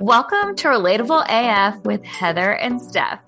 [0.00, 3.18] Welcome to Relatable AF with Heather and Steph.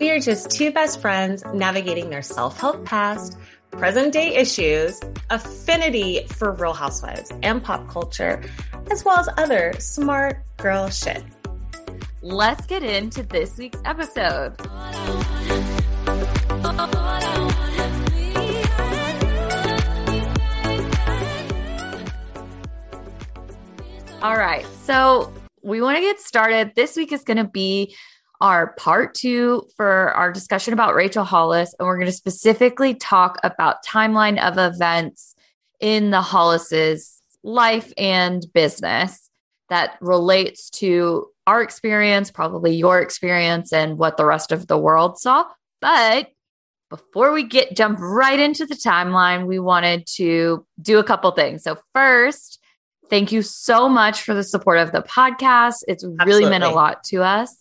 [0.00, 3.38] We are just two best friends navigating their self help past,
[3.70, 8.42] present day issues, affinity for real housewives and pop culture,
[8.90, 11.22] as well as other smart girl shit.
[12.20, 14.60] Let's get into this week's episode.
[24.20, 24.66] All right.
[24.82, 25.32] So
[25.66, 26.72] we want to get started.
[26.76, 27.96] This week is going to be
[28.40, 31.74] our part two for our discussion about Rachel Hollis.
[31.78, 35.34] And we're going to specifically talk about timeline of events
[35.80, 39.28] in the Hollis's life and business
[39.68, 45.18] that relates to our experience, probably your experience, and what the rest of the world
[45.18, 45.46] saw.
[45.80, 46.28] But
[46.90, 51.64] before we get jump right into the timeline, we wanted to do a couple things.
[51.64, 52.60] So first,
[53.08, 55.76] thank you so much for the support of the podcast.
[55.88, 56.50] It's really Absolutely.
[56.50, 57.56] meant a lot to us.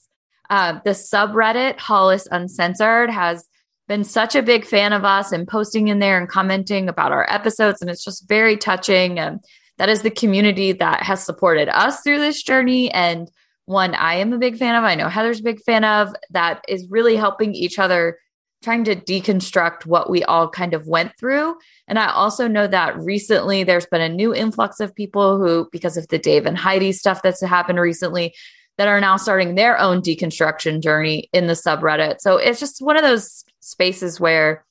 [0.49, 3.47] Uh, the subreddit Hollis Uncensored has
[3.87, 7.25] been such a big fan of us and posting in there and commenting about our
[7.29, 9.19] episodes, and it's just very touching.
[9.19, 9.43] And
[9.77, 13.29] that is the community that has supported us through this journey and
[13.65, 14.83] one I am a big fan of.
[14.83, 18.19] I know Heather's a big fan of that is really helping each other
[18.65, 21.55] trying to deconstruct what we all kind of went through.
[21.87, 25.97] And I also know that recently there's been a new influx of people who, because
[25.97, 28.33] of the Dave and Heidi stuff that's happened recently,
[28.79, 32.19] that are now starting their own deconstruction journey in the subreddit.
[32.19, 34.65] So it's just one of those spaces where,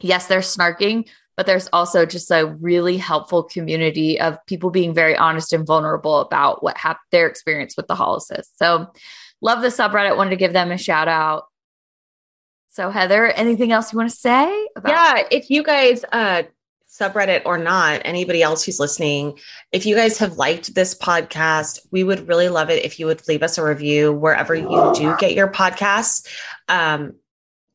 [0.00, 5.16] yes, they're snarking, but there's also just a really helpful community of people being very
[5.16, 8.48] honest and vulnerable about what happened, their experience with the Hollises.
[8.54, 8.86] So
[9.40, 10.16] love the subreddit.
[10.16, 11.46] Wanted to give them a shout out.
[12.76, 14.68] So, Heather, anything else you want to say?
[14.76, 16.42] About- yeah, if you guys, uh,
[16.86, 19.38] subreddit or not, anybody else who's listening,
[19.72, 23.26] if you guys have liked this podcast, we would really love it if you would
[23.28, 26.28] leave us a review wherever you do get your podcasts.
[26.68, 27.14] Um,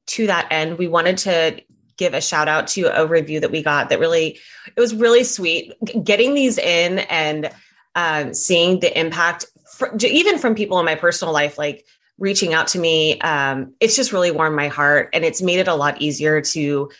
[0.05, 1.59] to that end, we wanted to
[1.97, 5.23] give a shout out to a review that we got that really, it was really
[5.23, 5.73] sweet
[6.03, 7.49] getting these in and
[7.95, 9.47] um, seeing the impact,
[9.79, 11.87] for, even from people in my personal life, like
[12.21, 13.19] reaching out to me.
[13.19, 16.91] Um, it's just really warmed my heart and it's made it a lot easier to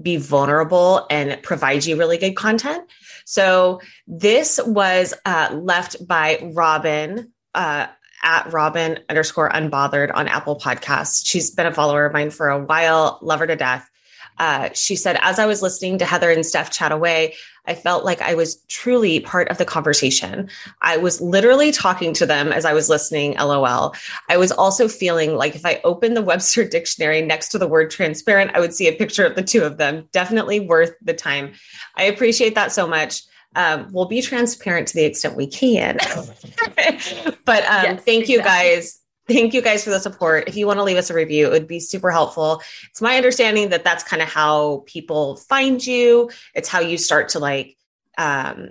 [0.00, 2.82] be vulnerable and provide you really good content.
[3.26, 7.32] So this was uh, left by Robin.
[7.54, 7.86] Uh,
[8.24, 11.26] at Robin underscore unbothered on Apple Podcasts.
[11.26, 13.90] She's been a follower of mine for a while, love her to death.
[14.38, 17.34] Uh, she said, as I was listening to Heather and Steph chat away,
[17.66, 20.48] I felt like I was truly part of the conversation.
[20.80, 23.94] I was literally talking to them as I was listening, lol.
[24.28, 27.90] I was also feeling like if I opened the Webster dictionary next to the word
[27.90, 30.08] transparent, I would see a picture of the two of them.
[30.12, 31.52] Definitely worth the time.
[31.94, 33.22] I appreciate that so much.
[33.54, 35.98] Um, we'll be transparent to the extent we can.
[37.44, 40.48] but um, yes, thank you guys thank you guys for the support.
[40.48, 42.62] If you want to leave us a review, it would be super helpful.
[42.90, 46.30] It's my understanding that that's kind of how people find you.
[46.54, 47.76] It's how you start to like
[48.18, 48.70] um,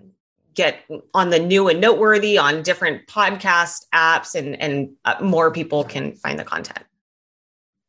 [0.53, 5.83] get on the new and noteworthy on different podcast apps, and and uh, more people
[5.83, 6.85] can find the content.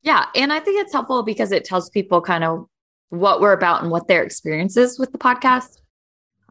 [0.03, 2.67] Yeah, and I think it's helpful because it tells people kind of
[3.11, 5.82] what we're about and what their experiences with the podcast.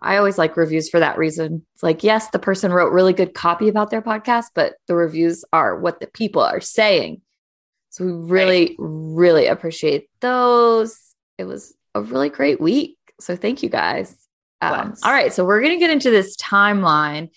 [0.02, 1.66] I always like reviews for that reason.
[1.76, 5.46] It's like, yes, the person wrote really good copy about their podcast, but the reviews
[5.54, 7.22] are what the people are saying.
[7.90, 8.76] So we really, right.
[8.80, 11.00] really appreciate those.
[11.38, 12.98] It was a really great week.
[13.20, 14.16] So thank you guys.
[14.62, 15.34] Um, all right.
[15.34, 17.30] So we're going to get into this timeline.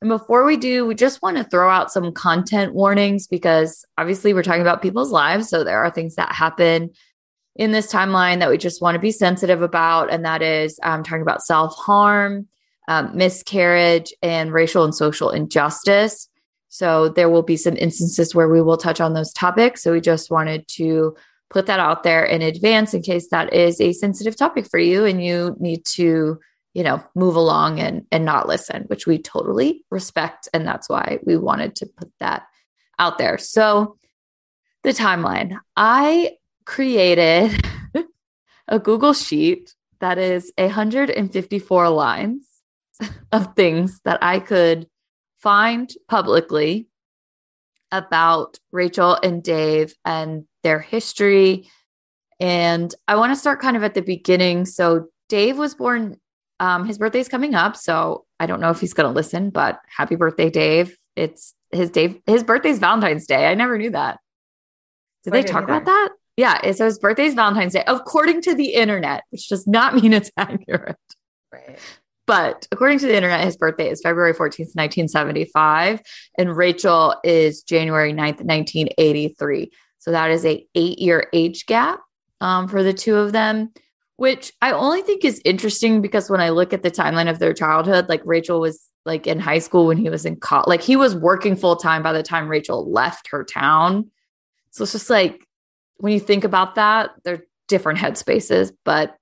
[0.00, 4.32] And before we do, we just want to throw out some content warnings because obviously
[4.32, 5.48] we're talking about people's lives.
[5.48, 6.90] So there are things that happen
[7.58, 11.02] in this timeline that we just want to be sensitive about, and that is um,
[11.02, 12.46] talking about self harm,
[12.86, 16.28] um, miscarriage, and racial and social injustice.
[16.68, 19.82] So there will be some instances where we will touch on those topics.
[19.82, 21.16] So we just wanted to
[21.50, 25.04] put that out there in advance in case that is a sensitive topic for you
[25.04, 26.38] and you need to
[26.74, 31.18] you know move along and and not listen which we totally respect and that's why
[31.24, 32.42] we wanted to put that
[32.98, 33.96] out there so
[34.82, 36.32] the timeline i
[36.68, 37.50] created
[38.68, 42.46] a Google Sheet that is 154 lines
[43.32, 44.86] of things that I could
[45.38, 46.86] find publicly
[47.90, 51.70] about Rachel and Dave and their history.
[52.38, 54.66] And I want to start kind of at the beginning.
[54.66, 56.20] So, Dave was born,
[56.60, 57.76] um, his birthday's coming up.
[57.76, 60.96] So, I don't know if he's going to listen, but happy birthday, Dave.
[61.16, 63.46] It's his Dave, his birthday's Valentine's Day.
[63.46, 64.20] I never knew that.
[65.24, 66.10] Did they talk about that?
[66.38, 70.12] Yeah, so his birthday is Valentine's Day, according to the internet, which does not mean
[70.12, 70.96] it's accurate.
[71.52, 71.78] Right.
[72.26, 76.00] but according to the internet, his birthday is February 14th, 1975,
[76.38, 79.72] and Rachel is January 9th, 1983.
[79.98, 82.00] So that is a eight year age gap
[82.40, 83.72] um, for the two of them,
[84.16, 87.52] which I only think is interesting because when I look at the timeline of their
[87.52, 90.94] childhood, like Rachel was like in high school when he was in college, like he
[90.94, 94.12] was working full time by the time Rachel left her town.
[94.70, 95.47] So it's just like
[95.98, 99.16] when you think about that, they're different headspaces, but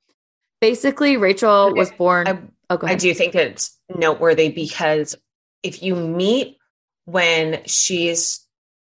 [0.60, 2.28] basically Rachel was born.
[2.28, 2.38] I,
[2.70, 5.16] oh, I do think it's noteworthy because
[5.62, 6.58] if you meet
[7.04, 8.46] when she's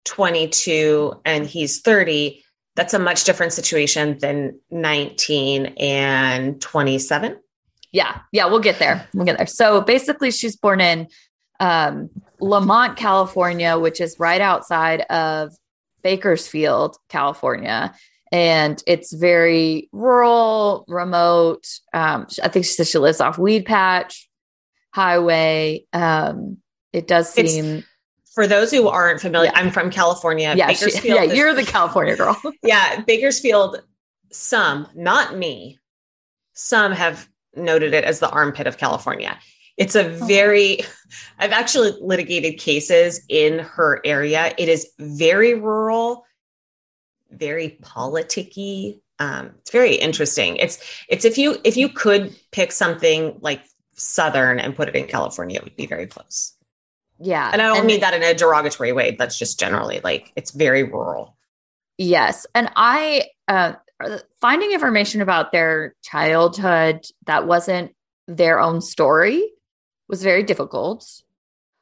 [0.05, 2.43] 22 and he's 30,
[2.75, 7.37] that's a much different situation than 19 and 27.
[7.91, 8.19] Yeah.
[8.31, 8.45] Yeah.
[8.45, 9.07] We'll get there.
[9.13, 9.47] We'll get there.
[9.47, 11.07] So basically, she's born in
[11.59, 15.53] um, Lamont, California, which is right outside of
[16.03, 17.93] Bakersfield, California.
[18.31, 21.67] And it's very rural, remote.
[21.93, 24.25] Um, I think she says she lives off Weedpatch
[24.93, 25.85] Highway.
[25.91, 26.57] Um,
[26.93, 27.65] it does seem.
[27.75, 27.87] It's,
[28.33, 29.59] for those who aren't familiar, yeah.
[29.59, 30.53] I'm from California.
[30.55, 31.03] Yeah, Bakersfield.
[31.03, 32.39] She, yeah, is, you're the California girl.
[32.63, 33.81] yeah, Bakersfield.
[34.31, 35.77] Some, not me,
[36.53, 39.37] some have noted it as the armpit of California.
[39.77, 40.25] It's a oh.
[40.25, 40.79] very,
[41.39, 44.53] I've actually litigated cases in her area.
[44.57, 46.25] It is very rural,
[47.31, 48.99] very politicky.
[49.19, 50.57] Um, it's very interesting.
[50.57, 53.63] It's it's if you if you could pick something like
[53.95, 56.55] southern and put it in California, it would be very close.
[57.19, 57.49] Yeah.
[57.53, 59.15] And I don't and mean that in a derogatory way.
[59.15, 61.37] That's just generally like it's very rural.
[61.97, 62.47] Yes.
[62.55, 63.73] And I, uh,
[64.39, 67.93] finding information about their childhood that wasn't
[68.27, 69.47] their own story
[70.11, 71.23] was very difficult.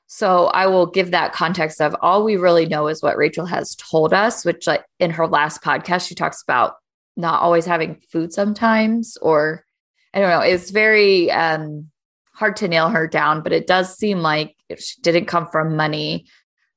[0.08, 3.76] So I will give that context of all we really know is what Rachel has
[3.76, 6.76] told us, which like in her last podcast, she talks about
[7.18, 9.66] not always having food sometimes, or
[10.14, 10.40] I don't know.
[10.40, 11.90] It's very um,
[12.34, 16.26] hard to nail her down, but it does seem like she didn't come from money.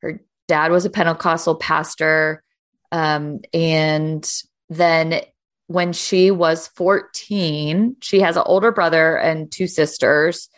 [0.00, 2.42] Her dad was a Pentecostal pastor.
[2.90, 4.30] Um, and
[4.68, 5.22] then
[5.68, 10.48] when she was 14, she has an older brother and two sisters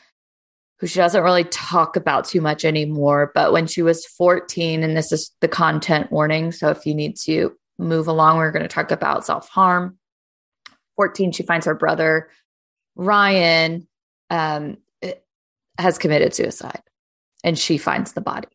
[0.81, 3.31] who she doesn't really talk about too much anymore.
[3.35, 6.53] But when she was 14, and this is the content warning.
[6.53, 9.99] So if you need to move along, we're going to talk about self harm.
[10.97, 12.29] 14, she finds her brother,
[12.97, 13.89] Ryan,
[14.31, 14.79] um,
[15.79, 16.83] has committed suicide
[17.43, 18.49] and she finds the body.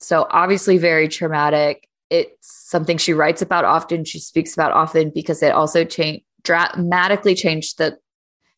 [0.00, 1.88] So, obviously, very traumatic.
[2.10, 7.36] It's something she writes about often, she speaks about often because it also changed dramatically
[7.36, 7.96] changed the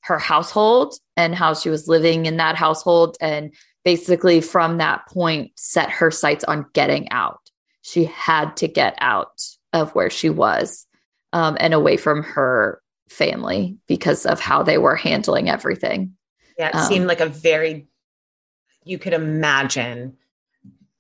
[0.04, 3.54] her household and how she was living in that household and
[3.84, 7.40] basically from that point set her sights on getting out.
[7.82, 9.42] She had to get out
[9.72, 10.86] of where she was
[11.32, 16.16] um, and away from her family because of how they were handling everything.
[16.58, 17.88] Yeah it um, seemed like a very
[18.84, 20.16] you could imagine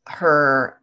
[0.06, 0.80] her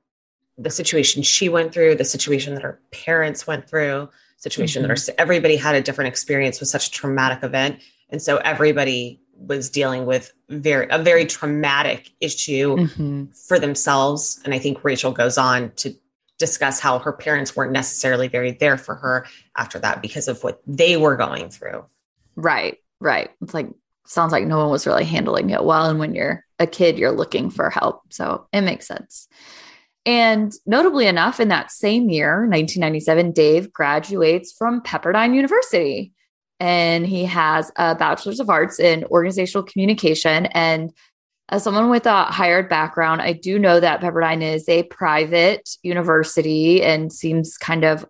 [0.57, 4.89] the situation she went through, the situation that her parents went through, situation mm-hmm.
[4.91, 7.79] that her, everybody had a different experience with such a traumatic event,
[8.11, 13.25] and so everybody was dealing with very a very traumatic issue mm-hmm.
[13.31, 14.39] for themselves.
[14.45, 15.95] And I think Rachel goes on to
[16.37, 19.25] discuss how her parents weren't necessarily very there for her
[19.55, 21.85] after that because of what they were going through.
[22.35, 23.29] Right, right.
[23.41, 23.69] It's like
[24.05, 25.89] sounds like no one was really handling it well.
[25.89, 28.01] And when you're a kid, you're looking for help.
[28.09, 29.27] So it makes sense.
[30.05, 36.12] And notably enough, in that same year, 1997, Dave graduates from Pepperdine University
[36.62, 40.46] and he has a bachelor's of arts in organizational communication.
[40.46, 40.94] And
[41.50, 46.84] as someone with a higher background, I do know that Pepperdine is a private university
[46.84, 48.06] and seems kind of,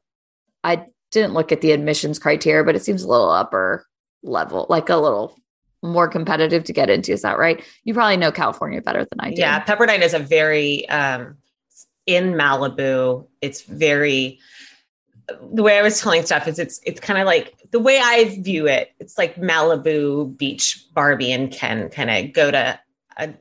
[0.65, 3.85] I didn't look at the admissions criteria, but it seems a little upper
[4.21, 5.39] level, like a little
[5.81, 7.13] more competitive to get into.
[7.13, 7.63] Is that right?
[7.85, 9.39] You probably know California better than I do.
[9.39, 11.37] Yeah, Pepperdine is a very um,
[12.05, 13.29] in Malibu.
[13.39, 14.39] It's very
[15.53, 18.37] the way I was telling Steph is it's it's kind of like the way I
[18.39, 18.91] view it.
[18.99, 22.79] It's like Malibu Beach Barbie and Ken kind of go to
[23.17, 23.33] a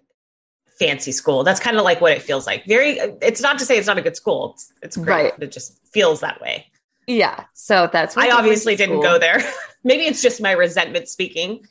[0.78, 1.44] fancy school.
[1.44, 2.64] That's kind of like what it feels like.
[2.66, 2.99] Very.
[3.23, 4.52] It's not to say it's not a good school.
[4.54, 5.32] It's it's great.
[5.32, 5.32] Right.
[5.40, 6.66] It just feels that way.
[7.06, 7.44] Yeah.
[7.54, 9.40] So that's I obviously didn't go there.
[9.85, 11.66] Maybe it's just my resentment speaking.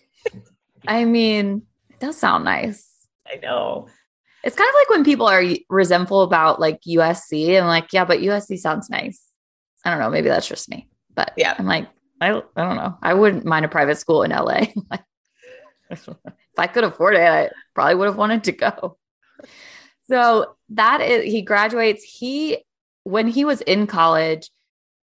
[0.88, 2.90] I mean, it does sound nice.
[3.28, 3.88] I know.
[4.44, 8.20] It's kind of like when people are resentful about like USC and like, yeah, but
[8.20, 9.29] USC sounds nice.
[9.86, 10.10] I don't know.
[10.10, 10.88] Maybe that's just me.
[11.16, 11.88] But yeah, I'm like,
[12.22, 12.98] I, I don't know.
[13.02, 14.66] I wouldn't mind a private school in LA.
[15.90, 16.10] if
[16.58, 18.98] I could afford it, I probably would have wanted to go.
[20.10, 22.04] So that is, he graduates.
[22.04, 22.60] He,
[23.04, 24.50] when he was in college,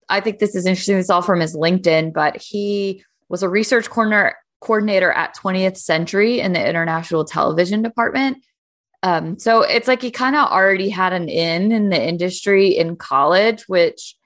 [0.08, 0.98] I think this is interesting.
[0.98, 6.40] It's all from his LinkedIn, but he was a research corner coordinator at 20th Century
[6.40, 8.38] in the international television department.
[9.02, 12.96] Um, so it's like he kind of already had an in in the industry in
[12.96, 14.16] college, which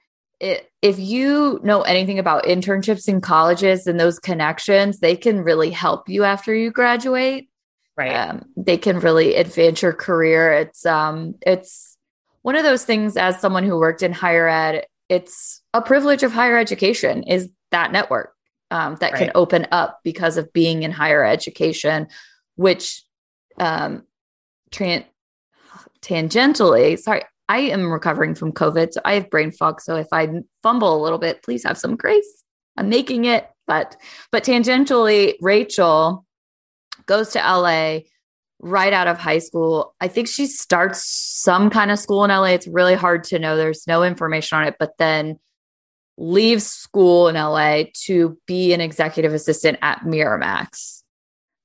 [0.43, 5.71] it, if you know anything about internships in colleges and those connections, they can really
[5.71, 7.49] help you after you graduate.
[7.95, 8.13] Right.
[8.13, 10.51] Um, they can really advance your career.
[10.51, 11.97] It's um, it's
[12.41, 13.15] one of those things.
[13.15, 17.93] As someone who worked in higher ed, it's a privilege of higher education is that
[17.93, 18.33] network
[18.69, 19.19] um, that right.
[19.19, 22.07] can open up because of being in higher education,
[22.55, 23.01] which
[23.57, 24.03] um,
[24.71, 25.05] tran-
[26.01, 27.23] tangentially, sorry,
[27.53, 29.79] I am recovering from COVID, so I have brain fog.
[29.79, 30.27] So if I
[30.63, 32.43] fumble a little bit, please have some grace.
[32.77, 33.95] I'm making it, but
[34.31, 36.25] but tangentially, Rachel
[37.05, 37.99] goes to LA
[38.59, 39.93] right out of high school.
[40.01, 42.55] I think she starts some kind of school in LA.
[42.57, 43.55] It's really hard to know.
[43.55, 45.37] There's no information on it, but then
[46.17, 51.03] leaves school in LA to be an executive assistant at Miramax.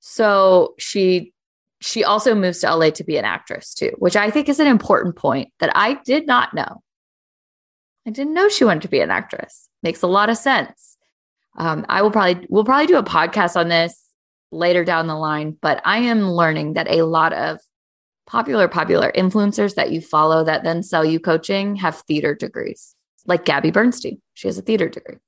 [0.00, 1.32] So she
[1.80, 4.66] she also moves to LA to be an actress too, which I think is an
[4.66, 6.82] important point that I did not know.
[8.06, 9.68] I didn't know she wanted to be an actress.
[9.82, 10.96] Makes a lot of sense.
[11.56, 14.04] Um, I will probably we'll probably do a podcast on this
[14.50, 17.60] later down the line, but I am learning that a lot of
[18.26, 22.94] popular popular influencers that you follow that then sell you coaching have theater degrees,
[23.26, 24.20] like Gabby Bernstein.
[24.34, 25.18] She has a theater degree.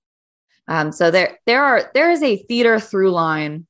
[0.69, 3.67] Um, so there there are there is a theater through line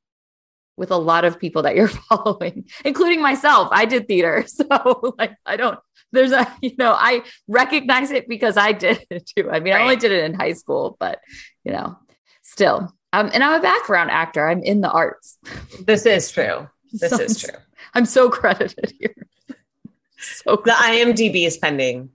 [0.81, 3.69] with a lot of people that you're following, including myself.
[3.71, 4.45] I did theater.
[4.61, 5.79] So like I don't
[6.13, 9.51] there's a you know, I recognize it because I did it too.
[9.51, 9.81] I mean, right.
[9.81, 11.21] I only did it in high school, but
[11.65, 11.97] you know,
[12.43, 12.93] still.
[13.13, 14.49] Um, and I'm a background actor.
[14.49, 15.37] I'm in the arts.
[15.85, 16.69] This is true.
[16.93, 17.59] This so, is true.
[17.95, 19.15] I'm so credited here.
[20.19, 22.11] So the IMDb is pending.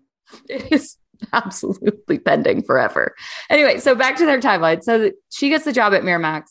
[0.50, 0.98] It is
[1.34, 3.16] absolutely pending forever.
[3.50, 4.84] Anyway, so back to their timeline.
[4.84, 6.44] So she gets the job at Miramax.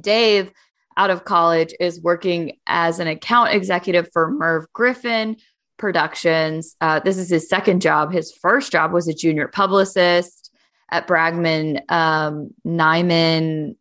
[0.00, 0.52] Dave
[0.96, 5.36] out of college is working as an account executive for Merv Griffin
[5.76, 6.74] Productions.
[6.80, 8.12] Uh, this is his second job.
[8.12, 10.50] His first job was a junior publicist
[10.90, 13.76] at Bragman, um, Nyman,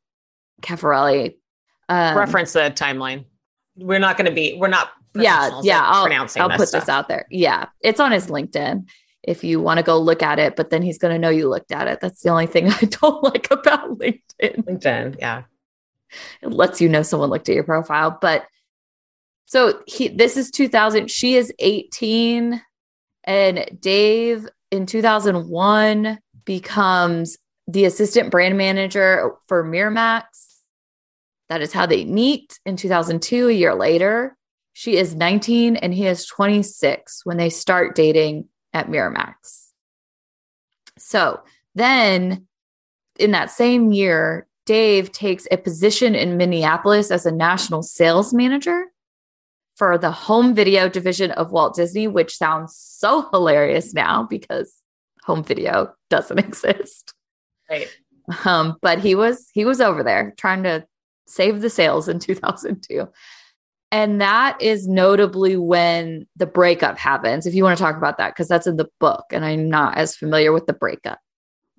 [0.62, 1.36] Cafarelli.
[1.88, 3.26] Um, Reference the timeline.
[3.78, 4.92] We're not going to be, we're not.
[5.14, 5.82] Yeah, yeah.
[5.86, 6.82] I'll, I'll put stuff.
[6.82, 7.26] this out there.
[7.30, 7.68] Yeah.
[7.80, 8.90] It's on his LinkedIn
[9.24, 11.48] if you want to go look at it, but then he's going to know you
[11.48, 12.00] looked at it.
[12.02, 14.66] That's the only thing I don't like about LinkedIn.
[14.66, 15.44] LinkedIn, yeah
[16.42, 18.18] it lets you know someone looked at your profile.
[18.20, 18.46] But
[19.46, 21.10] so he this is 2000.
[21.10, 22.62] She is 18,
[23.24, 30.24] and Dave in 2001 becomes the assistant brand manager for Miramax.
[31.50, 34.36] That is how they meet in 2002, a year later.
[34.74, 39.70] She is 19 and he is 26 when they start dating at Miramax.
[40.98, 41.40] So
[41.76, 42.48] then
[43.18, 48.86] in that same year, Dave takes a position in Minneapolis as a national sales manager
[49.76, 54.74] for the home video division of Walt Disney, which sounds so hilarious now because
[55.24, 57.14] home video doesn't exist.
[57.70, 57.90] Right.
[58.46, 60.86] Um, but he was he was over there trying to
[61.28, 63.08] save the sales in 2002.
[63.92, 67.46] And that is notably when the breakup happens.
[67.46, 69.98] If you want to talk about that, because that's in the book, and I'm not
[69.98, 71.20] as familiar with the breakup.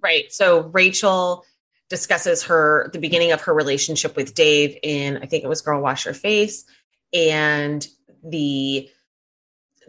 [0.00, 0.32] Right.
[0.32, 1.44] So Rachel
[1.88, 5.80] discusses her the beginning of her relationship with Dave in I think it was Girl
[5.80, 6.64] Wash Your Face
[7.12, 7.86] and
[8.24, 8.88] the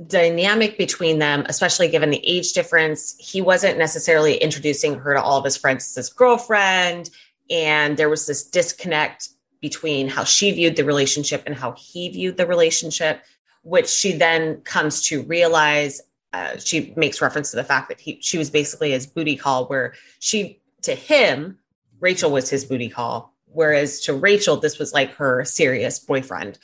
[0.06, 3.16] dynamic between them, especially given the age difference.
[3.20, 7.10] He wasn't necessarily introducing her to all of his friends as his girlfriend.
[7.50, 12.38] And there was this disconnect between how she viewed the relationship and how he viewed
[12.38, 13.24] the relationship,
[13.64, 16.02] which she then comes to realize.
[16.34, 19.66] Uh, she makes reference to the fact that he she was basically his booty call,
[19.66, 21.58] where she to him
[22.00, 26.60] Rachel was his booty call, whereas to Rachel, this was like her serious boyfriend.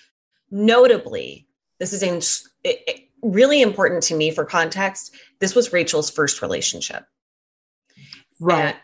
[0.52, 1.48] Notably,
[1.80, 2.18] this is in,
[2.64, 5.16] it, it, really important to me for context.
[5.40, 7.06] This was Rachel's first relationship.
[8.40, 8.66] Right.
[8.66, 8.78] And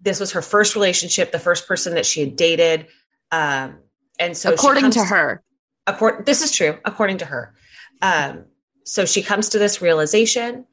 [0.00, 2.86] this was her first relationship, the first person that she had dated.
[3.30, 3.78] Um,
[4.18, 5.42] and so, according to her,
[5.86, 7.54] according, this is true, according to her.
[8.00, 8.44] Um,
[8.84, 10.66] so she comes to this realization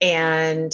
[0.00, 0.72] and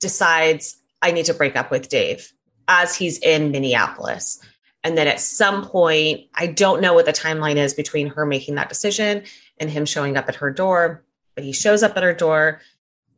[0.00, 2.32] decides, I need to break up with Dave
[2.68, 4.40] as he's in Minneapolis.
[4.82, 8.56] And then at some point, I don't know what the timeline is between her making
[8.56, 9.22] that decision
[9.58, 11.04] and him showing up at her door,
[11.34, 12.60] but he shows up at her door.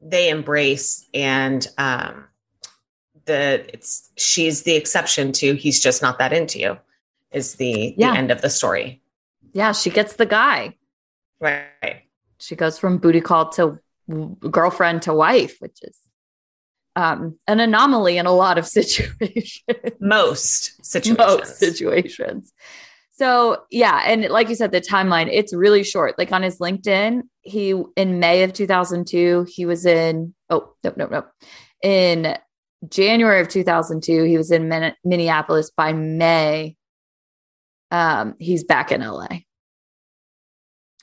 [0.00, 2.26] They embrace, and um,
[3.24, 6.78] the it's she's the exception to he's just not that into you.
[7.32, 8.12] Is the yeah.
[8.12, 9.02] the end of the story?
[9.52, 10.76] Yeah, she gets the guy.
[11.40, 12.02] Right.
[12.38, 13.80] She goes from booty call to
[14.50, 15.98] girlfriend to wife, which is
[16.96, 19.62] um, an anomaly in a lot of situations.
[20.00, 21.18] Most situations.
[21.18, 22.52] Most situations.
[23.12, 26.18] So yeah, and like you said, the timeline it's really short.
[26.18, 31.06] Like on his LinkedIn, he in May of 2002, he was in oh no no
[31.06, 31.24] no
[31.82, 32.36] in
[32.88, 35.70] January of 2002, he was in Minneapolis.
[35.70, 36.76] By May,
[37.90, 39.28] um, he's back in LA.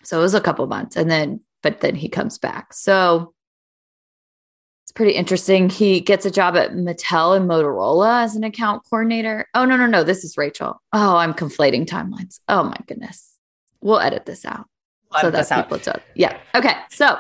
[0.04, 2.74] So it was a couple months, and then but then he comes back.
[2.74, 3.34] So
[4.94, 5.70] pretty interesting.
[5.70, 9.48] He gets a job at Mattel and Motorola as an account coordinator.
[9.54, 10.82] Oh no no no, this is Rachel.
[10.94, 12.40] Oh, I'm conflating timelines.
[12.48, 13.38] Oh my goodness.
[13.82, 14.68] We'll edit this out.
[15.12, 16.02] We'll so that's people out.
[16.16, 16.38] Yeah.
[16.56, 16.76] Okay.
[16.90, 17.18] So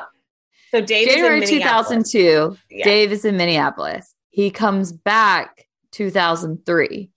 [0.71, 2.83] so Dave January 2002, yeah.
[2.83, 4.15] Dave is in Minneapolis.
[4.31, 7.11] He comes back 2003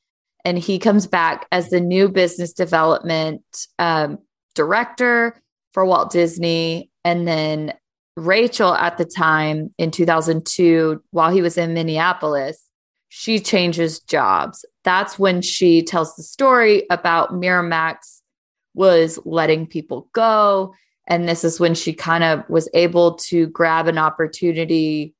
[0.44, 3.42] and he comes back as the new business development
[3.78, 4.18] um,
[4.54, 5.40] director
[5.72, 6.90] for Walt Disney.
[7.04, 7.72] And then
[8.16, 12.62] Rachel at the time in 2002, while he was in Minneapolis,
[13.08, 14.64] she changes jobs.
[14.84, 18.20] That's when she tells the story about Miramax
[18.74, 20.74] was letting people go.
[21.08, 25.14] And this is when she kind of was able to grab an opportunity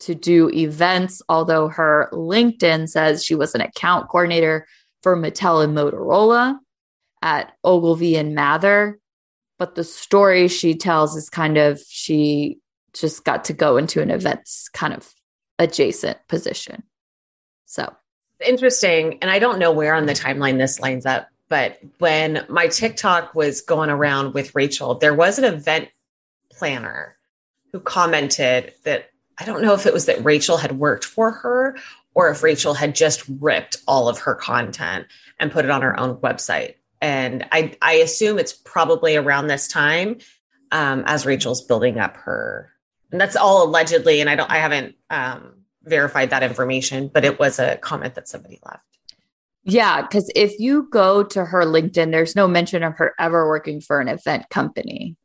[0.00, 4.66] to do events, although her LinkedIn says she was an account coordinator
[5.02, 6.58] for Mattel and Motorola
[7.22, 8.98] at Ogilvy and Mather.
[9.58, 12.58] But the story she tells is kind of she
[12.92, 15.12] just got to go into an events kind of
[15.58, 16.82] adjacent position.
[17.66, 17.94] So
[18.44, 19.18] interesting.
[19.22, 23.34] And I don't know where on the timeline this lines up, but when my TikTok
[23.34, 25.88] was going around with Rachel, there was an event
[26.50, 27.16] planner
[27.72, 31.76] who commented that I don't know if it was that Rachel had worked for her
[32.14, 35.06] or if Rachel had just ripped all of her content
[35.38, 36.74] and put it on her own website.
[37.02, 40.18] And I, I assume it's probably around this time
[40.70, 42.72] um, as Rachel's building up her,
[43.10, 44.20] and that's all allegedly.
[44.20, 48.28] And I don't, I haven't um, verified that information, but it was a comment that
[48.28, 48.84] somebody left.
[49.64, 53.80] Yeah, because if you go to her LinkedIn, there's no mention of her ever working
[53.80, 55.16] for an event company.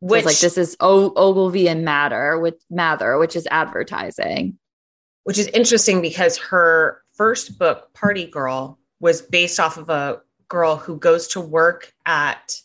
[0.00, 4.58] Which like this is o- Ogilvy and Matter with Mather, which is advertising.
[5.22, 10.76] Which is interesting because her first book, Party Girl, was based off of a girl
[10.76, 12.60] who goes to work at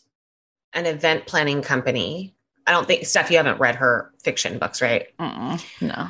[0.72, 2.34] an event planning company.
[2.66, 5.06] I don't think Steph, you haven't read her fiction books, right?
[5.18, 6.08] Mm-mm, no.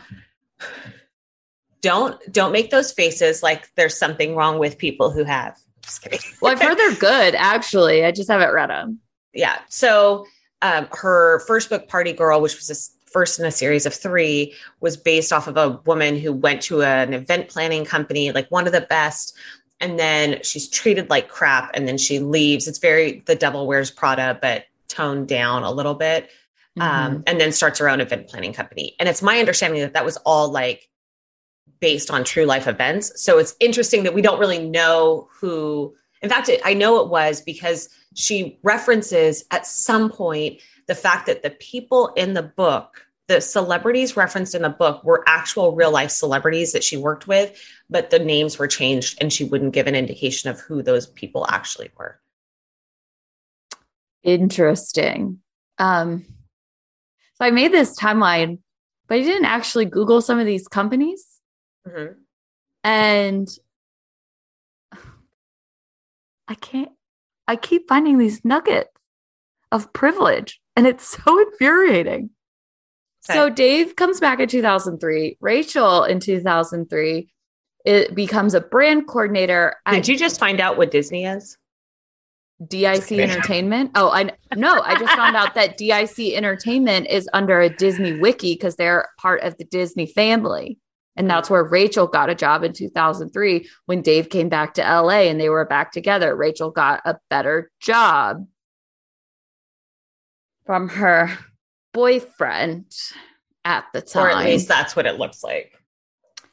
[1.83, 5.57] Don't don't make those faces like there's something wrong with people who have.
[5.83, 6.19] Just kidding.
[6.43, 7.35] well, I've heard they're good.
[7.37, 8.99] Actually, I just haven't read them.
[9.33, 9.59] Yeah.
[9.69, 10.27] So
[10.63, 14.55] um, her first book, Party Girl, which was a, first in a series of three,
[14.81, 18.67] was based off of a woman who went to an event planning company, like one
[18.67, 19.37] of the best.
[19.81, 22.67] And then she's treated like crap and then she leaves.
[22.67, 26.31] It's very The Devil Wears Prada, but toned down a little bit.
[26.79, 27.17] Um, mm-hmm.
[27.17, 28.95] Um, and then starts her own event planning company.
[29.01, 30.91] And it's my understanding that that was all like
[31.81, 33.13] based on true life events.
[33.23, 37.09] So it's interesting that we don't really know who, in fact, it, I know it
[37.09, 43.06] was because she references at some point the fact that the people in the book,
[43.29, 47.61] the celebrities referenced in the book, were actual real life celebrities that she worked with,
[47.91, 51.47] but the names were changed and she wouldn't give an indication of who those people
[51.49, 52.21] actually were.
[54.23, 55.41] Interesting.
[55.79, 56.25] Um,
[57.35, 58.59] so I made this timeline,
[59.09, 61.41] but I didn't actually Google some of these companies.
[61.87, 62.13] Mm-hmm.
[62.85, 63.49] And
[66.49, 66.93] I can't,
[67.49, 68.91] I keep finding these nuggets
[69.73, 72.31] of privilege and it's so infuriating.
[73.29, 73.39] Okay.
[73.39, 75.39] So Dave comes back in 2003.
[75.41, 77.29] Rachel in 2003
[77.87, 79.77] it becomes a brand coordinator.
[79.89, 81.57] Did you just find out what Disney is?
[82.67, 83.93] DIC Entertainment.
[83.95, 88.55] Oh, I no, I just found out that DIC Entertainment is under a Disney wiki
[88.55, 90.79] because they're part of the Disney family.
[91.15, 95.29] And that's where Rachel got a job in 2003 when Dave came back to LA
[95.29, 96.35] and they were back together.
[96.35, 98.47] Rachel got a better job
[100.67, 101.39] from her
[101.97, 102.85] boyfriend
[103.65, 104.27] at the time.
[104.27, 105.73] Or at least that's what it looks like.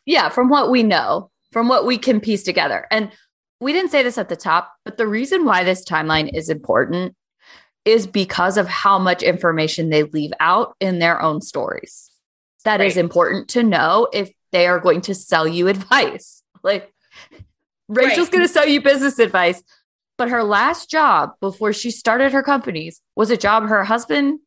[0.06, 2.88] Yeah, from what we know, from what we can piece together.
[2.90, 3.12] And
[3.60, 7.16] we didn't say this at the top, but the reason why this timeline is important
[7.84, 12.10] is because of how much information they leave out in their own stories.
[12.64, 12.88] That right.
[12.88, 16.42] is important to know if they are going to sell you advice.
[16.64, 16.90] Like
[17.90, 18.32] Rachel's right.
[18.32, 19.62] going to sell you business advice.
[20.18, 24.40] But her last job before she started her companies was a job her husband,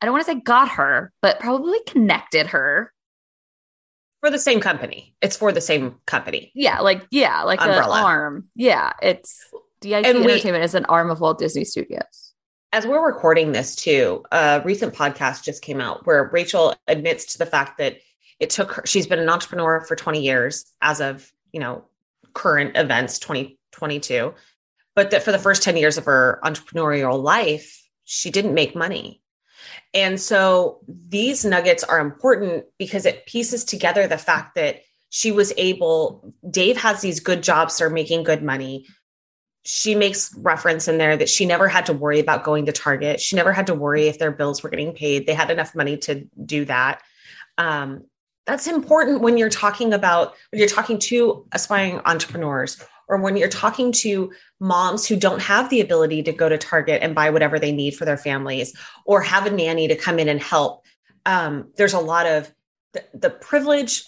[0.00, 2.92] I don't want to say got her, but probably connected her.
[4.20, 5.14] For the same company.
[5.22, 6.50] It's for the same company.
[6.54, 6.80] Yeah.
[6.80, 8.48] Like, yeah, like an arm.
[8.54, 8.92] Yeah.
[9.00, 9.40] It's
[9.80, 12.32] DIC and Entertainment we, is an arm of Walt Disney Studios.
[12.72, 17.38] as we're recording this too, a recent podcast just came out where Rachel admits to
[17.38, 17.96] the fact that
[18.40, 21.84] it took her, she's been an entrepreneur for 20 years as of, you know,
[22.34, 24.34] current events 2022,
[24.94, 29.22] but that for the first 10 years of her entrepreneurial life, she didn't make money.
[29.94, 35.52] And so these nuggets are important because it pieces together the fact that she was
[35.56, 38.86] able, Dave has these good jobs, they're making good money
[39.70, 43.20] she makes reference in there that she never had to worry about going to Target.
[43.20, 45.26] She never had to worry if their bills were getting paid.
[45.26, 47.02] They had enough money to do that.
[47.58, 48.06] Um,
[48.46, 53.48] that's important when you're talking about when you're talking to aspiring entrepreneurs or when you're
[53.48, 57.58] talking to moms who don't have the ability to go to Target and buy whatever
[57.58, 60.84] they need for their families or have a nanny to come in and help.
[61.26, 62.52] Um, there's a lot of
[62.92, 64.04] the, the privilege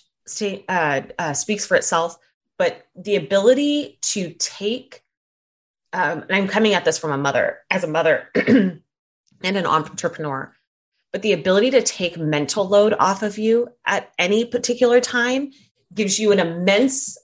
[0.69, 2.17] uh, uh, speaks for itself,
[2.59, 5.03] but the ability to take
[5.93, 8.83] um, and I'm coming at this from a mother, as a mother and
[9.43, 10.55] an entrepreneur,
[11.13, 15.51] but the ability to take mental load off of you at any particular time
[15.93, 17.19] gives you an immense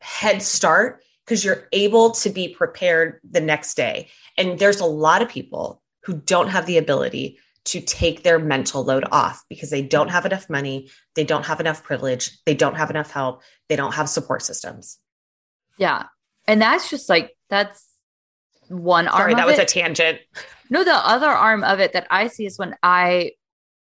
[0.00, 4.08] head start because you're able to be prepared the next day.
[4.36, 8.82] And there's a lot of people who don't have the ability to take their mental
[8.82, 12.74] load off because they don't have enough money, they don't have enough privilege, they don't
[12.74, 14.98] have enough help, they don't have support systems.
[15.78, 16.06] Yeah.
[16.48, 17.86] And that's just like, that's
[18.66, 19.20] one arm.
[19.20, 19.70] Sorry, that was it.
[19.70, 20.18] a tangent.
[20.68, 23.34] No, the other arm of it that I see is when I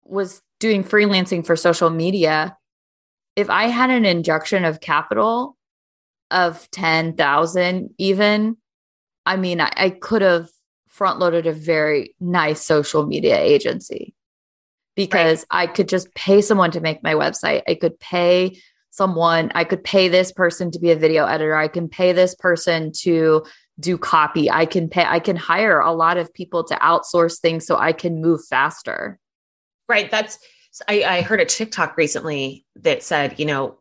[0.02, 2.56] was doing freelancing for social media.
[3.36, 5.56] If I had an injection of capital
[6.30, 8.56] of 10,000, even,
[9.24, 10.48] I mean, I, I could have
[10.88, 14.14] front loaded a very nice social media agency
[14.94, 15.64] because right.
[15.64, 17.62] I could just pay someone to make my website.
[17.68, 18.58] I could pay
[18.90, 21.54] someone, I could pay this person to be a video editor.
[21.54, 23.44] I can pay this person to
[23.78, 24.50] do copy.
[24.50, 27.92] I can pay, I can hire a lot of people to outsource things so I
[27.92, 29.18] can move faster.
[29.86, 30.10] Right.
[30.10, 30.38] That's,
[30.88, 33.78] I, I heard a TikTok recently that said, you know,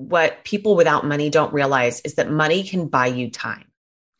[0.00, 3.66] what people without money don't realize is that money can buy you time.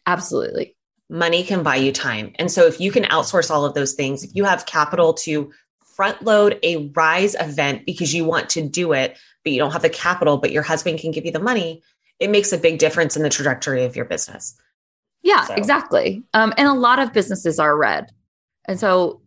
[0.07, 0.77] Absolutely.
[1.09, 2.33] Money can buy you time.
[2.39, 5.51] And so if you can outsource all of those things, if you have capital to
[5.97, 9.81] front load a rise event because you want to do it, but you don't have
[9.81, 11.83] the capital, but your husband can give you the money,
[12.19, 14.61] it makes a big difference in the trajectory of your business.
[15.23, 15.55] Yeah, so.
[15.55, 16.23] exactly.
[16.35, 18.11] Um, and a lot of businesses are red.
[18.67, 19.23] And so,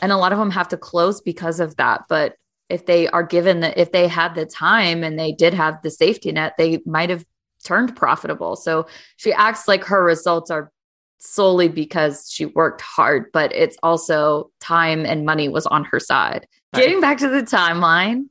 [0.00, 2.02] and a lot of them have to close because of that.
[2.08, 2.36] But
[2.68, 5.90] if they are given that, if they had the time and they did have the
[5.90, 7.24] safety net, they might have
[7.64, 8.56] turned profitable.
[8.56, 10.70] So she acts like her results are
[11.18, 16.46] solely because she worked hard, but it's also time and money was on her side.
[16.72, 16.82] Right.
[16.82, 18.26] Getting back to the timeline.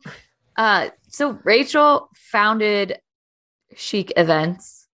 [0.55, 2.99] Uh, so Rachel founded
[3.75, 4.87] Chic Events.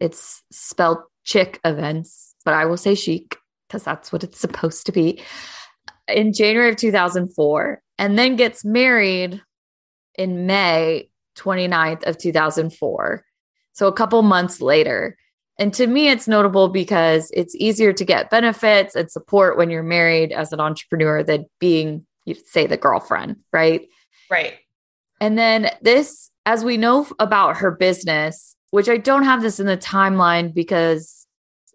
[0.00, 4.92] It's spelled chick events, but I will say chic because that's what it's supposed to
[4.92, 5.20] be
[6.08, 9.42] in January of 2004 and then gets married
[10.16, 13.24] in May 29th of 2004.
[13.72, 15.16] So a couple months later.
[15.58, 19.82] And to me, it's notable because it's easier to get benefits and support when you're
[19.82, 22.06] married as an entrepreneur than being,
[22.46, 23.88] say, the girlfriend, right?
[24.30, 24.54] Right.
[25.20, 29.66] And then this, as we know about her business, which I don't have this in
[29.66, 31.25] the timeline because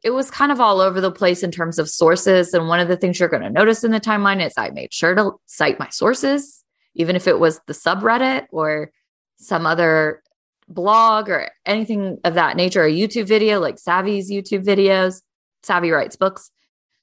[0.04, 2.54] it was kind of all over the place in terms of sources.
[2.54, 4.94] And one of the things you're going to notice in the timeline is I made
[4.94, 6.64] sure to cite my sources,
[6.96, 8.92] even if it was the subreddit or
[9.38, 10.24] some other
[10.68, 15.22] blog or anything of that nature, a YouTube video like Savvy's YouTube videos.
[15.64, 16.50] Savvy writes books.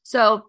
[0.03, 0.47] So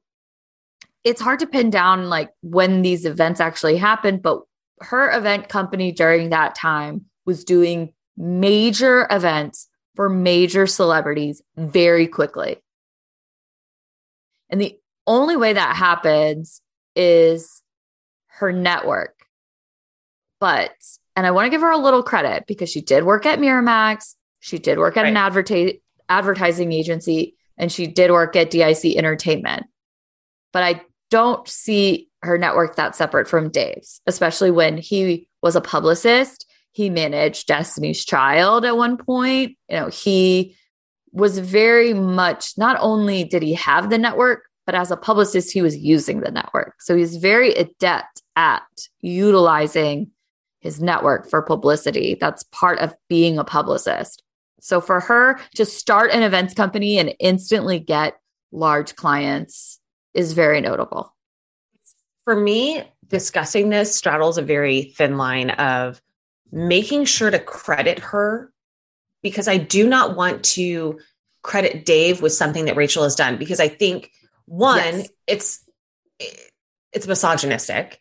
[1.03, 4.41] it's hard to pin down like when these events actually happened, but
[4.81, 9.68] her event company during that time was doing major events
[9.99, 12.55] for major celebrities very quickly.
[14.49, 16.61] And the only way that happens
[16.95, 17.61] is
[18.27, 19.13] her network.
[20.39, 20.71] But,
[21.17, 24.15] and I want to give her a little credit because she did work at Miramax,
[24.39, 25.09] she did work at right.
[25.09, 29.65] an adverti- advertising agency, and she did work at DIC Entertainment.
[30.53, 30.81] But I
[31.11, 36.48] don't see her network that separate from Dave's, especially when he was a publicist
[36.79, 39.57] he managed Destiny's Child at one point.
[39.67, 40.55] You know, he
[41.11, 45.61] was very much not only did he have the network, but as a publicist, he
[45.61, 46.75] was using the network.
[46.79, 48.63] So he's very adept at
[49.01, 50.11] utilizing
[50.61, 52.15] his network for publicity.
[52.17, 54.23] That's part of being a publicist.
[54.61, 58.17] So for her to start an events company and instantly get
[58.53, 59.81] large clients
[60.13, 61.13] is very notable.
[62.23, 66.01] For me, discussing this straddles a very thin line of
[66.51, 68.51] making sure to credit her
[69.21, 70.99] because I do not want to
[71.43, 74.11] credit Dave with something that Rachel has done because I think
[74.45, 75.09] One, Yes.
[75.27, 75.65] it's
[76.91, 77.99] it's misogynistic.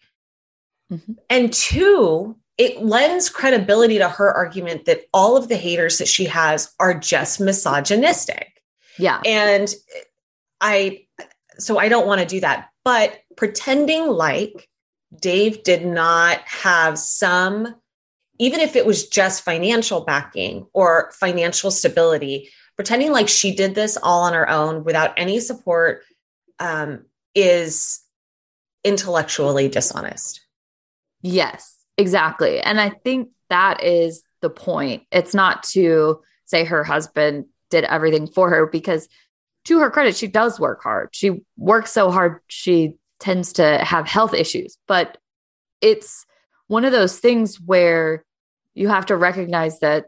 [0.90, 1.16] Mhm.
[1.28, 6.24] And two, it lends credibility to her argument that all of the haters that she
[6.24, 8.62] has are just misogynistic.
[8.96, 9.20] Yeah.
[9.26, 9.72] And
[10.60, 11.06] I,
[11.58, 12.70] so I don't want to do that.
[12.82, 14.68] But pretending like
[15.14, 17.74] Dave did not have some,
[18.38, 23.98] even if it was just financial backing or financial stability, pretending like she did this
[24.00, 26.02] all on her own without any support
[26.60, 28.00] um, is
[28.84, 30.40] intellectually dishonest.
[31.20, 32.60] Yes, exactly.
[32.60, 35.02] And I think that is the point.
[35.10, 39.08] It's not to say her husband did everything for her because,
[39.64, 41.10] to her credit, she does work hard.
[41.12, 44.78] She works so hard, she tends to have health issues.
[44.86, 45.18] But
[45.80, 46.24] it's
[46.68, 48.24] one of those things where
[48.78, 50.06] you have to recognize that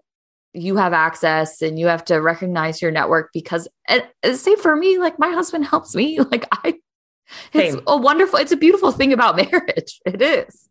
[0.52, 3.68] you have access and you have to recognize your network because,
[4.32, 6.18] say for me, like my husband helps me.
[6.30, 6.74] Like, I,
[7.52, 7.82] it's Same.
[7.86, 10.00] a wonderful, it's a beautiful thing about marriage.
[10.06, 10.68] It is.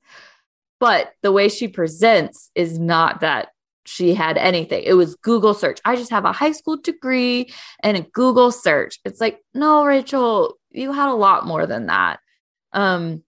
[0.79, 3.49] But the way she presents is not that
[3.85, 4.83] she had anything.
[4.85, 5.79] It was Google search.
[5.83, 7.51] I just have a high school degree
[7.83, 8.99] and a Google search.
[9.03, 12.19] It's like, no, Rachel, you had a lot more than that.
[12.71, 13.23] Um,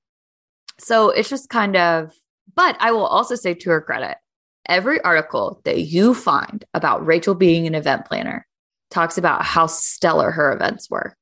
[0.79, 2.13] so it's just kind of,
[2.55, 4.17] but I will also say to her credit,
[4.71, 8.47] every article that you find about Rachel being an event planner
[8.89, 11.15] talks about how stellar her events were.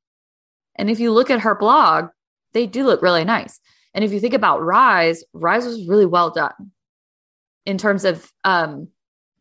[0.75, 2.09] And if you look at her blog,
[2.53, 3.59] they do look really nice.
[3.93, 6.71] And if you think about Rise, Rise was really well done
[7.65, 8.87] in terms of um,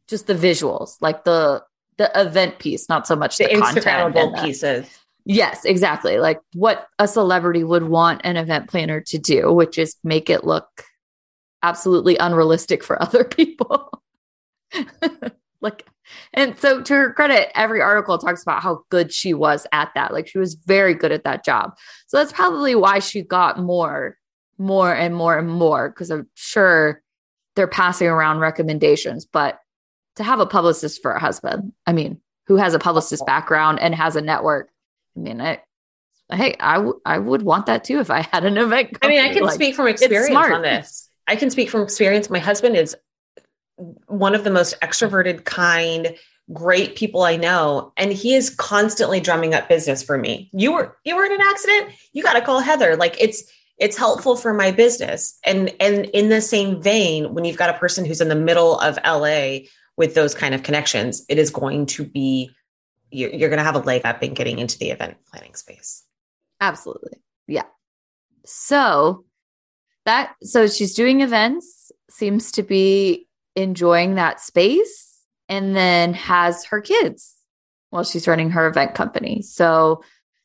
[0.09, 1.62] just the visuals, like the
[1.99, 3.87] the event piece, not so much The, the, content.
[3.87, 4.99] and Instagrammable the- pieces.
[5.27, 6.18] Yes, exactly.
[6.18, 10.44] Like what a celebrity would want an event planner to do, which is make it
[10.44, 10.85] look
[11.62, 14.03] absolutely unrealistic for other people.
[15.61, 15.87] like,
[16.33, 20.12] and so to her credit, every article talks about how good she was at that.
[20.12, 21.73] Like she was very good at that job.
[22.07, 24.16] So that's probably why she got more,
[24.57, 27.03] more and more and more, because I'm sure
[27.57, 29.27] they're passing around recommendations.
[29.27, 29.59] But
[30.16, 33.27] to have a publicist for a husband, I mean, who has a publicist oh.
[33.27, 34.71] background and has a network,
[35.16, 35.61] I mean, I,
[36.33, 38.99] hey, I, w- I would want that too if I had an event.
[39.03, 41.08] I mean, I can Like, speak from experience on this.
[41.29, 42.31] I can speak from experience.
[42.31, 42.97] My husband is
[44.07, 46.17] one of the most extroverted, kind,
[46.53, 50.51] great people I know, and he is constantly drumming up business for me.
[50.53, 51.91] You were you were in an accident.
[52.12, 52.97] You got to call Heather.
[52.97, 53.45] Like it's
[53.77, 55.38] it's helpful for my business.
[55.45, 58.79] And and in the same vein, when you've got a person who's in the middle
[58.81, 62.51] of LA with those kind of connections, it is going to be
[63.11, 66.05] you're, you're going to have a leg up in getting into the event planning space.
[66.61, 67.19] Absolutely.
[67.47, 67.64] Yeah.
[68.45, 69.25] So
[70.09, 76.81] that so she's doing events, seems to be enjoying that space, and then has her
[76.81, 77.35] kids
[77.90, 79.42] while she's running her event company.
[79.42, 80.03] So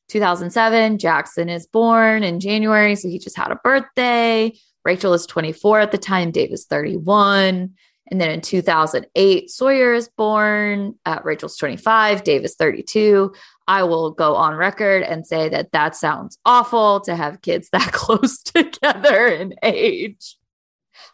[0.09, 2.95] 2007, Jackson is born in January.
[2.95, 4.53] So he just had a birthday.
[4.85, 7.71] Rachel is 24 at the time, Dave is 31.
[8.11, 10.95] And then in 2008, Sawyer is born.
[11.05, 13.33] Uh, Rachel's 25, Dave is 32.
[13.67, 17.91] I will go on record and say that that sounds awful to have kids that
[17.93, 20.37] close together in age.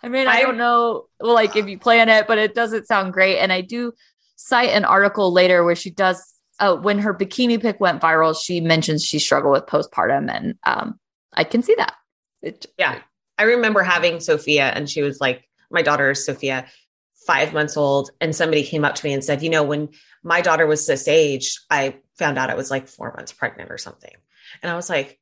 [0.02, 3.38] I mean, I, don't know, like if you plan it, but it doesn't sound great.
[3.38, 3.94] And I do
[4.36, 8.62] cite an article later where she does, uh, when her bikini pic went viral, she
[8.62, 11.00] mentions she struggled with postpartum, and um,
[11.34, 11.96] I can see that.
[12.42, 13.00] It, Yeah.
[13.38, 16.66] I remember having Sophia, and she was like, my daughter Sophia,
[17.28, 18.12] five months old.
[18.22, 19.90] And somebody came up to me and said, you know, when
[20.24, 23.78] my daughter was this age, I found out I was like four months pregnant or
[23.78, 24.12] something.
[24.64, 25.20] And I was like,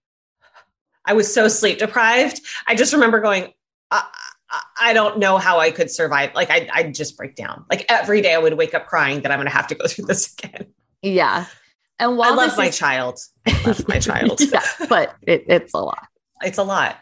[1.06, 2.42] I was so sleep deprived.
[2.66, 3.54] I just remember going,
[3.92, 4.04] I,
[4.50, 6.34] I, I don't know how I could survive.
[6.36, 7.66] Like, I, I'd just break down.
[7.70, 9.88] Like, every day I would wake up crying that I'm going to have to go
[9.88, 10.68] through this again.
[11.02, 11.46] yeah.
[12.00, 13.20] And while I love my is- child.
[13.48, 14.40] I love my child.
[14.54, 16.08] yeah, but it, it's a lot.
[16.44, 16.98] It's a lot.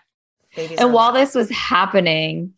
[0.56, 1.16] Babies And while lot.
[1.20, 2.54] this was happening,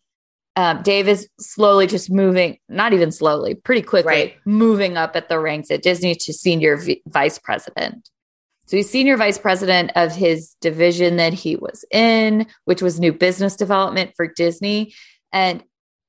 [0.58, 4.36] um, Dave is slowly just moving, not even slowly, pretty quickly Right.
[4.44, 8.10] moving up at the ranks at Disney to senior v- vice president.
[8.66, 13.12] So he's senior vice president of his division that he was in, which was new
[13.12, 14.94] business development for Disney.
[15.32, 15.62] And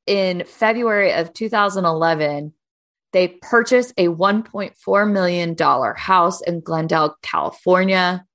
[0.08, 2.52] in February of 2011,
[3.14, 5.56] they purchased a $1.4 million
[5.96, 8.26] house in Glendale, California,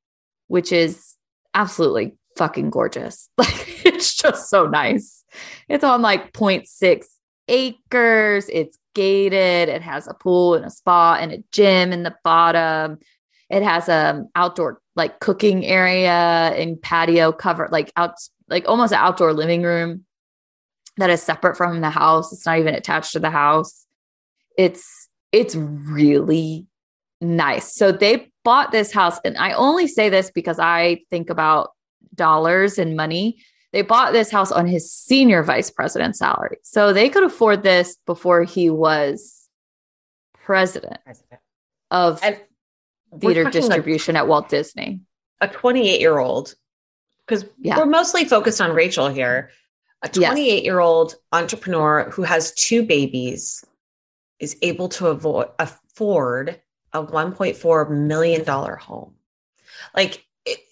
[0.46, 1.16] which is
[1.54, 3.28] absolutely fucking gorgeous.
[3.38, 5.23] Like it's just so nice.
[5.68, 7.06] It's on like 0.6
[7.48, 8.48] acres.
[8.52, 9.68] It's gated.
[9.68, 12.98] It has a pool and a spa and a gym in the bottom.
[13.50, 18.14] It has a outdoor like cooking area and patio covered like out
[18.48, 20.04] like almost an outdoor living room
[20.96, 22.32] that is separate from the house.
[22.32, 23.86] It's not even attached to the house.
[24.56, 26.66] It's it's really
[27.24, 27.74] Nice.
[27.74, 31.70] So they bought this house, and I only say this because I think about
[32.14, 33.38] dollars and money.
[33.74, 36.58] They bought this house on his senior vice president salary.
[36.62, 39.48] So they could afford this before he was
[40.32, 41.40] president, president.
[41.90, 42.40] of and
[43.18, 45.00] theater distribution at Walt Disney.
[45.40, 46.54] A 28 year old,
[47.26, 47.76] because yeah.
[47.76, 49.50] we're mostly focused on Rachel here.
[50.02, 53.64] A 28 year old entrepreneur who has two babies
[54.38, 56.60] is able to avoid, afford
[56.92, 59.14] a $1.4 million home.
[59.96, 60.24] Like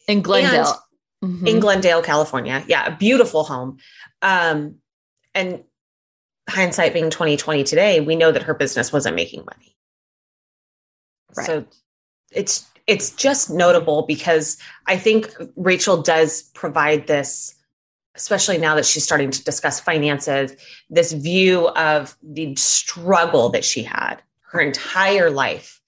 [0.06, 0.76] in Glendale.
[1.22, 1.46] Mm-hmm.
[1.46, 2.64] In Glendale, California.
[2.66, 3.78] Yeah, a beautiful home.
[4.22, 4.76] Um,
[5.34, 5.62] and
[6.48, 9.76] hindsight being 2020 today, we know that her business wasn't making money.
[11.36, 11.46] Right.
[11.46, 11.64] So
[12.32, 17.54] it's it's just notable because I think Rachel does provide this
[18.14, 20.54] especially now that she's starting to discuss finances,
[20.90, 24.16] this view of the struggle that she had
[24.50, 25.80] her entire life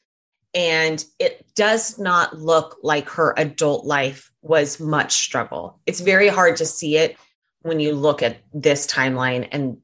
[0.54, 5.80] and it does not look like her adult life was much struggle.
[5.86, 7.16] It's very hard to see it
[7.62, 9.78] when you look at this timeline and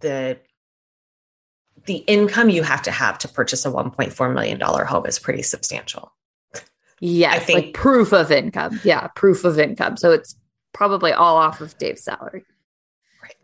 [0.00, 0.38] the
[1.86, 5.42] the income you have to have to purchase a 1.4 million dollar home is pretty
[5.42, 6.12] substantial.
[7.00, 8.80] Yeah, I think like proof of income.
[8.84, 9.96] Yeah, proof of income.
[9.96, 10.36] So it's
[10.72, 12.44] probably all off of Dave's salary.
[13.22, 13.36] Right.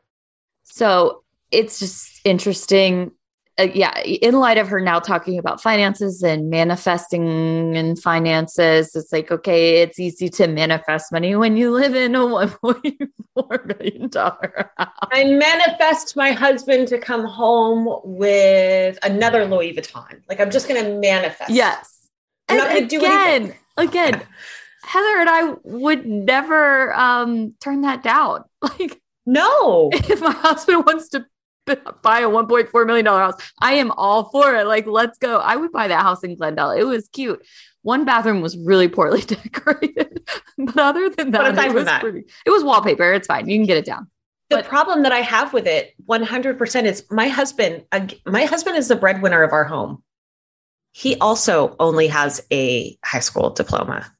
[0.65, 3.13] So it's just interesting
[3.59, 9.11] uh, yeah, in light of her now talking about finances and manifesting and finances, it's
[9.13, 15.09] like, okay, it's easy to manifest money when you live in a $1.4 million house.
[15.11, 20.21] I manifest my husband to come home with another Louis Vuitton.
[20.29, 21.51] Like, I'm just going to manifest.
[21.51, 22.09] Yes.
[22.49, 23.57] I'm and not going to do anything.
[23.79, 24.23] Again,
[24.85, 28.45] Heather and I would never um, turn that down.
[28.63, 29.91] Like, no.
[29.93, 31.27] If my husband wants to
[32.03, 33.35] buy a $1.4 million house.
[33.61, 34.67] I am all for it.
[34.67, 35.39] Like, let's go.
[35.39, 36.71] I would buy that house in Glendale.
[36.71, 37.45] It was cute.
[37.83, 42.01] One bathroom was really poorly decorated, but other than that, it was that.
[42.01, 42.25] pretty.
[42.45, 43.13] It was wallpaper.
[43.13, 43.49] It's fine.
[43.49, 44.09] You can get it down.
[44.49, 47.85] The but, problem that I have with it, 100%, is my husband.
[48.27, 50.03] My husband is the breadwinner of our home.
[50.93, 54.11] He also only has a high school diploma,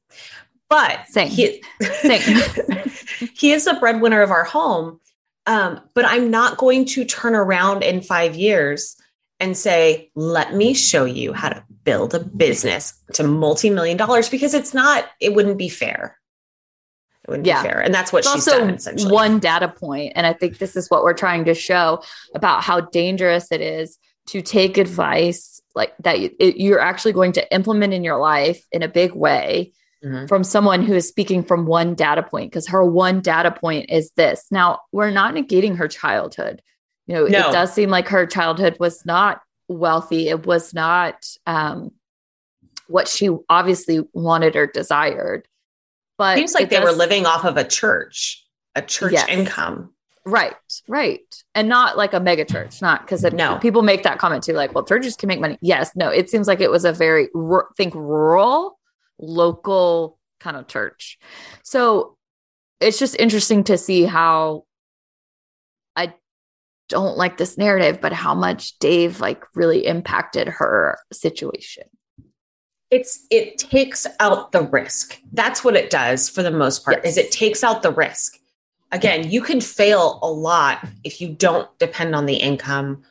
[0.69, 1.29] but same.
[1.29, 2.41] He, same.
[3.33, 4.99] he is the breadwinner of our home
[5.47, 8.95] um, but I'm not going to turn around in five years
[9.39, 14.29] and say, let me show you how to build a business to multi million dollars
[14.29, 16.19] because it's not, it wouldn't be fair.
[17.23, 17.63] It wouldn't yeah.
[17.63, 17.79] be fair.
[17.79, 19.11] And that's what it's she's also done essentially.
[19.11, 22.03] One data point, And I think this is what we're trying to show
[22.35, 27.93] about how dangerous it is to take advice like that you're actually going to implement
[27.93, 29.71] in your life in a big way
[30.03, 30.25] mm-hmm.
[30.27, 34.11] from someone who is speaking from one data point because her one data point is
[34.11, 34.45] this.
[34.51, 36.61] Now, we're not negating her childhood.
[37.07, 37.49] You know, no.
[37.49, 40.29] it does seem like her childhood was not wealthy.
[40.29, 41.91] It was not um,
[42.87, 45.47] what she obviously wanted or desired.
[46.17, 49.29] But seems like they does, were living off of a church, a church yes.
[49.29, 49.93] income.
[50.25, 50.55] Right,
[50.89, 51.43] right.
[51.55, 53.57] And not like a mega church, not because no.
[53.59, 55.57] people make that comment too, like, well, churches can make money.
[55.61, 57.29] Yes, no, it seems like it was a very,
[57.77, 58.76] think rural
[59.19, 61.17] local kind of church.
[61.63, 62.17] So
[62.79, 64.65] it's just interesting to see how
[65.95, 66.13] I
[66.89, 71.83] don't like this narrative, but how much Dave like really impacted her situation.
[72.89, 75.19] It's it takes out the risk.
[75.33, 77.01] That's what it does for the most part.
[77.03, 77.13] Yes.
[77.13, 78.37] Is it takes out the risk.
[78.93, 83.03] Again, you can fail a lot if you don't depend on the income.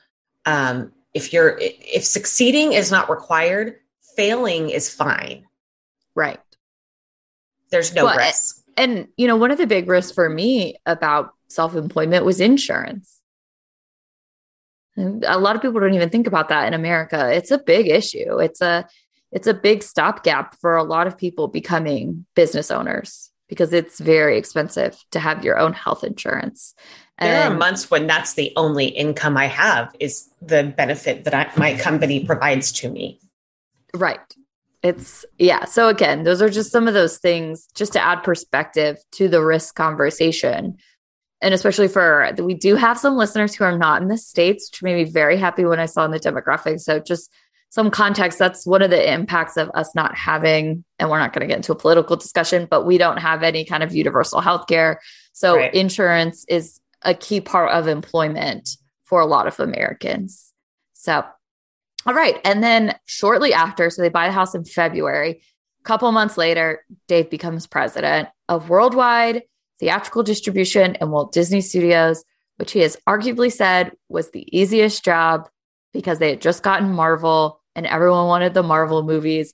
[0.46, 3.76] Um, if you're if succeeding is not required,
[4.16, 5.45] failing is fine.
[6.16, 6.40] Right.
[7.70, 8.62] There's no well, risk.
[8.76, 13.20] And, you know, one of the big risks for me about self employment was insurance.
[14.96, 17.30] a lot of people don't even think about that in America.
[17.32, 18.38] It's a big issue.
[18.38, 18.88] It's a
[19.30, 24.38] it's a big stopgap for a lot of people becoming business owners because it's very
[24.38, 26.74] expensive to have your own health insurance.
[27.18, 31.34] And there are months when that's the only income I have is the benefit that
[31.34, 33.20] I, my company provides to me.
[33.94, 34.20] Right.
[34.86, 35.64] It's yeah.
[35.64, 39.44] So again, those are just some of those things just to add perspective to the
[39.44, 40.76] risk conversation.
[41.42, 44.82] And especially for we do have some listeners who are not in the States, which
[44.82, 46.82] made me very happy when I saw in the demographics.
[46.82, 47.30] So just
[47.70, 51.40] some context, that's one of the impacts of us not having, and we're not going
[51.40, 54.66] to get into a political discussion, but we don't have any kind of universal health
[54.68, 55.00] care.
[55.32, 55.74] So right.
[55.74, 58.70] insurance is a key part of employment
[59.04, 60.52] for a lot of Americans.
[60.94, 61.24] So
[62.06, 62.40] all right.
[62.44, 65.42] And then shortly after, so they buy the house in February.
[65.80, 69.42] A couple months later, Dave becomes president of worldwide
[69.78, 72.24] theatrical distribution and Walt Disney Studios,
[72.56, 75.48] which he has arguably said was the easiest job
[75.92, 79.52] because they had just gotten Marvel and everyone wanted the Marvel movies.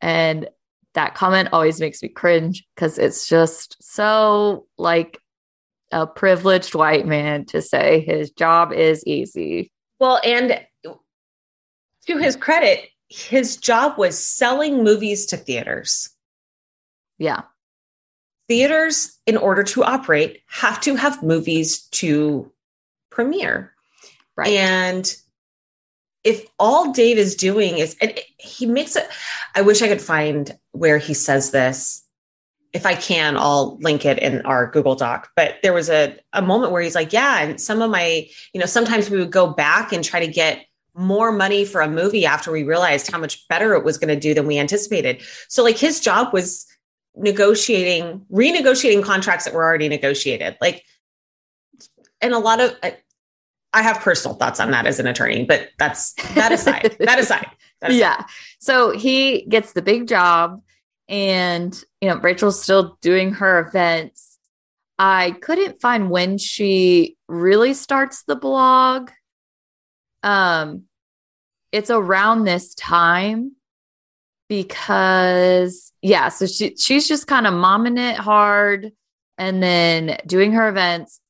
[0.00, 0.48] And
[0.94, 5.18] that comment always makes me cringe because it's just so like
[5.90, 9.72] a privileged white man to say his job is easy.
[9.98, 10.60] Well, and
[12.06, 16.10] to his credit, his job was selling movies to theaters.
[17.18, 17.42] Yeah.
[18.48, 22.50] Theaters, in order to operate, have to have movies to
[23.10, 23.72] premiere.
[24.36, 24.48] Right.
[24.48, 25.16] And
[26.24, 29.06] if all Dave is doing is, and he makes it,
[29.54, 32.02] I wish I could find where he says this.
[32.72, 35.30] If I can, I'll link it in our Google Doc.
[35.36, 38.60] But there was a, a moment where he's like, Yeah, and some of my, you
[38.60, 40.64] know, sometimes we would go back and try to get
[40.94, 44.20] more money for a movie after we realized how much better it was going to
[44.20, 45.22] do than we anticipated.
[45.48, 46.66] So, like, his job was
[47.14, 50.56] negotiating, renegotiating contracts that were already negotiated.
[50.60, 50.84] Like,
[52.20, 52.76] and a lot of,
[53.72, 56.96] I have personal thoughts on that as an attorney, but that's that aside.
[57.00, 57.46] that aside.
[57.80, 57.98] That aside.
[57.98, 58.24] Yeah.
[58.58, 60.62] So he gets the big job,
[61.08, 64.38] and you know Rachel's still doing her events.
[64.98, 69.10] I couldn't find when she really starts the blog.
[70.22, 70.84] Um,
[71.72, 73.52] it's around this time
[74.48, 78.92] because yeah, so she she's just kind of momming it hard
[79.38, 81.20] and then doing her events.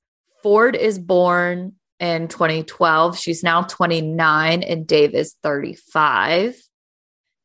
[0.42, 3.16] Ford is born in 2012.
[3.16, 6.60] She's now 29 and Dave is 35.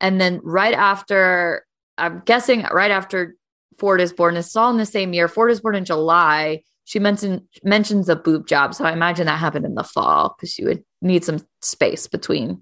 [0.01, 1.65] And then right after,
[1.97, 3.35] I'm guessing right after
[3.77, 5.27] Ford is born, it's all in the same year.
[5.27, 6.63] Ford is born in July.
[6.85, 8.73] She mentioned mentions a boob job.
[8.73, 12.61] So I imagine that happened in the fall because she would need some space between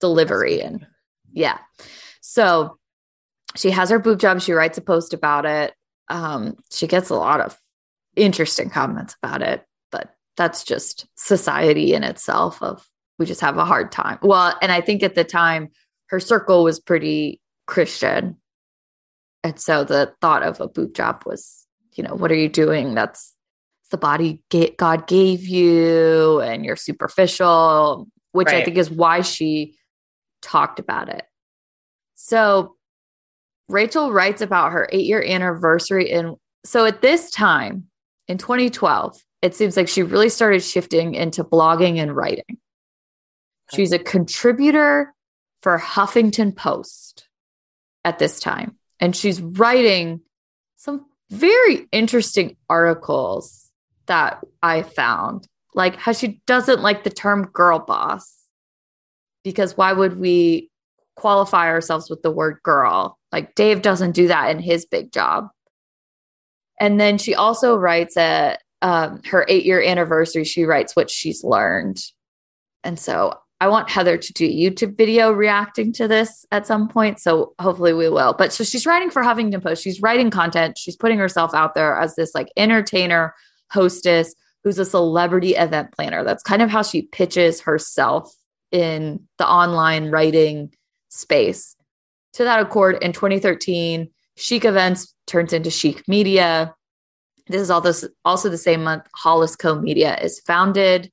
[0.00, 0.86] delivery and
[1.32, 1.58] yeah.
[2.20, 2.78] So
[3.56, 4.40] she has her boob job.
[4.40, 5.74] She writes a post about it.
[6.08, 7.58] Um, she gets a lot of
[8.16, 12.86] interesting comments about it but that's just society in itself of
[13.18, 14.18] we just have a hard time.
[14.22, 15.70] Well, and I think at the time
[16.08, 18.36] her circle was pretty Christian.
[19.42, 22.94] And so the thought of a boob job was, you know, what are you doing?
[22.94, 23.34] That's
[23.90, 24.42] the body
[24.76, 28.56] God gave you and you're superficial, which right.
[28.56, 29.76] I think is why she
[30.42, 31.24] talked about it.
[32.14, 32.76] So
[33.68, 36.10] Rachel writes about her eight year anniversary.
[36.12, 37.84] And so at this time
[38.28, 42.58] in 2012, it seems like she really started shifting into blogging and writing.
[43.74, 45.12] She's a contributor
[45.62, 47.28] for Huffington Post
[48.04, 50.20] at this time, and she's writing
[50.76, 53.65] some very interesting articles
[54.06, 58.32] that I found, like how she doesn't like the term girl boss
[59.44, 60.70] because why would we
[61.14, 63.18] qualify ourselves with the word girl?
[63.32, 65.48] Like Dave doesn't do that in his big job.
[66.80, 71.42] And then she also writes at um, her eight year anniversary, she writes what she's
[71.42, 72.02] learned.
[72.84, 76.88] And so I want Heather to do a YouTube video reacting to this at some
[76.88, 77.20] point.
[77.20, 78.34] So hopefully we will.
[78.36, 79.82] But so she's writing for Huffington Post.
[79.82, 80.76] She's writing content.
[80.76, 83.34] She's putting herself out there as this like entertainer,
[83.70, 86.24] hostess who's a celebrity event planner.
[86.24, 88.34] That's kind of how she pitches herself
[88.72, 90.74] in the online writing
[91.08, 91.76] space.
[92.34, 96.74] To that accord, in 2013, Chic Events turns into Chic Media.
[97.46, 101.10] This is also, also the same month Hollis Co Media is founded.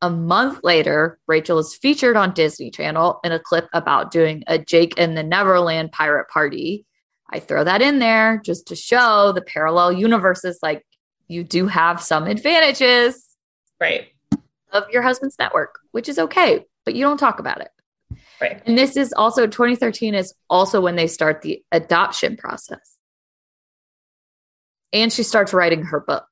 [0.00, 4.58] A month later, Rachel is featured on Disney Channel in a clip about doing a
[4.58, 6.86] Jake and the Neverland pirate party.
[7.30, 10.60] I throw that in there just to show the parallel universes.
[10.62, 10.84] Like
[11.28, 13.24] you do have some advantages,
[13.80, 14.08] right,
[14.72, 17.70] of your husband's network, which is okay, but you don't talk about it.
[18.40, 18.62] Right.
[18.66, 22.98] And this is also 2013 is also when they start the adoption process
[24.92, 26.26] and she starts writing her book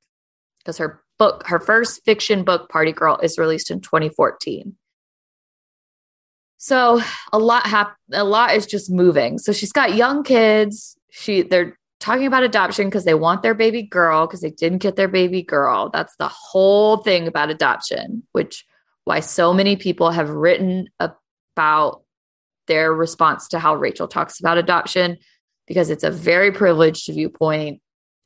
[0.58, 4.76] because her book, her first fiction book, Party Girl, is released in 2014.
[6.58, 7.00] So
[7.32, 9.38] a lot hap- a lot is just moving.
[9.38, 10.96] So she's got young kids.
[11.10, 14.96] She they're talking about adoption because they want their baby girl because they didn't get
[14.96, 15.90] their baby girl.
[15.92, 18.64] That's the whole thing about adoption, which
[19.04, 22.02] why so many people have written about
[22.66, 25.18] their response to how Rachel talks about adoption
[25.66, 27.80] because it's a very privileged viewpoint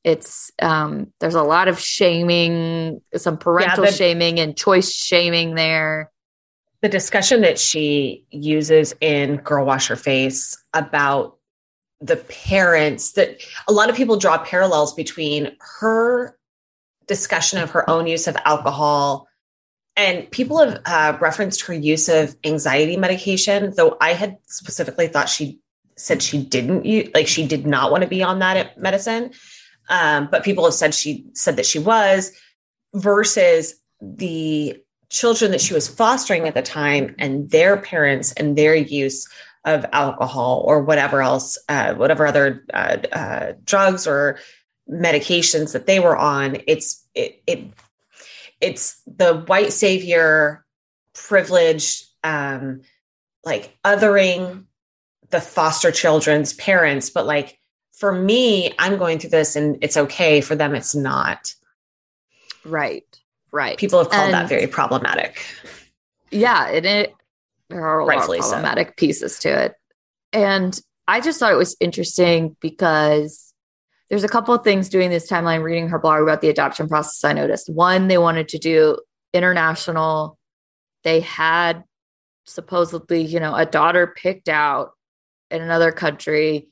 [0.04, 5.54] it's um there's a lot of shaming some parental yeah, the, shaming and choice shaming
[5.54, 6.10] there
[6.80, 11.36] the discussion that she uses in girl wash her face about
[12.00, 16.36] the parents that a lot of people draw parallels between her
[17.06, 19.28] discussion of her own use of alcohol
[19.96, 25.28] and people have uh, referenced her use of anxiety medication though i had specifically thought
[25.28, 25.58] she
[25.96, 29.32] said she didn't use, like she did not want to be on that medicine
[29.88, 32.32] um, but people have said she said that she was
[32.94, 34.76] versus the
[35.10, 39.28] children that she was fostering at the time and their parents and their use
[39.64, 44.38] of alcohol or whatever else, uh, whatever other uh, uh, drugs or
[44.90, 46.58] medications that they were on.
[46.66, 47.64] It's it, it
[48.60, 50.64] it's the white savior
[51.14, 52.82] privilege, um
[53.44, 54.64] like othering
[55.30, 57.10] the foster children's parents.
[57.10, 57.58] But like
[57.92, 60.40] for me i'm going through this and it's okay.
[60.40, 61.54] For them it's not.
[62.64, 63.04] Right.
[63.52, 63.78] Right.
[63.78, 65.44] People have called and that very problematic.
[66.30, 67.14] Yeah and it
[67.70, 68.94] there are a Rightfully lot of problematic so.
[68.96, 69.74] pieces to it.
[70.32, 73.52] And i just thought it was interesting because
[74.08, 77.24] there's a couple of things doing this timeline reading her blog about the adoption process
[77.24, 77.70] i noticed.
[77.70, 78.98] One they wanted to do
[79.32, 80.38] international.
[81.04, 81.84] They had
[82.46, 84.90] supposedly you know a daughter picked out
[85.50, 86.68] in another country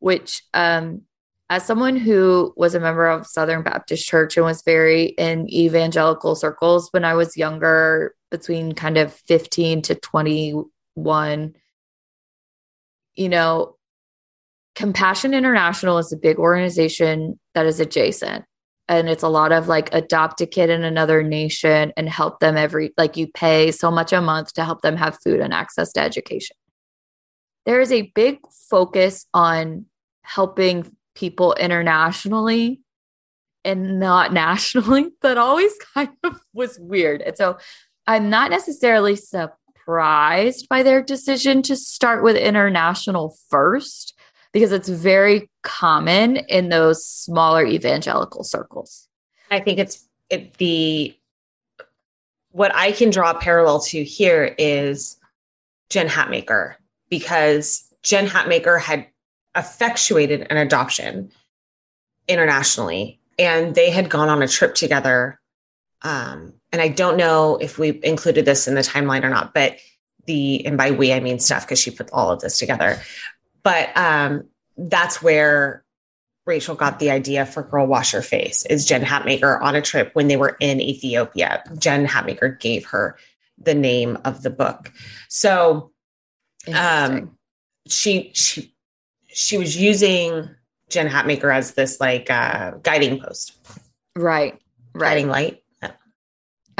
[0.00, 1.02] which um
[1.50, 6.34] as someone who was a member of southern baptist church and was very in evangelical
[6.34, 11.54] circles when i was younger between kind of 15 to 21
[13.16, 13.74] you know
[14.78, 18.44] Compassion International is a big organization that is adjacent.
[18.86, 22.56] And it's a lot of like adopt a kid in another nation and help them
[22.56, 25.92] every, like you pay so much a month to help them have food and access
[25.94, 26.54] to education.
[27.66, 28.38] There is a big
[28.70, 29.86] focus on
[30.22, 32.80] helping people internationally
[33.64, 37.20] and not nationally that always kind of was weird.
[37.22, 37.58] And so
[38.06, 44.18] I'm not necessarily surprised by their decision to start with international first
[44.52, 49.08] because it's very common in those smaller evangelical circles.
[49.50, 51.14] I think it's it, the
[52.50, 55.16] what I can draw a parallel to here is
[55.90, 56.76] Jen Hatmaker
[57.10, 59.06] because Jen Hatmaker had
[59.56, 61.30] effectuated an adoption
[62.28, 65.40] internationally and they had gone on a trip together.
[66.02, 69.76] Um, and I don't know if we included this in the timeline or not, but
[70.26, 73.00] the, and by we, I mean Steph, because she put all of this together.
[73.62, 74.44] But um,
[74.76, 75.84] that's where
[76.46, 80.10] Rachel got the idea for Girl Wash Your Face is Jen Hatmaker on a trip
[80.14, 81.62] when they were in Ethiopia.
[81.78, 83.16] Jen Hatmaker gave her
[83.58, 84.92] the name of the book.
[85.28, 85.90] So
[86.74, 87.36] um
[87.86, 88.74] she she
[89.38, 90.50] she was using
[90.90, 93.56] Jen Hatmaker as this like uh guiding post.
[94.16, 94.60] Right.
[94.94, 95.10] Right.
[95.10, 95.62] Guiding light.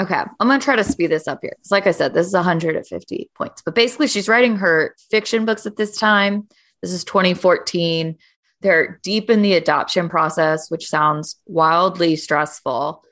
[0.00, 1.54] Okay, I'm going to try to speed this up here.
[1.56, 3.62] Because, like I said, this is 150 points.
[3.62, 6.46] But basically, she's writing her fiction books at this time.
[6.82, 8.16] This is 2014.
[8.60, 13.02] They're deep in the adoption process, which sounds wildly stressful.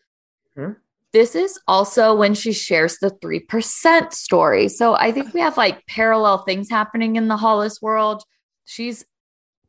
[0.57, 0.75] Mm-hmm.
[1.13, 4.69] This is also when she shares the 3% story.
[4.69, 8.23] So I think we have like parallel things happening in the Hollis world.
[8.65, 9.05] She's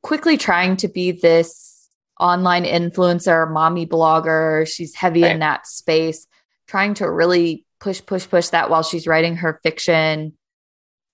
[0.08, 4.66] quickly trying to be this online influencer, mommy blogger.
[4.66, 5.34] She's heavy right.
[5.34, 6.28] in that space,
[6.66, 10.38] trying to really push, push, push that while she's writing her fiction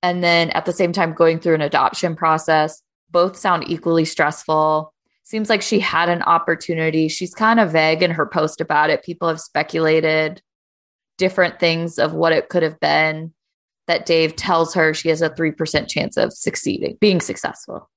[0.03, 2.83] and then at the same time going through an adoption process.
[3.09, 4.93] Both sound equally stressful.
[5.23, 7.07] Seems like she had an opportunity.
[7.07, 9.03] She's kind of vague in her post about it.
[9.03, 10.39] People have speculated
[11.17, 13.33] different things of what it could have been
[13.87, 17.89] that Dave tells her she has a 3% chance of succeeding, being successful.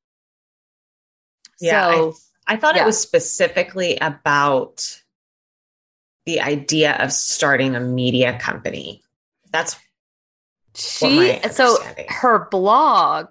[1.61, 1.93] Yeah.
[1.93, 2.15] So,
[2.47, 2.83] I, I, thought yeah.
[2.83, 5.03] it was specifically about
[6.25, 9.03] the idea of starting a media company.
[9.51, 9.77] That's
[10.75, 11.79] she so
[12.09, 13.29] her blog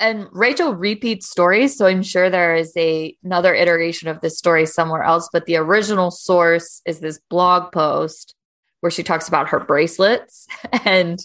[0.00, 4.64] and Rachel repeats stories, so I'm sure there is a another iteration of this story
[4.64, 5.28] somewhere else.
[5.32, 8.34] But the original source is this blog post
[8.80, 10.46] where she talks about her bracelets
[10.84, 11.18] and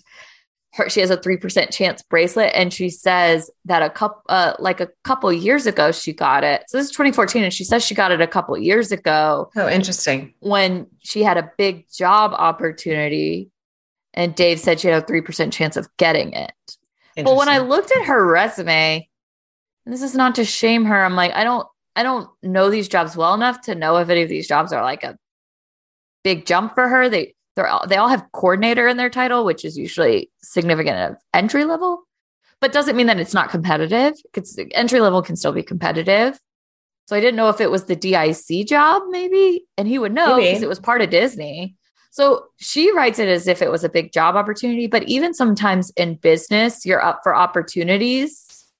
[0.73, 4.53] her, she has a three percent chance bracelet, and she says that a couple uh,
[4.59, 6.63] like a couple years ago she got it.
[6.67, 9.49] So this is 2014, and she says she got it a couple years ago.
[9.55, 10.33] Oh, interesting.
[10.39, 13.51] When she had a big job opportunity
[14.13, 16.51] and Dave said she had a 3% chance of getting it.
[17.15, 19.07] But when I looked at her resume,
[19.85, 22.87] and this is not to shame her, I'm like, I don't I don't know these
[22.87, 25.17] jobs well enough to know if any of these jobs are like a
[26.23, 27.09] big jump for her.
[27.09, 31.17] They they're all, they all have coordinator in their title, which is usually significant of
[31.33, 32.03] entry level,
[32.59, 34.13] but doesn't mean that it's not competitive.
[34.33, 36.39] It's entry level can still be competitive.
[37.07, 40.37] So I didn't know if it was the DIC job, maybe, and he would know
[40.37, 41.75] because it was part of Disney.
[42.11, 45.89] So she writes it as if it was a big job opportunity, but even sometimes
[45.97, 48.71] in business, you're up for opportunities.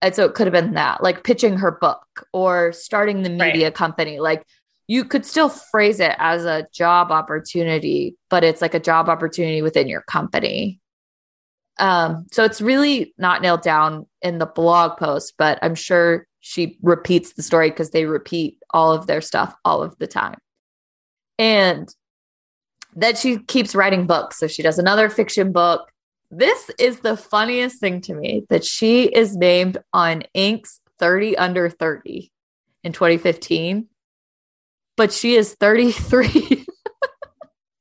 [0.00, 3.66] And so it could have been that, like pitching her book or starting the media
[3.66, 3.74] right.
[3.74, 4.18] company.
[4.18, 4.46] Like
[4.88, 9.60] you could still phrase it as a job opportunity, but it's like a job opportunity
[9.60, 10.80] within your company.
[11.78, 16.78] Um, so it's really not nailed down in the blog post, but I'm sure she
[16.82, 20.38] repeats the story because they repeat all of their stuff all of the time.
[21.38, 21.88] And
[22.96, 24.38] then she keeps writing books.
[24.38, 25.88] So she does another fiction book.
[26.30, 31.70] This is the funniest thing to me that she is named on Inc.'s 30 under
[31.70, 32.32] 30
[32.82, 33.86] in 2015,
[34.98, 36.66] but she is 33.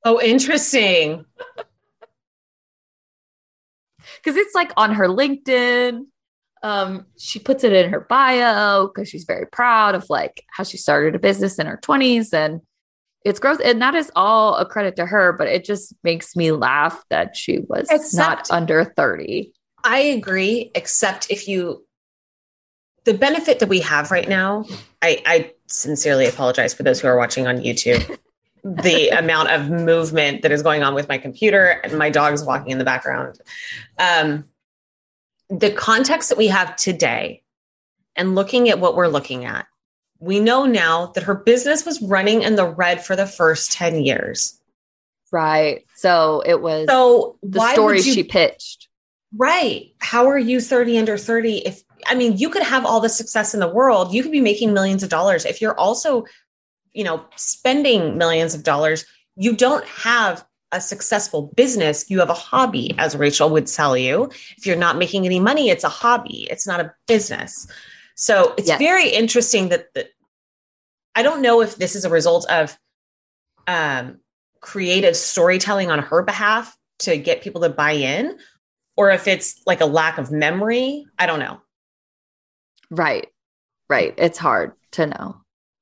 [0.06, 1.26] oh, interesting.
[4.24, 6.06] Because it's like on her LinkedIn.
[6.64, 10.76] Um, she puts it in her bio because she's very proud of like how she
[10.76, 12.62] started a business in her 20s and
[13.24, 16.52] it's growth and that is all a credit to her but it just makes me
[16.52, 19.54] laugh that she was except, not under 30
[19.84, 21.86] i agree except if you
[23.08, 24.66] the benefit that we have right now
[25.02, 28.18] i i sincerely apologize for those who are watching on youtube
[28.64, 32.72] the amount of movement that is going on with my computer and my dog's walking
[32.72, 33.40] in the background
[33.98, 34.46] um
[35.50, 37.42] the context that we have today
[38.16, 39.66] and looking at what we're looking at
[40.20, 44.04] we know now that her business was running in the red for the first 10
[44.04, 44.60] years.
[45.32, 45.86] Right.
[45.96, 48.88] So it was so the story you, she pitched.
[49.36, 49.94] Right.
[50.00, 51.58] How are you 30 under 30?
[51.60, 54.42] If I mean, you could have all the success in the world, you could be
[54.42, 55.46] making millions of dollars.
[55.46, 56.26] If you're also,
[56.94, 59.06] you know, spending millions of dollars,
[59.36, 64.30] you don't have a successful business, you have a hobby, as Rachel would tell you.
[64.58, 67.68] If you're not making any money, it's a hobby, it's not a business.
[68.16, 68.80] So it's yes.
[68.80, 70.10] very interesting that the,
[71.16, 72.78] I don't know if this is a result of
[73.68, 74.20] um,
[74.60, 78.38] creative storytelling on her behalf to get people to buy in,
[78.96, 81.06] or if it's like a lack of memory.
[81.18, 81.62] I don't know.
[82.90, 83.28] Right.
[83.90, 84.14] Right.
[84.18, 85.38] It's hard to know.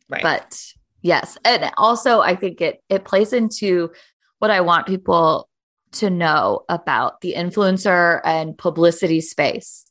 [0.10, 0.22] Right.
[0.22, 0.62] But
[1.02, 1.38] yes.
[1.44, 3.92] And also I think it it plays into
[4.40, 5.50] what I want people
[5.94, 9.86] to know about the influencer and publicity space,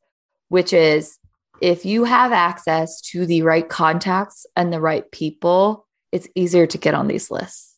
[0.49, 1.19] which is
[1.61, 6.79] if you have access to the right contacts and the right people, it's easier to
[6.79, 7.74] get on these lists.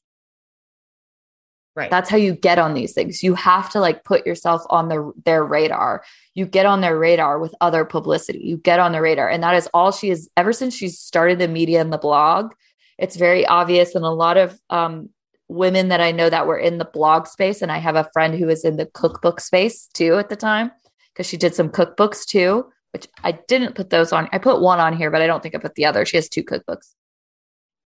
[1.76, 1.90] Right.
[1.90, 3.22] That's how you get on these things.
[3.22, 6.02] You have to like put yourself on the, their radar.
[6.34, 8.38] You get on their radar with other publicity.
[8.38, 9.28] You get on the radar.
[9.28, 12.52] And that is all she is ever since she started the media and the blog.
[12.98, 13.94] It's very obvious.
[13.94, 15.10] And a lot of um,
[15.48, 18.34] women that I know that were in the blog space, and I have a friend
[18.34, 20.72] who was in the cookbook space too at the time
[21.12, 22.64] because she did some cookbooks too
[22.96, 24.26] which I didn't put those on.
[24.32, 26.06] I put one on here, but I don't think I put the other.
[26.06, 26.94] She has two cookbooks.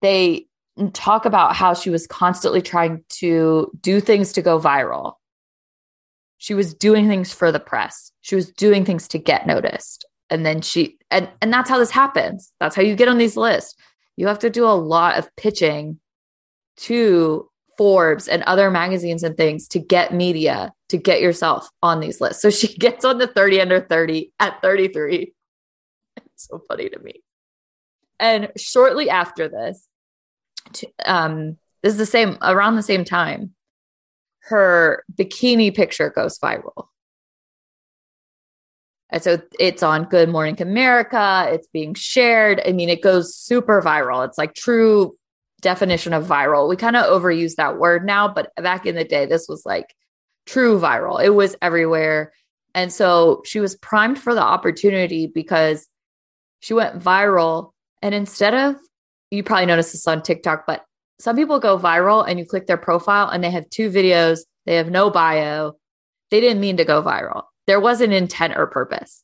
[0.02, 0.46] They
[0.88, 5.14] talk about how she was constantly trying to do things to go viral.
[6.38, 8.12] She was doing things for the press.
[8.22, 10.06] She was doing things to get noticed.
[10.30, 12.52] And then she and and that's how this happens.
[12.60, 13.74] That's how you get on these lists.
[14.16, 15.98] You have to do a lot of pitching
[16.78, 22.20] to Forbes and other magazines and things to get media to get yourself on these
[22.20, 22.42] lists.
[22.42, 25.32] So she gets on the 30 under 30 at 33.
[26.16, 27.22] It's so funny to me.
[28.18, 29.86] And shortly after this,
[31.04, 33.54] um, this is the same around the same time,
[34.40, 36.86] her bikini picture goes viral.
[39.12, 41.48] And so it's on Good Morning America.
[41.50, 42.62] It's being shared.
[42.64, 44.26] I mean, it goes super viral.
[44.26, 45.16] It's like true
[45.60, 46.68] definition of viral.
[46.68, 49.94] We kind of overuse that word now, but back in the day, this was like
[50.46, 51.22] true viral.
[51.22, 52.32] It was everywhere.
[52.74, 55.88] And so she was primed for the opportunity because
[56.60, 57.72] she went viral.
[58.02, 58.76] And instead of,
[59.30, 60.84] you probably noticed this on TikTok, but
[61.18, 64.76] some people go viral and you click their profile and they have two videos, they
[64.76, 65.74] have no bio.
[66.30, 67.44] They didn't mean to go viral.
[67.66, 69.22] There wasn't intent or purpose.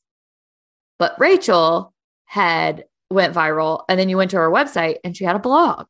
[0.98, 1.94] But Rachel
[2.26, 5.86] had went viral and then you went to her website and she had a blog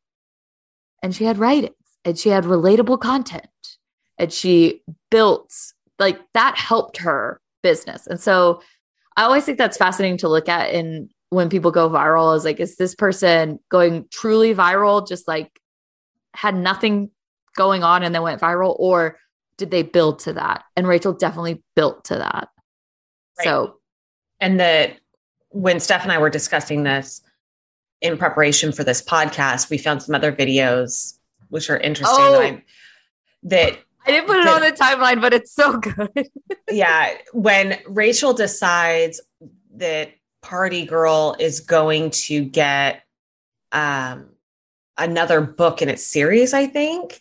[1.03, 3.47] and she had writings and she had relatable content
[4.19, 5.53] and she built
[5.99, 8.07] like that helped her business.
[8.07, 8.63] And so
[9.17, 12.61] I always think that's fascinating to look at in when people go viral is like,
[12.61, 15.61] is this person going truly viral, just like
[16.33, 17.11] had nothing
[17.55, 19.19] going on and then went viral, or
[19.59, 20.65] did they build to that?
[20.77, 22.49] And Rachel definitely built to that.
[23.39, 23.45] Right.
[23.45, 23.81] So,
[24.41, 24.93] and the
[25.51, 27.21] when Steph and I were discussing this,
[28.01, 31.19] in preparation for this podcast, we found some other videos
[31.49, 32.17] which are interesting.
[32.19, 32.63] Oh, I,
[33.43, 36.31] that I didn't put it that, on the timeline, but it's so good.
[36.71, 37.13] yeah.
[37.33, 39.21] When Rachel decides
[39.77, 40.13] that
[40.47, 43.03] Party Girl is going to get
[43.73, 44.29] um,
[44.97, 47.21] another book in its series, I think.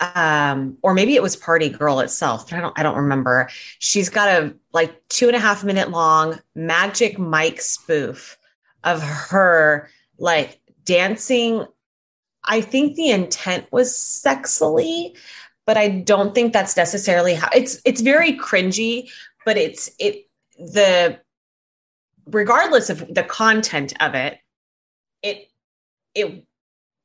[0.00, 3.48] Um, or maybe it was Party Girl itself, but I don't I don't remember.
[3.78, 8.38] She's got a like two and a half minute long magic Mike spoof
[8.82, 9.88] of her
[10.18, 11.66] like dancing.
[12.44, 15.16] I think the intent was sexily,
[15.66, 19.10] but I don't think that's necessarily how it's it's very cringy,
[19.44, 21.20] but it's it the
[22.26, 24.38] regardless of the content of it,
[25.22, 25.48] it
[26.14, 26.44] it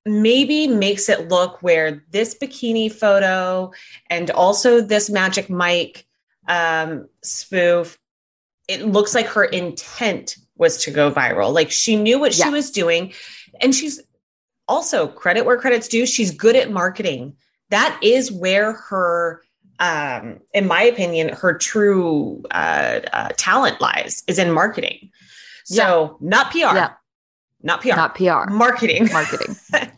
[0.06, 3.72] maybe makes it look where this bikini photo
[4.10, 6.06] and also this Magic Mike
[6.48, 7.98] um, spoof,
[8.68, 11.54] it looks like her intent was to go viral.
[11.54, 12.46] Like she knew what yeah.
[12.46, 13.14] she was doing.
[13.62, 14.02] And she's
[14.68, 16.06] also credit where credit's due.
[16.06, 17.36] She's good at marketing.
[17.70, 19.42] That is where her,
[19.80, 25.10] um, in my opinion, her true uh, uh, talent lies is in marketing.
[25.66, 26.30] So yeah.
[26.30, 26.58] not PR.
[26.58, 26.94] Yeah.
[27.62, 27.90] Not PR.
[27.90, 28.52] Not PR.
[28.52, 29.10] Marketing.
[29.12, 29.56] Marketing.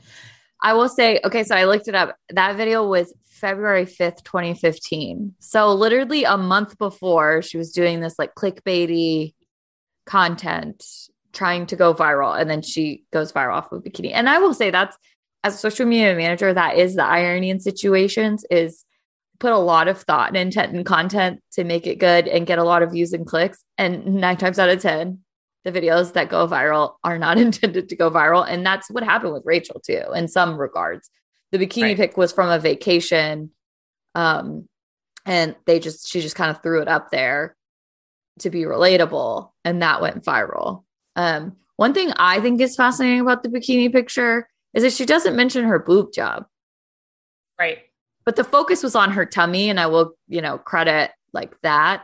[0.62, 2.16] I will say, okay, so I looked it up.
[2.30, 5.34] That video was February 5th, 2015.
[5.40, 9.34] So literally a month before she was doing this like clickbaity
[10.06, 10.86] content
[11.34, 14.12] trying to go viral and then she goes viral off of bikini.
[14.14, 14.96] And I will say that's
[15.44, 18.86] as a social media manager, that is the irony in situations is
[19.42, 22.60] put a lot of thought and intent and content to make it good and get
[22.60, 23.66] a lot of views and clicks.
[23.78, 25.20] And nine times out of 10,
[25.66, 28.46] the videos that go viral are not intended to go viral.
[28.48, 31.10] And that's what happened with Rachel too, in some regards.
[31.52, 31.98] The bikini right.
[31.98, 33.50] pic was from a vacation.
[34.16, 34.70] Um,
[35.26, 37.58] and they just, she just kind of threw it up there
[38.40, 39.52] to be relatable.
[39.66, 40.84] And that went viral.
[41.16, 45.36] Um, one thing I think is fascinating about the bikini picture is that she doesn't
[45.36, 46.46] mention her boob job.
[47.60, 47.80] Right.
[48.26, 49.70] But the focus was on her tummy.
[49.70, 52.04] And I will, you know, credit like that.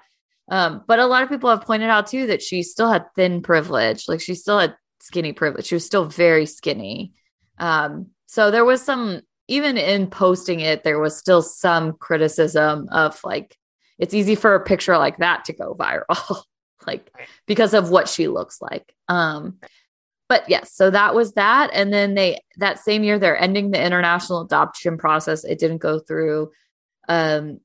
[0.50, 3.42] Um, but a lot of people have pointed out too that she still had thin
[3.42, 4.08] privilege.
[4.08, 5.66] Like she still had skinny privilege.
[5.66, 7.14] She was still very skinny.
[7.60, 13.20] Um, so there was some, even in posting it, there was still some criticism of
[13.24, 13.56] like,
[14.00, 16.44] it's easy for a picture like that to go viral,
[16.88, 17.12] like
[17.46, 18.94] because of what she looks like.
[19.08, 19.58] Um,
[20.30, 21.70] but yes, so that was that.
[21.74, 25.44] And then they, that same year, they're ending the international adoption process.
[25.44, 26.52] It didn't go through.
[27.08, 27.62] Um,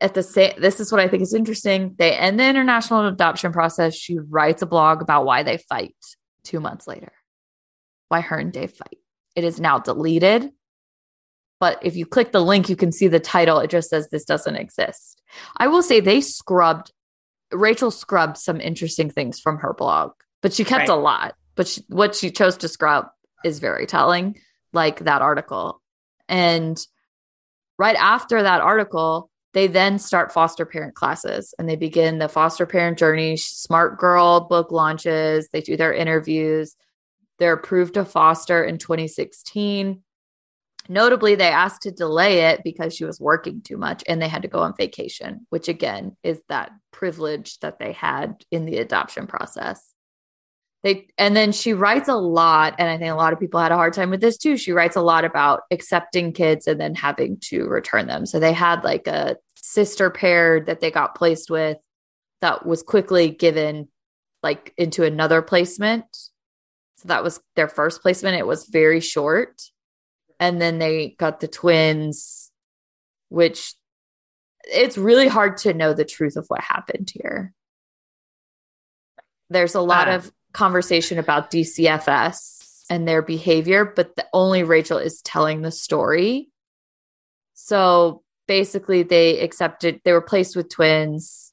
[0.00, 3.52] at the same this is what i think is interesting they end the international adoption
[3.52, 5.94] process she writes a blog about why they fight
[6.42, 7.12] two months later
[8.08, 8.98] why her and dave fight
[9.36, 10.50] it is now deleted
[11.58, 14.24] but if you click the link you can see the title it just says this
[14.24, 15.20] doesn't exist
[15.58, 16.92] i will say they scrubbed
[17.52, 20.96] rachel scrubbed some interesting things from her blog but she kept right.
[20.96, 23.06] a lot but she, what she chose to scrub
[23.44, 24.36] is very telling
[24.72, 25.80] like that article
[26.28, 26.78] and
[27.78, 32.66] right after that article they then start foster parent classes and they begin the foster
[32.66, 33.36] parent journey.
[33.36, 36.76] Smart Girl book launches, they do their interviews.
[37.38, 40.02] They're approved to foster in 2016.
[40.88, 44.42] Notably, they asked to delay it because she was working too much and they had
[44.42, 49.26] to go on vacation, which again is that privilege that they had in the adoption
[49.26, 49.94] process
[50.82, 53.72] they and then she writes a lot and i think a lot of people had
[53.72, 54.56] a hard time with this too.
[54.56, 58.26] She writes a lot about accepting kids and then having to return them.
[58.26, 61.76] So they had like a sister pair that they got placed with
[62.40, 63.88] that was quickly given
[64.42, 66.04] like into another placement.
[66.96, 68.38] So that was their first placement.
[68.38, 69.60] It was very short.
[70.38, 72.50] And then they got the twins
[73.30, 73.74] which
[74.64, 77.54] it's really hard to know the truth of what happened here.
[79.48, 84.98] There's a lot uh, of conversation about DCFS and their behavior, but the, only Rachel
[84.98, 86.48] is telling the story.
[87.54, 91.52] So basically, they accepted, they were placed with twins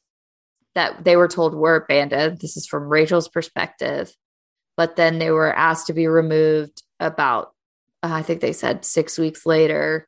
[0.75, 2.39] that they were told were abandoned.
[2.39, 4.13] This is from Rachel's perspective.
[4.75, 7.51] But then they were asked to be removed about,
[8.03, 10.07] uh, I think they said six weeks later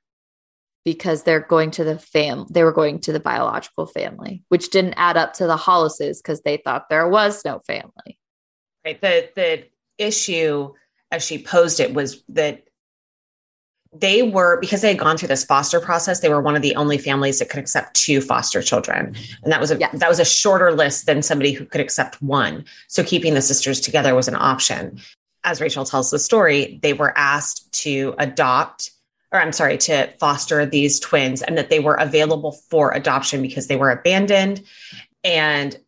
[0.85, 4.93] because they're going to the fam they were going to the biological family which didn't
[4.95, 8.18] add up to the hollises because they thought there was no family
[8.85, 8.99] Right.
[8.99, 9.65] The the
[9.97, 10.73] issue
[11.11, 12.63] as she posed it was that
[13.91, 16.75] they were because they had gone through this foster process they were one of the
[16.75, 19.99] only families that could accept two foster children and that was a yes.
[19.99, 23.79] that was a shorter list than somebody who could accept one so keeping the sisters
[23.79, 24.99] together was an option
[25.43, 28.91] as rachel tells the story they were asked to adopt
[29.31, 33.67] or i'm sorry to foster these twins and that they were available for adoption because
[33.67, 34.63] they were abandoned
[35.23, 35.79] and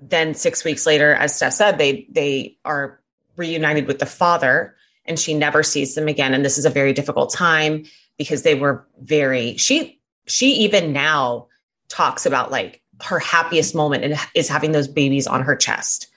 [0.00, 3.00] then six weeks later, as Steph said, they they are
[3.36, 6.34] reunited with the father, and she never sees them again.
[6.34, 7.84] And this is a very difficult time
[8.18, 11.48] because they were very she she even now
[11.88, 16.08] talks about like her happiest moment and is having those babies on her chest.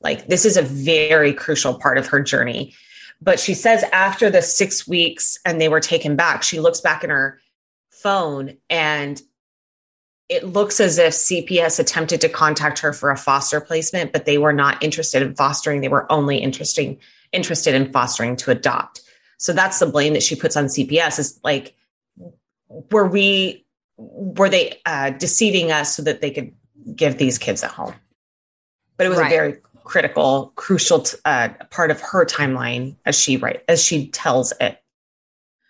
[0.00, 2.74] Like this is a very crucial part of her journey.
[3.20, 7.04] But she says after the six weeks and they were taken back, she looks back
[7.04, 7.40] in her
[7.90, 9.20] phone and
[10.28, 14.38] it looks as if CPS attempted to contact her for a foster placement, but they
[14.38, 15.80] were not interested in fostering.
[15.80, 16.98] They were only interesting,
[17.32, 19.02] interested in fostering to adopt.
[19.36, 21.74] So that's the blame that she puts on CPS is like,
[22.90, 23.66] were we,
[23.96, 26.52] were they uh, deceiving us so that they could
[26.96, 27.94] give these kids a home?
[28.96, 29.26] But it was right.
[29.26, 34.52] a very critical, crucial uh, part of her timeline as she write as she tells
[34.60, 34.78] it.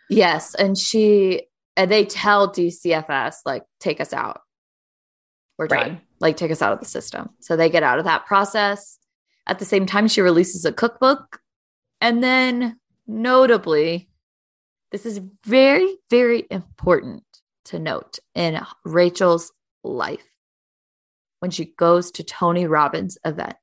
[0.09, 0.55] Yes.
[0.55, 4.43] And she, and they tell DCFS, like, take us out.
[5.59, 5.87] We're Right.
[5.87, 6.01] done.
[6.21, 7.31] Like, take us out of the system.
[7.41, 8.99] So they get out of that process.
[9.47, 11.41] At the same time, she releases a cookbook.
[12.01, 14.09] And then, notably,
[14.91, 17.25] this is very, very important
[17.67, 19.53] to note in Rachel's
[19.83, 20.27] life
[21.41, 23.59] when she goes to Tony Robbins events.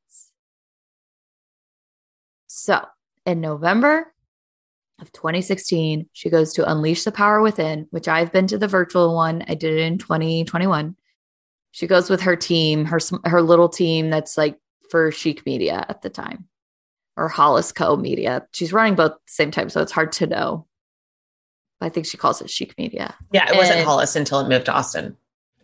[2.47, 2.85] So,
[3.25, 4.13] in November
[4.99, 9.15] of 2016, she goes to Unleash the Power Within, which I've been to the virtual
[9.15, 9.43] one.
[9.47, 10.95] I did it in 2021.
[11.71, 14.57] She goes with her team, her her little team that's like
[14.89, 16.47] for Chic Media at the time,
[17.15, 18.45] or Hollis Co Media.
[18.51, 20.67] She's running both at the same time, so it's hard to know.
[21.79, 23.15] I think she calls it Chic Media.
[23.31, 25.17] Yeah, it wasn't Hollis until it moved to Austin.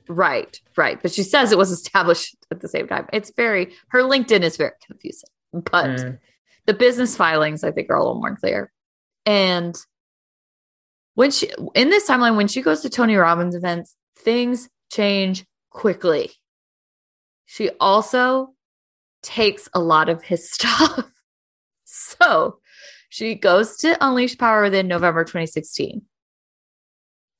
[0.07, 0.99] Right, right.
[1.01, 3.07] But she says it was established at the same time.
[3.11, 6.19] It's very her LinkedIn is very confusing, but Mm.
[6.65, 8.71] the business filings I think are a little more clear.
[9.25, 9.75] And
[11.15, 15.45] when she in this timeline, when she goes to Tony Robbins events, things change
[15.77, 16.31] quickly.
[17.45, 18.55] She also
[19.21, 21.05] takes a lot of his stuff.
[21.85, 22.57] so
[23.09, 26.01] she goes to Unleash Power Within November 2016.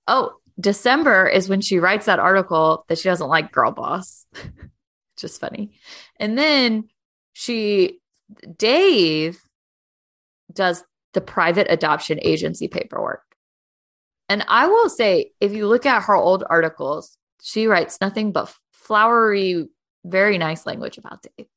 [0.07, 4.27] Oh, December is when she writes that article that she doesn't like Girl Boss.
[5.17, 5.71] Just funny.
[6.19, 6.89] And then
[7.33, 7.99] she,
[8.55, 9.41] Dave
[10.53, 10.83] does
[11.13, 13.23] the private adoption agency paperwork.
[14.29, 18.53] And I will say, if you look at her old articles, she writes nothing but
[18.71, 19.67] flowery,
[20.05, 21.47] very nice language about Dave.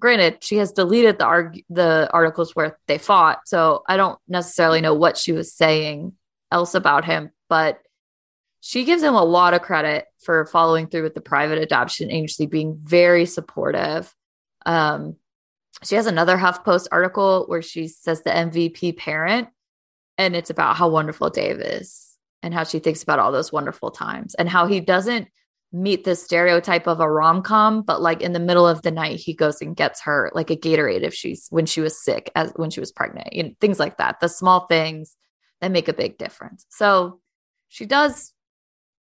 [0.00, 4.80] Granted, she has deleted the arg- the articles where they fought, so I don't necessarily
[4.80, 6.14] know what she was saying
[6.50, 7.80] else about him, but
[8.60, 12.46] she gives him a lot of credit for following through with the private adoption agency,
[12.46, 14.12] being very supportive.
[14.66, 15.16] Um,
[15.82, 19.48] she has another HuffPost article where she says the MVP parent,
[20.18, 22.11] and it's about how wonderful Dave is
[22.42, 25.28] and how she thinks about all those wonderful times and how he doesn't
[25.72, 29.18] meet the stereotype of a rom com, but like in the middle of the night,
[29.18, 32.52] he goes and gets her like a Gatorade if she's when she was sick, as
[32.56, 34.20] when she was pregnant, you know, things like that.
[34.20, 35.16] The small things
[35.60, 36.66] that make a big difference.
[36.68, 37.20] So
[37.68, 38.32] she does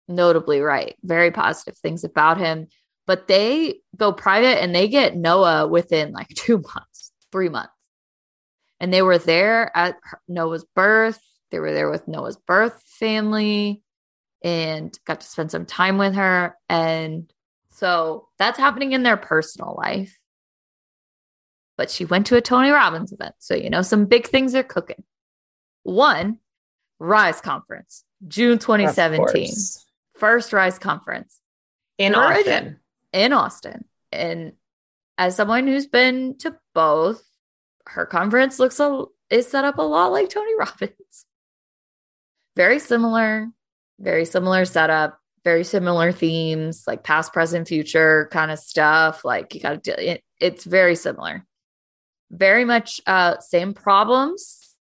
[0.07, 2.68] notably right, very positive things about him.
[3.07, 7.72] But they go private and they get Noah within like two months, three months.
[8.78, 9.97] And they were there at
[10.28, 11.20] Noah's birth.
[11.51, 13.82] They were there with Noah's birth family
[14.42, 16.57] and got to spend some time with her.
[16.68, 17.30] And
[17.70, 20.16] so that's happening in their personal life.
[21.76, 23.34] But she went to a Tony Robbins event.
[23.38, 25.03] So, you know, some big things are cooking.
[25.82, 26.38] One,
[26.98, 29.51] Rise Conference, June 2017.
[30.16, 31.40] First Rise Conference
[31.96, 32.78] In Austin.
[33.12, 33.86] in Austin.
[34.12, 34.53] And
[35.16, 37.22] as someone who's been to both,
[37.86, 41.24] her conference looks a is set up a lot like Tony Robbins.
[42.61, 43.48] Very similar,
[43.98, 49.24] very similar setup, very similar themes, like past, present, future kind of stuff.
[49.24, 51.46] Like you got to do it, it's very similar.
[52.30, 54.76] Very much uh same problems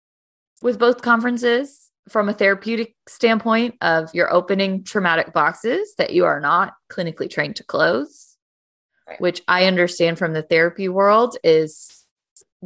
[0.63, 6.39] with both conferences from a therapeutic standpoint of you're opening traumatic boxes that you are
[6.39, 8.31] not clinically trained to close
[9.07, 9.21] Right.
[9.21, 12.04] which i understand from the therapy world is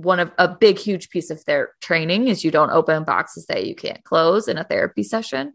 [0.02, 3.66] one of a big huge piece of their training is you don't open boxes that
[3.66, 5.54] you can't close in a therapy session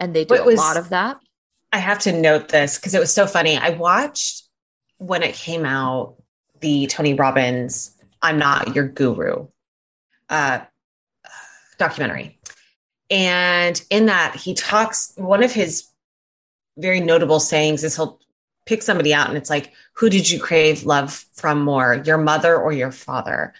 [0.00, 1.18] and they do a lot of that
[1.72, 3.56] I have to note this because it was so funny.
[3.56, 4.44] I watched
[4.98, 6.16] when it came out
[6.60, 9.48] the Tony Robbins I'm Not Your Guru
[10.28, 10.60] uh,
[11.78, 12.38] documentary.
[13.10, 15.86] And in that, he talks, one of his
[16.76, 18.20] very notable sayings is he'll
[18.66, 22.56] pick somebody out and it's like, who did you crave love from more, your mother
[22.56, 23.54] or your father?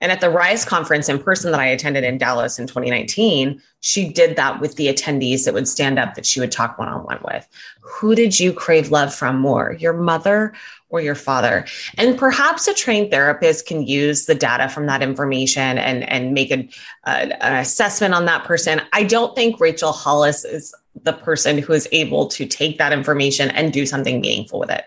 [0.00, 4.08] And at the Rise conference in person that I attended in Dallas in 2019, she
[4.08, 7.04] did that with the attendees that would stand up that she would talk one on
[7.04, 7.48] one with.
[7.80, 10.52] Who did you crave love from more, your mother
[10.90, 11.64] or your father?
[11.96, 16.50] And perhaps a trained therapist can use the data from that information and, and make
[16.50, 16.68] a,
[17.06, 18.82] a- an assessment on that person.
[18.92, 23.50] I don't think Rachel Hollis is the person who is able to take that information
[23.50, 24.84] and do something meaningful with it.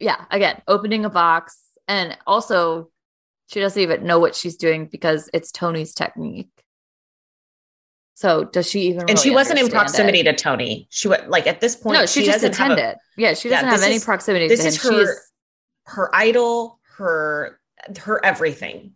[0.00, 2.90] yeah again opening a box and also
[3.46, 6.50] she doesn't even know what she's doing because it's tony's technique
[8.14, 10.24] so does she even And she wasn't in proximity it?
[10.24, 10.86] to Tony.
[10.90, 11.98] She was like at this point.
[11.98, 14.48] no she, just doesn't have a- attended yeah she doesn't have this any is- proximity
[14.48, 15.30] this to him is her- is
[15.84, 17.60] her idol, her
[17.98, 18.94] her everything.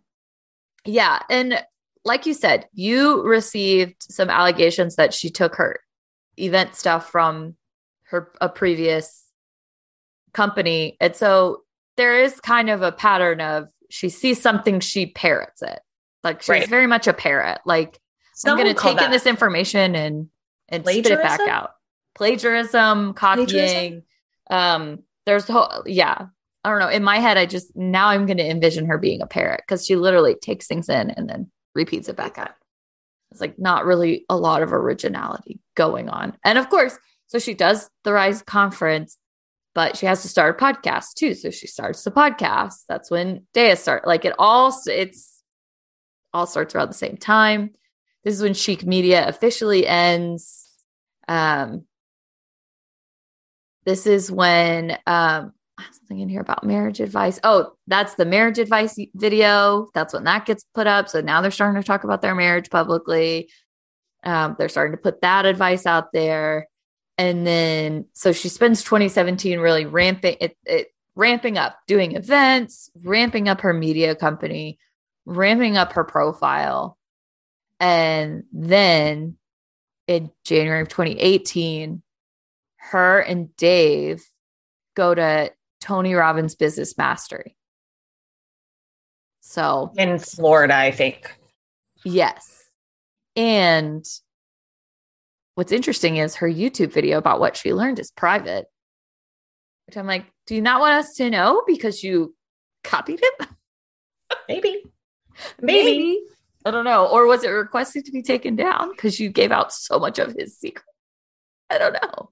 [0.85, 1.19] Yeah.
[1.29, 1.63] And
[2.03, 5.79] like you said, you received some allegations that she took her
[6.37, 7.55] event stuff from
[8.05, 9.23] her a previous
[10.33, 10.97] company.
[10.99, 11.61] And so
[11.95, 15.79] there is kind of a pattern of she sees something, she parrots it.
[16.23, 16.69] Like she's Right.
[16.69, 17.59] very much a parrot.
[17.65, 17.99] Like
[18.45, 20.29] I'm going to take in this information and
[20.69, 21.71] and spit it back out.
[22.15, 23.47] Plagiarism, copying.
[23.47, 24.03] Plagiarism?
[24.49, 26.27] Um, there's whole yeah.
[26.63, 26.89] I don't know.
[26.89, 29.85] In my head, I just now I'm going to envision her being a parrot because
[29.85, 32.51] she literally takes things in and then repeats it back out.
[33.31, 36.37] It's like not really a lot of originality going on.
[36.45, 39.17] And of course, so she does the Rise conference,
[39.73, 41.33] but she has to start a podcast too.
[41.33, 42.83] So she starts the podcast.
[42.87, 44.05] That's when Dea start.
[44.05, 45.41] Like it all, it's
[46.33, 47.71] all starts around the same time.
[48.23, 50.67] This is when Chic Media officially ends.
[51.27, 51.85] Um,
[53.85, 57.39] this is when um, I have something in here about marriage advice.
[57.43, 59.87] Oh, that's the marriage advice video.
[59.93, 61.09] That's when that gets put up.
[61.09, 63.49] So now they're starting to talk about their marriage publicly.
[64.23, 66.67] Um, they're starting to put that advice out there.
[67.21, 73.47] And then, so she spends 2017 really ramping it, it ramping up, doing events, ramping
[73.47, 74.79] up her media company,
[75.27, 76.97] ramping up her profile.
[77.79, 79.37] And then
[80.07, 82.01] in January of 2018,
[82.77, 84.23] her and Dave
[84.95, 87.55] go to Tony Robbins Business Mastery.
[89.41, 91.31] So, in Florida, I think.
[92.03, 92.67] yes.
[93.35, 94.03] And
[95.55, 98.65] what's interesting is her YouTube video about what she learned is private,
[99.87, 102.35] which I'm like, do you not want us to know because you
[102.83, 103.47] copied it?
[104.47, 104.83] Maybe.
[105.61, 106.21] Maybe.
[106.65, 107.07] I don't know.
[107.07, 110.35] Or was it requested to be taken down because you gave out so much of
[110.37, 110.85] his secret?
[111.69, 112.31] I don't know.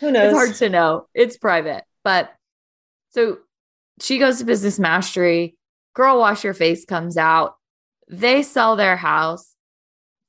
[0.00, 0.32] Who knows?
[0.32, 1.06] It's hard to know.
[1.14, 1.84] It's private.
[2.04, 2.32] But
[3.10, 3.38] so
[4.00, 5.56] she goes to Business Mastery.
[5.94, 7.56] Girl Wash Your Face comes out.
[8.08, 9.54] They sell their house.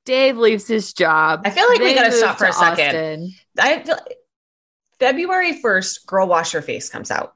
[0.04, 1.42] Dave leaves his job.
[1.44, 2.86] I feel like we gotta stop for a second.
[2.86, 3.34] Austin.
[3.58, 3.98] I feel
[4.98, 7.34] February 1st, Girl Wash Your Face comes out.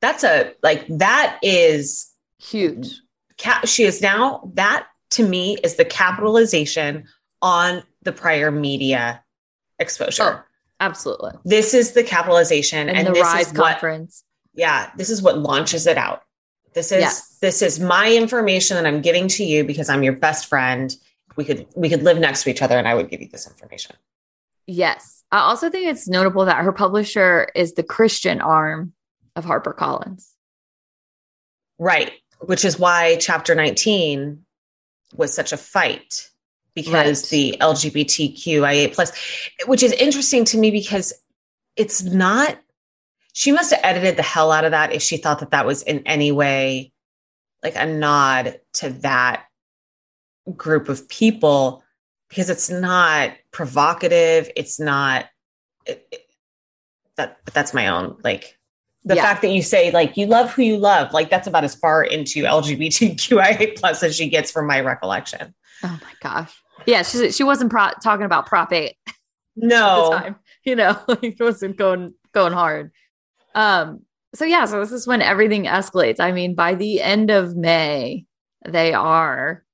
[0.00, 2.10] That's a like that is
[2.40, 3.00] Huge.
[3.38, 7.04] ca- she is now that to me is the capitalization
[7.40, 9.22] on the prior media
[9.78, 10.22] exposure.
[10.22, 10.42] Oh,
[10.80, 11.32] absolutely.
[11.44, 14.24] This is the capitalization And, and, the this Rise is what conference.
[14.54, 16.22] yeah, this is what launches it out.
[16.74, 17.38] This is Yes.
[17.40, 20.94] this is my information that I'm giving to you because I'm your best friend.
[21.36, 23.46] We could we could live next to each other and I would give you this
[23.48, 23.96] information.
[24.66, 25.24] Yes.
[25.30, 28.92] I also think it's notable that her publisher is the Christian arm
[29.34, 30.28] of HarperCollins.
[31.78, 32.12] Right.
[32.40, 34.44] Which is why chapter 19
[35.14, 36.28] was such a fight
[36.74, 37.30] because Right.
[37.30, 39.12] the LGBTQIA plus,
[39.66, 41.12] which is interesting to me because
[41.76, 42.58] it's not,
[43.32, 45.82] she must have edited the hell out of that if she thought that that was
[45.82, 46.92] in any way
[47.62, 49.44] like a nod to that
[50.56, 51.82] group of people
[52.28, 54.50] because it's not provocative.
[54.56, 55.26] It's not,
[55.86, 56.18] it, it-
[57.16, 58.58] that, but that's my own like
[59.04, 59.22] the Yeah.
[59.22, 62.02] fact that you say like you love who you love like that's about as far
[62.02, 66.54] into lgbtqia plus as she gets from my recollection Oh my gosh.
[66.86, 68.96] Yeah, she she wasn't pro- talking about Prop 8
[69.56, 70.36] no time.
[70.64, 72.92] You know, like it wasn't going going hard.
[73.54, 74.00] Um
[74.34, 76.18] so yeah, so this is when everything escalates.
[76.18, 78.24] I mean, by the end of May,
[78.66, 79.64] they are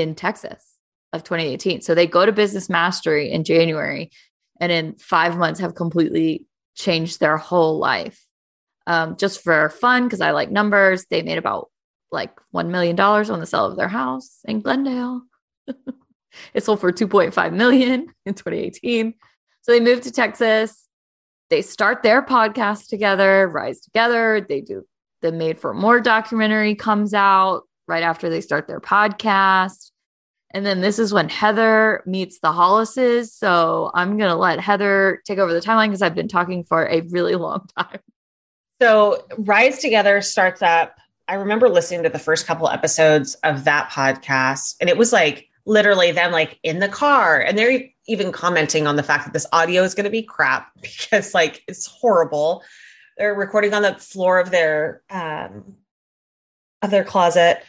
[0.00, 0.78] in Texas
[1.12, 1.82] of 2018.
[1.82, 4.10] So they go to business mastery in January
[4.58, 8.24] and in 5 months have completely changed their whole life.
[8.86, 11.70] Um just for fun because I like numbers, they made about
[12.10, 15.22] like 1 million dollars on the sale of their house in Glendale.
[16.54, 19.14] it sold for 2.5 million in 2018.
[19.60, 20.88] So they moved to Texas.
[21.50, 24.44] They start their podcast together, Rise Together.
[24.46, 24.86] They do
[25.20, 29.90] the Made for More documentary comes out right after they start their podcast.
[30.54, 33.32] And then this is when Heather meets the Hollises.
[33.32, 36.86] So I'm going to let Heather take over the timeline because I've been talking for
[36.88, 38.00] a really long time.
[38.82, 43.88] so rise together starts up i remember listening to the first couple episodes of that
[43.90, 48.88] podcast and it was like literally them like in the car and they're even commenting
[48.88, 52.64] on the fact that this audio is going to be crap because like it's horrible
[53.16, 55.76] they're recording on the floor of their um
[56.82, 57.62] of their closet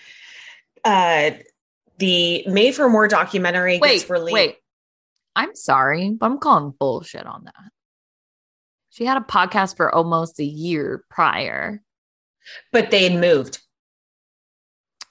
[0.83, 1.31] uh
[1.99, 4.57] the made for more documentary Wait, gets released wait.
[5.35, 7.71] I'm sorry, but I'm calling bullshit on that.
[8.89, 11.81] She had a podcast for almost a year prior.
[12.71, 13.59] but they had moved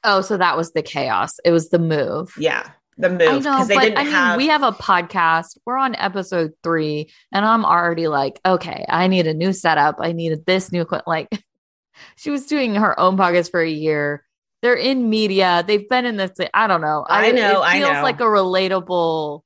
[0.04, 1.38] Oh, so that was the chaos.
[1.44, 2.34] It was the move.
[2.36, 5.58] yeah the I move know, because they but I mean, have we have a podcast.
[5.64, 9.96] We're on episode three, and I'm already like, okay, I need a new setup.
[9.98, 11.08] I needed this new equipment.
[11.08, 11.28] Like,
[12.16, 14.24] she was doing her own podcast for a year.
[14.62, 15.64] They're in media.
[15.66, 16.30] They've been in this.
[16.54, 17.04] I don't know.
[17.08, 18.02] I know, It I feels know.
[18.02, 19.42] like a relatable.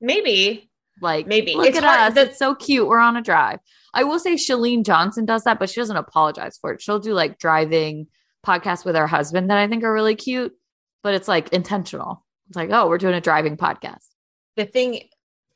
[0.00, 0.70] maybe
[1.02, 1.54] Like, Maybe.
[1.54, 2.14] look It's at hard- us.
[2.14, 2.88] the- it's so cute.
[2.88, 3.58] We're on a drive.
[3.92, 6.80] I will say Shalene Johnson does that, but she doesn't apologize for it.
[6.80, 8.06] She'll do like driving
[8.46, 10.54] podcasts with her husband that I think are really cute,
[11.02, 12.24] but it's like intentional.
[12.48, 14.06] It's like, oh, we're doing a driving podcast.
[14.56, 15.02] The thing,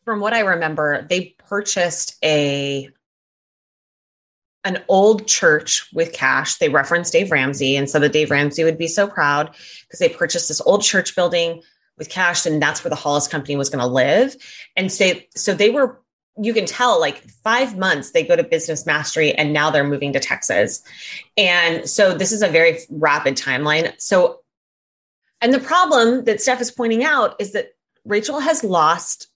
[0.05, 2.91] from what I remember, they purchased a
[4.65, 6.57] an old church with cash.
[6.57, 10.09] They referenced Dave Ramsey and so that Dave Ramsey would be so proud because they
[10.09, 11.63] purchased this old church building
[11.97, 14.35] with cash, and that's where the Hollis company was going to live.
[14.75, 16.01] And so, so they were
[16.43, 20.13] you can tell like five months they go to business mastery and now they're moving
[20.13, 20.83] to Texas.
[21.37, 23.93] And so this is a very rapid timeline.
[24.01, 24.41] So,
[25.41, 27.73] and the problem that Steph is pointing out is that
[28.05, 29.30] Rachel has lost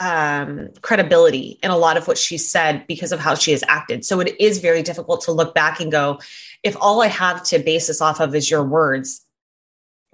[0.00, 4.04] um, credibility in a lot of what she said because of how she has acted.
[4.04, 6.20] So it is very difficult to look back and go,
[6.62, 9.24] if all I have to base this off of is your words,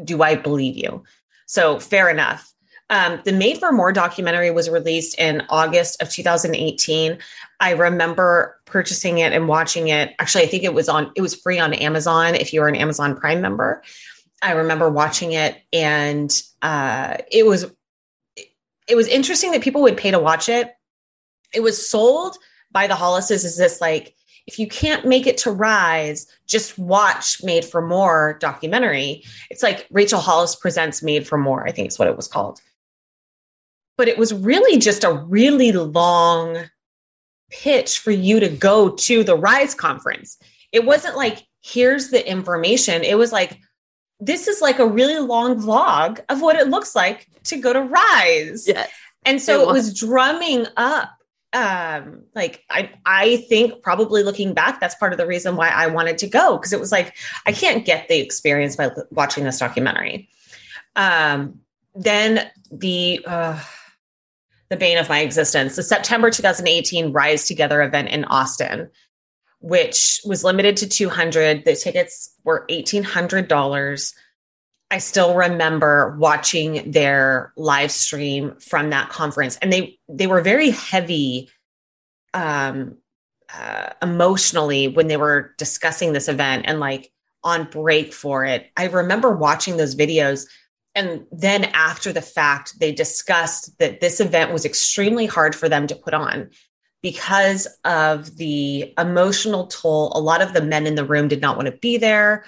[0.03, 1.05] do I believe you?
[1.47, 2.51] So fair enough.
[2.91, 7.18] Um, the Made for More documentary was released in August of 2018.
[7.61, 10.14] I remember purchasing it and watching it.
[10.18, 12.76] Actually, I think it was on, it was free on Amazon if you were an
[12.76, 13.82] Amazon Prime member.
[14.43, 16.30] I remember watching it and
[16.61, 17.66] uh, it was
[18.89, 20.72] it was interesting that people would pay to watch it.
[21.53, 22.37] It was sold
[22.70, 24.14] by the Hollises as this like,
[24.47, 29.24] if you can't make it to Rise, just watch Made for More documentary.
[29.51, 32.61] It's like Rachel Hollis presents Made for More, I think is what it was called
[33.97, 36.59] but it was really just a really long
[37.51, 40.39] pitch for you to go to the rise conference
[40.72, 43.59] it wasn't like here's the information it was like
[44.20, 47.80] this is like a really long vlog of what it looks like to go to
[47.80, 48.66] rise.
[48.66, 48.90] Yes.
[49.26, 51.10] And so it was, it was drumming up
[51.54, 55.86] um like i i think probably looking back that's part of the reason why i
[55.86, 57.14] wanted to go because it was like
[57.46, 60.28] i can't get the experience by watching this documentary.
[60.96, 61.60] Um
[61.94, 63.62] then the uh
[64.70, 68.90] the bane of my existence, the September 2018 Rise Together event in Austin,
[69.64, 71.64] which was limited to 200.
[71.64, 74.14] The tickets were $1,800.
[74.90, 80.70] I still remember watching their live stream from that conference, and they they were very
[80.70, 81.48] heavy
[82.34, 82.98] um,
[83.52, 87.10] uh, emotionally when they were discussing this event and like
[87.42, 88.70] on break for it.
[88.76, 90.46] I remember watching those videos
[90.94, 95.86] and then after the fact, they discussed that this event was extremely hard for them
[95.88, 96.50] to put on
[97.05, 100.11] because of the emotional toll.
[100.14, 102.46] A lot of the men in the room did not want to be there.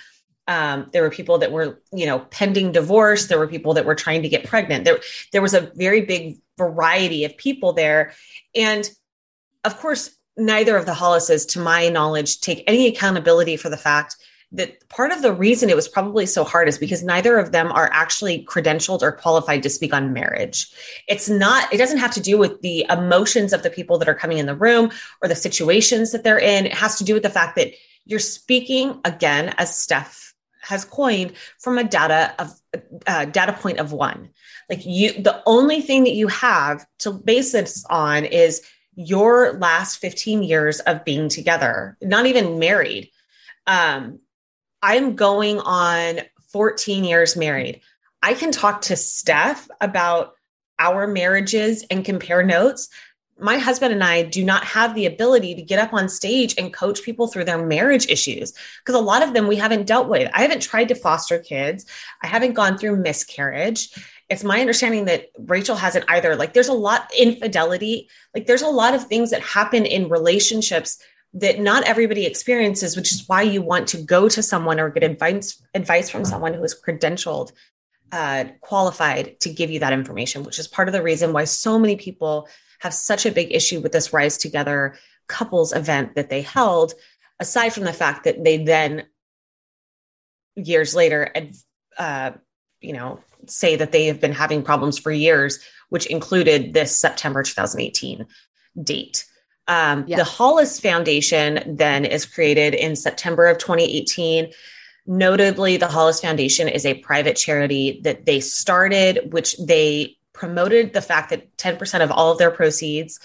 [0.49, 3.27] Um, there were people that were, you know, pending divorce.
[3.27, 4.87] There were people that were trying to get pregnant.
[4.87, 4.99] There,
[5.31, 8.15] there was a very big variety of people there.
[8.55, 8.91] And
[9.63, 14.17] of course, neither of the Hollises, to my knowledge, take any accountability for the fact
[14.53, 17.73] that part of the reason it was probably so hard is because neither of them
[17.73, 20.73] are actually credentialed or qualified to speak on marriage.
[21.09, 24.15] It's not, it doesn't have to do with the emotions of the people that are
[24.15, 24.91] coming in the room
[25.21, 26.67] or the situations that they're in.
[26.67, 27.73] It has to do with the fact that
[28.05, 32.61] you're speaking again, as Steph has coined, from a data of
[33.07, 34.31] uh, data point of one.
[34.71, 38.63] Like you, the only thing that you have to base this on is
[38.95, 43.11] your last 15 years of being together, not even married.
[43.67, 44.21] Um,
[44.83, 47.81] I'm going on 14 years married.
[48.23, 50.35] I can talk to Steph about
[50.79, 52.89] our marriages and compare notes.
[53.39, 56.73] My husband and I do not have the ability to get up on stage and
[56.73, 60.31] coach people through their marriage issues because a lot of them we haven't dealt with.
[60.33, 61.85] I haven't tried to foster kids,
[62.23, 63.91] I haven't gone through miscarriage.
[64.29, 66.35] It's my understanding that Rachel hasn't either.
[66.35, 70.99] Like, there's a lot infidelity, like, there's a lot of things that happen in relationships
[71.35, 75.03] that not everybody experiences, which is why you want to go to someone or get
[75.03, 77.53] advice advice from someone who is credentialed,
[78.13, 81.79] uh, qualified to give you that information, which is part of the reason why so
[81.79, 82.49] many people
[82.81, 84.97] have such a big issue with this Rise Together
[85.29, 86.95] couples event that they held,
[87.41, 89.07] aside from the fact that they then
[90.55, 91.31] years later
[91.99, 92.31] uh,
[92.81, 95.59] you know say that they have been having problems for years,
[95.89, 98.27] which included this September 2018
[98.83, 99.25] date.
[99.69, 100.19] Um, yes.
[100.19, 104.53] The Hollis Foundation then is created in September of 2018.
[105.07, 111.01] Notably, the Hollis Foundation is a private charity that they started, which they promoted the
[111.01, 113.19] fact that 10% of all of their proceeds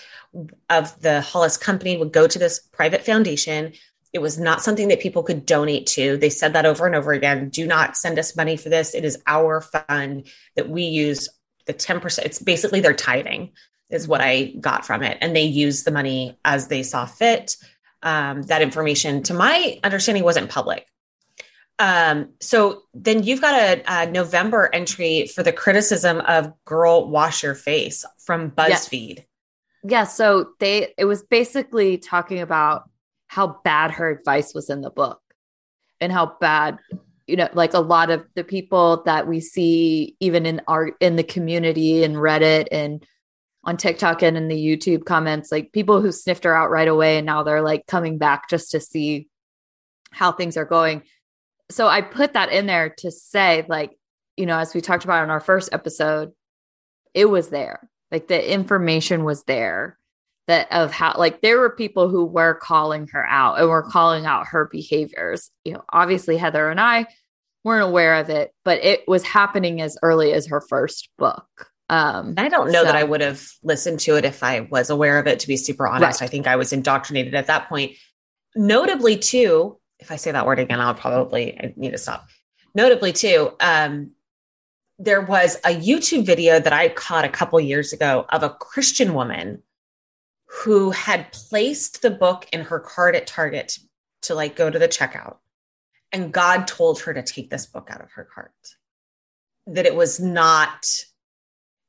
[0.69, 3.73] of the Hollis company would go to this private foundation.
[4.13, 6.17] It was not something that people could donate to.
[6.17, 7.49] They said that over and over again.
[7.49, 8.95] Do not send us money for this.
[8.95, 11.27] It is our fund that we use
[11.65, 12.19] the 10%.
[12.19, 13.51] It's basically their tithing
[13.91, 15.17] is what I got from it.
[15.21, 17.57] And they used the money as they saw fit.
[18.03, 20.87] Um, that information, to my understanding, wasn't public.
[21.77, 27.43] Um, so then you've got a, a, November entry for the criticism of "Girl, Wash
[27.43, 29.17] Your Face" from BuzzFeed.
[29.17, 29.25] Yes.
[29.83, 32.89] Yeah, so they it was basically talking about
[33.27, 35.21] how bad her advice was in the book
[35.99, 36.77] and how bad
[37.27, 41.15] you know, like a lot of the people that we see even in our in
[41.15, 43.05] the community and Reddit and
[43.63, 47.17] on TikTok and in the YouTube comments, like people who sniffed her out right away
[47.17, 49.27] and now they're like coming back just to see
[50.11, 51.03] how things are going.
[51.69, 53.97] So I put that in there to say, like,
[54.35, 56.31] you know, as we talked about in our first episode,
[57.13, 57.87] it was there.
[58.11, 59.97] Like the information was there
[60.47, 64.25] that of how like there were people who were calling her out and were calling
[64.25, 65.49] out her behaviors.
[65.63, 67.05] You know, obviously Heather and I
[67.63, 71.70] weren't aware of it, but it was happening as early as her first book.
[71.91, 72.85] Um, I don't know so.
[72.85, 75.57] that I would have listened to it if I was aware of it, to be
[75.57, 76.21] super honest.
[76.21, 76.27] Right.
[76.27, 77.97] I think I was indoctrinated at that point.
[78.55, 82.29] Notably, too, if I say that word again, I'll probably I need to stop.
[82.73, 84.11] Notably, too, um,
[84.99, 89.13] there was a YouTube video that I caught a couple years ago of a Christian
[89.13, 89.61] woman
[90.63, 93.77] who had placed the book in her cart at Target
[94.21, 95.37] to like go to the checkout.
[96.13, 98.53] And God told her to take this book out of her cart,
[99.67, 100.85] that it was not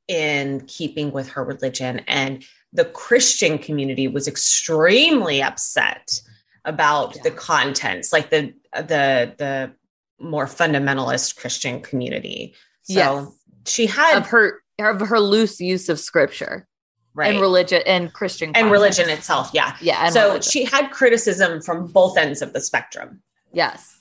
[0.07, 2.01] in keeping with her religion.
[2.07, 6.19] And the Christian community was extremely upset
[6.65, 7.23] about yeah.
[7.23, 9.73] the contents, like the the the
[10.19, 12.55] more fundamentalist Christian community.
[12.83, 13.27] So yes.
[13.65, 16.67] she had of her of her loose use of scripture.
[17.15, 17.31] Right.
[17.31, 19.51] And religion and Christian and religion itself.
[19.53, 19.75] Yeah.
[19.81, 20.09] Yeah.
[20.09, 20.49] So religion.
[20.49, 23.21] she had criticism from both ends of the spectrum.
[23.51, 23.95] Yes.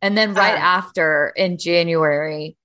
[0.00, 2.56] And then right um, after in January,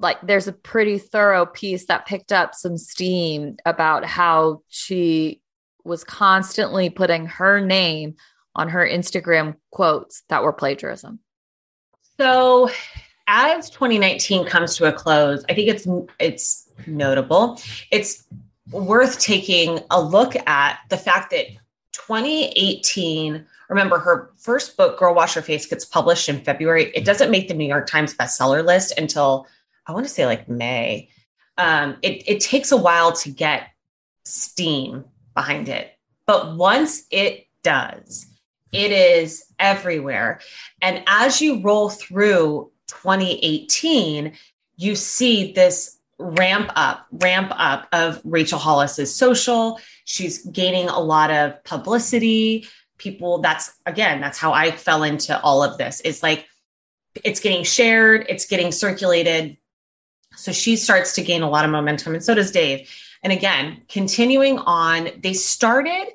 [0.00, 5.40] like there's a pretty thorough piece that picked up some steam about how she
[5.84, 8.14] was constantly putting her name
[8.54, 11.20] on her Instagram quotes that were plagiarism.
[12.18, 12.70] So
[13.26, 15.86] as 2019 comes to a close, I think it's
[16.18, 17.60] it's notable.
[17.90, 18.24] It's
[18.70, 21.46] worth taking a look at the fact that
[21.92, 27.30] 2018 remember her first book girl wash your face gets published in february it doesn't
[27.30, 29.46] make the new york times bestseller list until
[29.88, 31.08] i want to say like may
[31.56, 33.70] um, it, it takes a while to get
[34.24, 35.04] steam
[35.34, 35.90] behind it
[36.26, 38.26] but once it does
[38.70, 40.40] it is everywhere
[40.80, 44.32] and as you roll through 2018
[44.76, 49.80] you see this ramp up, ramp up of Rachel Hollis's social.
[50.04, 52.66] She's gaining a lot of publicity.
[52.98, 56.02] People, that's again, that's how I fell into all of this.
[56.04, 56.46] It's like
[57.24, 59.56] it's getting shared, it's getting circulated.
[60.38, 62.88] So she starts to gain a lot of momentum, and so does Dave.
[63.22, 66.06] And again, continuing on, they started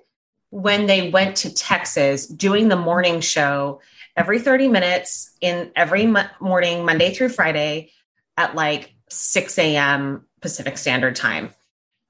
[0.50, 3.82] when they went to Texas doing the morning show
[4.16, 6.06] every 30 minutes in every
[6.40, 7.92] morning, Monday through Friday
[8.38, 10.26] at like 6 a.m.
[10.42, 11.50] Pacific Standard Time,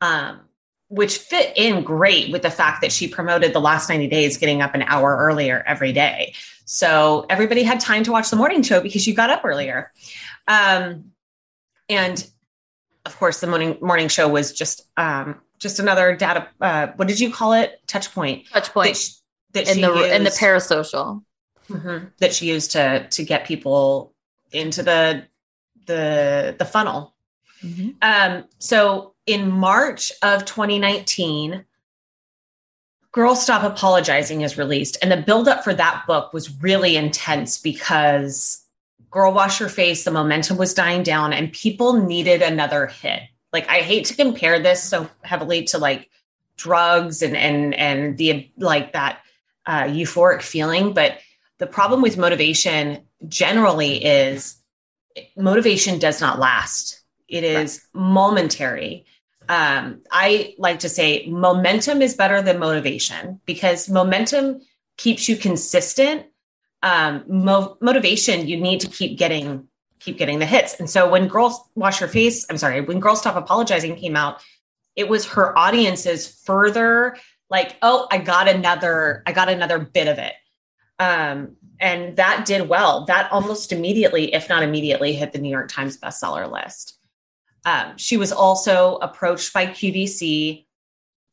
[0.01, 0.41] um,
[0.89, 4.61] which fit in great with the fact that she promoted the last 90 days getting
[4.61, 6.35] up an hour earlier every day.
[6.65, 9.91] So everybody had time to watch the morning show because you got up earlier.
[10.47, 11.12] Um,
[11.89, 12.25] and
[13.05, 16.47] of course, the morning morning show was just um, just another data.
[16.61, 17.81] Uh, what did you call it?
[17.87, 18.47] Touch point.
[18.49, 18.93] Touch point.
[19.53, 21.23] That, she, that in the used, in the parasocial.
[21.69, 24.13] Mm-hmm, that she used to to get people
[24.51, 25.25] into the
[25.85, 27.15] the the funnel.
[27.63, 27.91] Mm-hmm.
[28.01, 31.63] Um, so in March of 2019,
[33.13, 38.62] Girl Stop Apologizing is released, and the buildup for that book was really intense because
[39.13, 43.21] Girl Wash Your Face, the momentum was dying down, and people needed another hit.
[43.53, 46.09] Like I hate to compare this so heavily to like
[46.57, 49.19] drugs and and and the like that
[49.67, 51.19] uh, euphoric feeling, but
[51.59, 54.57] the problem with motivation generally is
[55.37, 56.99] motivation does not last.
[57.27, 58.01] It is right.
[58.01, 59.05] momentary.
[59.47, 64.61] Um, I like to say momentum is better than motivation because momentum
[64.97, 66.25] keeps you consistent.
[66.83, 69.67] Um, mo- motivation, you need to keep getting
[69.99, 70.75] keep getting the hits.
[70.79, 74.43] And so when girls wash her face, I'm sorry, when girls stop apologizing came out,
[74.97, 77.15] it was her audience's further
[77.49, 80.33] like, oh, I got another, I got another bit of it.
[80.99, 83.05] Um, and that did well.
[83.05, 86.99] That almost immediately, if not immediately, hit the New York Times bestseller list.
[87.65, 90.65] Um, she was also approached by QVC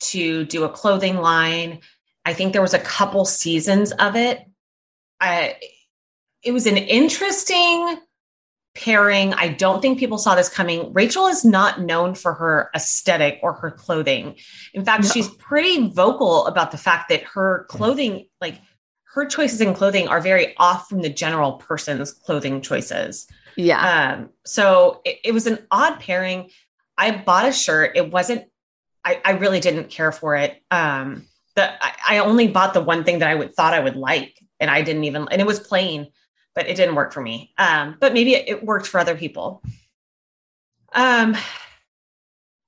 [0.01, 1.81] to do a clothing line.
[2.25, 4.45] I think there was a couple seasons of it.
[5.21, 5.57] I,
[6.43, 7.99] it was an interesting
[8.75, 9.35] pairing.
[9.35, 10.93] I don't think people saw this coming.
[10.93, 14.37] Rachel is not known for her aesthetic or her clothing.
[14.73, 15.11] In fact, no.
[15.11, 18.61] she's pretty vocal about the fact that her clothing, like
[19.15, 23.27] her choices in clothing are very off from the general person's clothing choices.
[23.57, 24.15] Yeah.
[24.15, 26.51] Um, so it, it was an odd pairing.
[26.97, 27.97] I bought a shirt.
[27.97, 28.45] It wasn't,
[29.05, 30.63] I, I really didn't care for it.
[30.71, 31.27] Um,
[31.57, 34.39] the, I, I only bought the one thing that I would thought I would like,
[34.61, 36.09] and I didn't even, and it was plain.
[36.55, 37.53] but it didn't work for me.
[37.59, 39.63] Um, but maybe it, it worked for other people.
[40.93, 41.37] Um,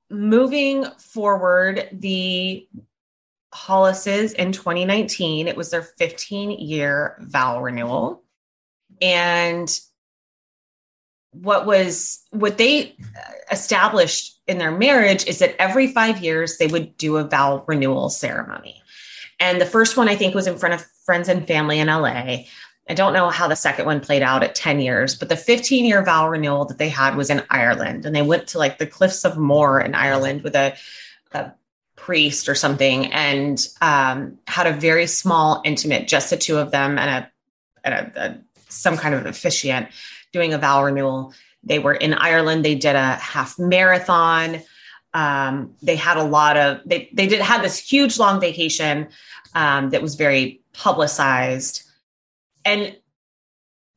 [0.09, 2.69] moving forward, the
[3.52, 8.23] Hollises in 2019, it was their 15 year vow renewal.
[9.01, 9.69] And
[11.32, 12.94] what was what they
[13.51, 18.10] established in their marriage is that every five years they would do a vow renewal
[18.10, 18.82] ceremony.
[19.40, 22.44] And the first one I think was in front of friends and family in LA.
[22.88, 25.84] I don't know how the second one played out at 10 years, but the 15
[25.84, 28.04] year vow renewal that they had was in Ireland.
[28.04, 30.74] And they went to like the Cliffs of Moher in Ireland with a,
[31.32, 31.52] a
[31.96, 36.98] priest or something and um, had a very small, intimate, just the two of them
[36.98, 37.32] and a,
[37.84, 38.38] and a, a
[38.68, 39.88] some kind of officiant
[40.32, 41.34] doing a vow renewal.
[41.62, 42.64] They were in Ireland.
[42.64, 44.62] They did a half marathon.
[45.14, 49.08] Um, they had a lot of they they did had this huge long vacation
[49.54, 51.82] um, that was very publicized,
[52.64, 52.96] and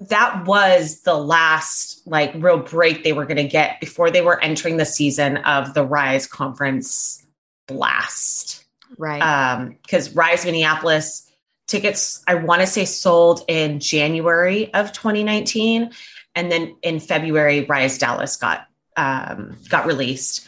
[0.02, 4.42] that was the last like real break they were going to get before they were
[4.42, 7.26] entering the season of the Rise Conference
[7.68, 8.66] blast.
[8.98, 9.22] Right.
[9.22, 11.32] Um, because Rise Minneapolis
[11.68, 15.92] tickets, I want to say sold in January of 2019
[16.36, 20.48] and then in February, Rise Dallas got um, got released,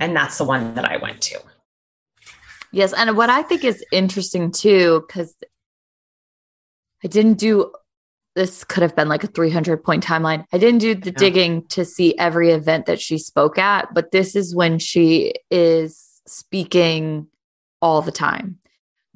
[0.00, 1.40] and that's the one that I went to.
[2.72, 5.34] Yes, and what I think is interesting too, because
[7.04, 7.72] I didn't do
[8.34, 10.44] this could have been like a 300 point timeline.
[10.52, 11.18] I didn't do the yeah.
[11.18, 16.20] digging to see every event that she spoke at, but this is when she is
[16.26, 17.28] speaking
[17.80, 18.58] all the time.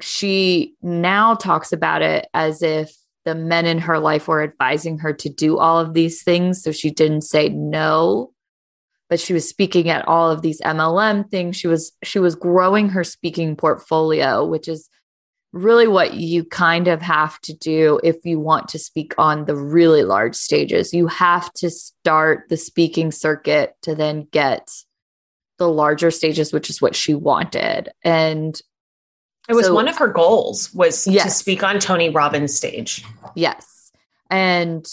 [0.01, 2.95] She now talks about it as if
[3.25, 6.63] the men in her life were advising her to do all of these things.
[6.63, 8.33] So she didn't say no,
[9.11, 11.57] but she was speaking at all of these MLM things.
[11.57, 14.89] She was she was growing her speaking portfolio, which is
[15.53, 19.57] really what you kind of have to do if you want to speak on the
[19.57, 20.93] really large stages.
[20.93, 24.69] You have to start the speaking circuit to then get
[25.59, 27.89] the larger stages, which is what she wanted.
[28.05, 28.61] And
[29.49, 31.25] it was so, one of her goals was yes.
[31.25, 33.05] to speak on Tony Robbins stage.
[33.35, 33.91] Yes.
[34.31, 34.87] And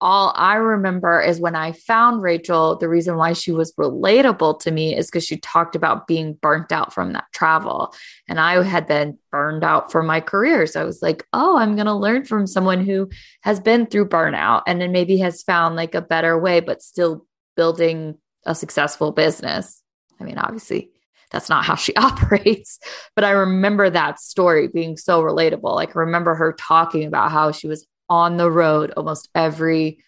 [0.00, 4.70] all I remember is when I found Rachel, the reason why she was relatable to
[4.70, 7.92] me is because she talked about being burnt out from that travel.
[8.28, 10.66] And I had been burned out for my career.
[10.66, 13.10] So I was like, oh, I'm going to learn from someone who
[13.42, 17.26] has been through burnout and then maybe has found like a better way, but still
[17.56, 18.16] building
[18.46, 19.82] a successful business.
[20.20, 20.90] I mean, obviously,
[21.32, 22.78] that's not how she operates.
[23.16, 25.74] But I remember that story being so relatable.
[25.74, 29.98] Like, I remember her talking about how she was on the road almost every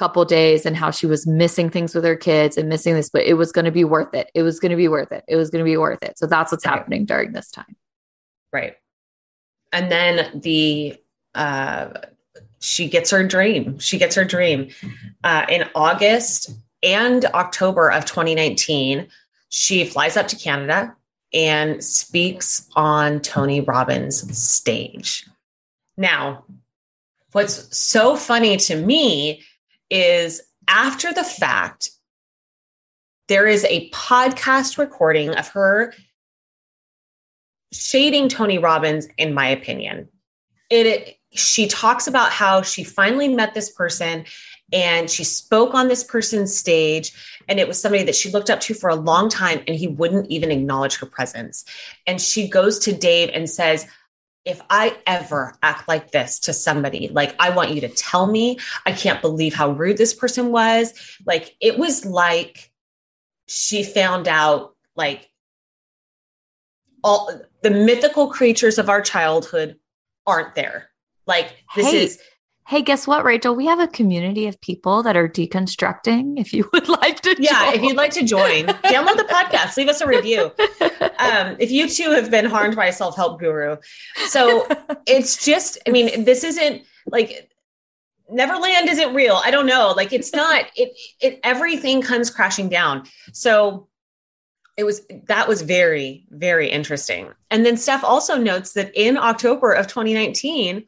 [0.00, 3.22] couple days and how she was missing things with her kids and missing this, but
[3.22, 4.30] it was going to be worth it.
[4.34, 5.24] It was going to be worth it.
[5.28, 6.18] It was going to be worth it.
[6.18, 6.74] So that's what's right.
[6.74, 7.76] happening during this time.
[8.50, 8.76] Right.
[9.72, 10.96] And then the,
[11.34, 11.90] uh,
[12.60, 13.78] she gets her dream.
[13.78, 14.70] She gets her dream.
[15.22, 16.50] Uh, in August
[16.82, 19.06] and October of 2019,
[19.50, 20.96] she flies up to Canada
[21.32, 25.26] and speaks on Tony Robbins' stage.
[25.96, 26.44] Now,
[27.32, 29.42] what's so funny to me
[29.90, 31.90] is after the fact,
[33.28, 35.94] there is a podcast recording of her
[37.72, 40.08] shading Tony Robbins, in my opinion.
[40.68, 44.24] It, it, she talks about how she finally met this person
[44.72, 47.12] and she spoke on this person's stage
[47.48, 49.88] and it was somebody that she looked up to for a long time and he
[49.88, 51.64] wouldn't even acknowledge her presence
[52.06, 53.86] and she goes to dave and says
[54.44, 58.58] if i ever act like this to somebody like i want you to tell me
[58.86, 60.94] i can't believe how rude this person was.
[61.26, 62.70] Like it was like
[63.46, 65.28] she found out like
[67.02, 67.30] all
[67.62, 69.76] the mythical creatures of our childhood
[70.26, 70.90] aren't there.
[71.26, 72.20] Like this hey, is
[72.70, 73.56] Hey, guess what, Rachel?
[73.56, 76.38] We have a community of people that are deconstructing.
[76.38, 77.74] If you would like to, yeah, join.
[77.74, 80.52] if you'd like to join, download the podcast, leave us a review.
[81.18, 83.76] Um, if you too have been harmed by a self help guru,
[84.28, 84.66] so
[85.06, 87.50] it's just, I mean, this isn't like
[88.30, 89.38] Neverland isn't real.
[89.44, 90.64] I don't know, like it's not.
[90.76, 93.06] It it everything comes crashing down.
[93.34, 93.88] So
[94.78, 97.28] it was that was very very interesting.
[97.50, 100.86] And then Steph also notes that in October of 2019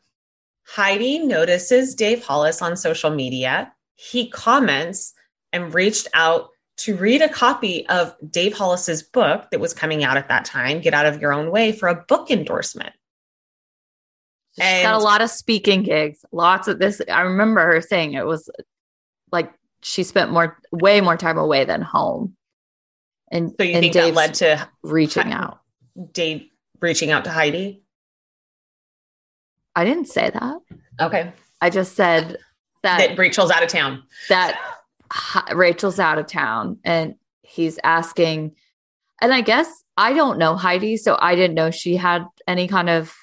[0.73, 3.70] Heidi notices Dave Hollis on social media.
[3.97, 5.12] He comments
[5.53, 10.16] and reached out to read a copy of Dave Hollis's book that was coming out
[10.16, 12.94] at that time, Get Out of Your Own Way, for a book endorsement.
[14.55, 17.03] She's and, got a lot of speaking gigs, lots of this.
[17.07, 18.49] I remember her saying it was
[19.31, 22.35] like she spent more, way more time away than home.
[23.31, 25.61] And so you and think Dave's that led to reaching out?
[26.12, 26.49] Dave
[26.81, 27.82] reaching out to Heidi?
[29.74, 30.59] I didn't say that.
[31.01, 31.32] Okay.
[31.61, 32.39] I just said
[32.82, 34.03] that, that Rachel's out of town.
[34.28, 34.59] That
[35.55, 38.55] Rachel's out of town and he's asking,
[39.20, 42.90] and I guess I don't know Heidi, so I didn't know she had any kind
[42.90, 43.15] of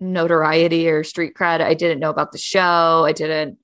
[0.00, 1.60] notoriety or street cred.
[1.60, 3.04] I didn't know about the show.
[3.06, 3.58] I didn't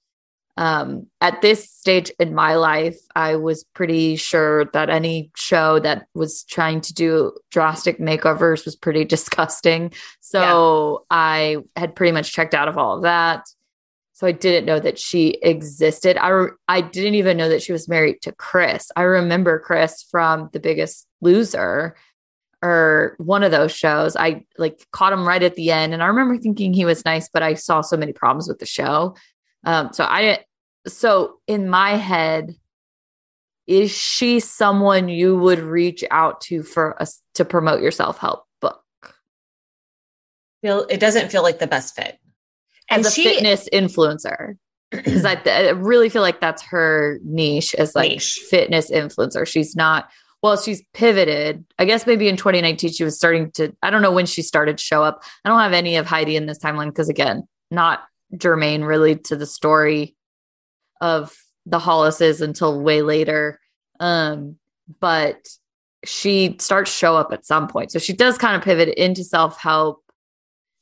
[0.58, 6.06] um at this stage in my life i was pretty sure that any show that
[6.14, 9.92] was trying to do drastic makeovers was pretty disgusting.
[10.20, 11.16] So yeah.
[11.16, 13.46] i had pretty much checked out of all of that.
[14.12, 16.16] So i didn't know that she existed.
[16.18, 18.90] I re- i didn't even know that she was married to chris.
[18.94, 21.96] I remember chris from the biggest loser
[22.64, 24.14] or one of those shows.
[24.14, 27.28] I like caught him right at the end and i remember thinking he was nice
[27.28, 29.16] but i saw so many problems with the show
[29.64, 30.44] um, so I
[30.86, 32.56] so in my head,
[33.66, 38.82] is she someone you would reach out to for us to promote your self-help book?
[40.62, 42.18] Feel it doesn't feel like the best fit.
[42.90, 44.56] And As a she, fitness influencer.
[44.90, 48.44] Because I, I, really feel like that's her niche as like niche.
[48.51, 49.47] fitness influencer.
[49.47, 50.10] She's not
[50.43, 51.64] well, she's pivoted.
[51.78, 53.74] I guess maybe in 2019 she was starting to.
[53.82, 55.22] I don't know when she started to show up.
[55.44, 58.01] I don't have any of Heidi in this timeline because again, not
[58.36, 60.16] germane really to the story
[61.00, 61.34] of
[61.66, 63.60] the Hollises until way later.
[64.00, 64.56] Um,
[65.00, 65.48] but
[66.04, 67.92] she starts show up at some point.
[67.92, 70.02] So she does kind of pivot into self-help.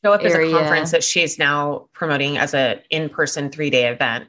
[0.05, 0.47] Show up area.
[0.47, 4.29] as a conference that she's now promoting as an in-person three-day event.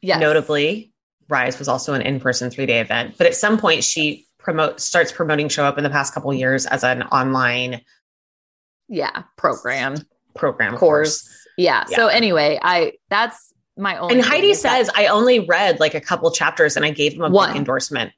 [0.00, 0.20] Yes.
[0.20, 0.92] Notably,
[1.28, 3.16] Rise was also an in-person three-day event.
[3.18, 6.64] But at some point she promote starts promoting show up in the past couple years
[6.66, 7.82] as an online
[8.88, 9.96] yeah program
[10.34, 11.22] program course.
[11.22, 11.46] course.
[11.60, 11.84] Yeah.
[11.88, 11.96] yeah.
[11.96, 14.12] So anyway, I that's my own.
[14.12, 14.96] And Heidi says that.
[14.96, 17.48] I only read like a couple chapters and I gave him a One.
[17.48, 18.12] book endorsement.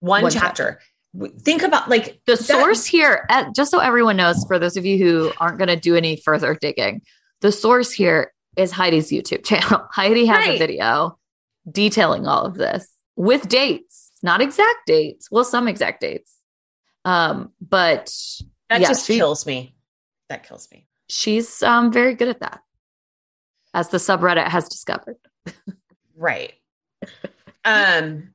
[0.00, 0.80] One, One chapter.
[1.14, 1.30] chapter.
[1.40, 4.96] Think about like the that, source here, just so everyone knows, for those of you
[4.96, 7.02] who aren't going to do any further digging,
[7.42, 9.86] the source here is Heidi's YouTube channel.
[9.90, 10.54] Heidi has right.
[10.54, 11.18] a video
[11.70, 15.30] detailing all of this with dates, not exact dates.
[15.30, 16.34] Well, some exact dates.
[17.04, 18.14] Um, but
[18.70, 19.74] that yeah, just she, kills me.
[20.30, 22.60] That kills me she's um, very good at that,
[23.74, 25.16] as the subreddit has discovered.
[26.16, 26.54] right.
[27.64, 28.34] Um.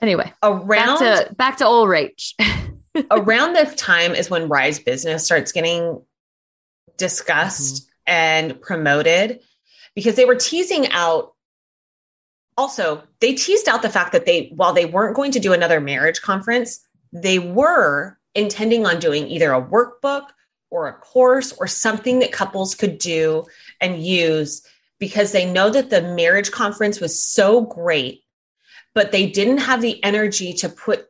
[0.00, 2.34] Anyway, around back to, back to old Rach.
[3.10, 6.00] around this time is when Rise Business starts getting
[6.96, 7.90] discussed mm-hmm.
[8.06, 9.40] and promoted
[9.96, 11.32] because they were teasing out
[12.56, 15.80] also they teased out the fact that they while they weren't going to do another
[15.80, 16.78] marriage conference
[17.12, 20.26] they were intending on doing either a workbook
[20.74, 23.44] or a course or something that couples could do
[23.80, 24.66] and use
[24.98, 28.24] because they know that the marriage conference was so great,
[28.92, 31.06] but they didn't have the energy to put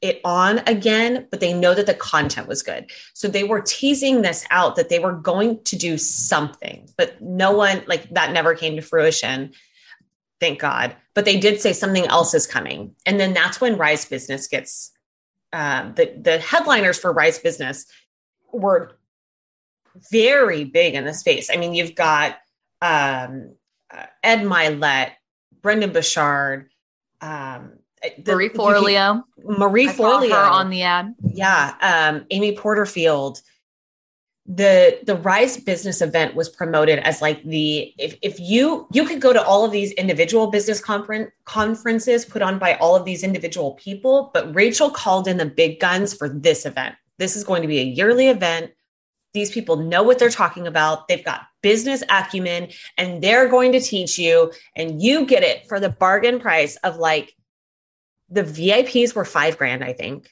[0.00, 2.88] it on again, but they know that the content was good.
[3.12, 7.50] So they were teasing this out that they were going to do something, but no
[7.50, 9.52] one, like that never came to fruition.
[10.38, 10.94] Thank God.
[11.16, 12.94] But they did say something else is coming.
[13.04, 14.92] And then that's when Rise Business gets
[15.52, 17.86] um, the, the headliners for Rise Business
[18.52, 18.97] were
[20.10, 21.50] very big in the space.
[21.52, 22.36] I mean, you've got
[22.82, 23.54] um,
[23.90, 25.12] uh, Ed Mylett,
[25.62, 26.70] Brendon Burchard,
[27.20, 27.78] um,
[28.18, 31.14] the, Marie Forleo, Marie Forleo on the ad.
[31.22, 33.42] Yeah, um, Amy Porterfield.
[34.50, 39.20] The the Rise Business event was promoted as like the if if you you could
[39.20, 43.22] go to all of these individual business conference conferences put on by all of these
[43.22, 46.94] individual people, but Rachel called in the big guns for this event.
[47.18, 48.70] This is going to be a yearly event
[49.38, 51.08] these people know what they're talking about.
[51.08, 55.80] They've got business acumen and they're going to teach you, and you get it for
[55.80, 57.34] the bargain price of like
[58.28, 60.28] the VIPs were five grand, I think.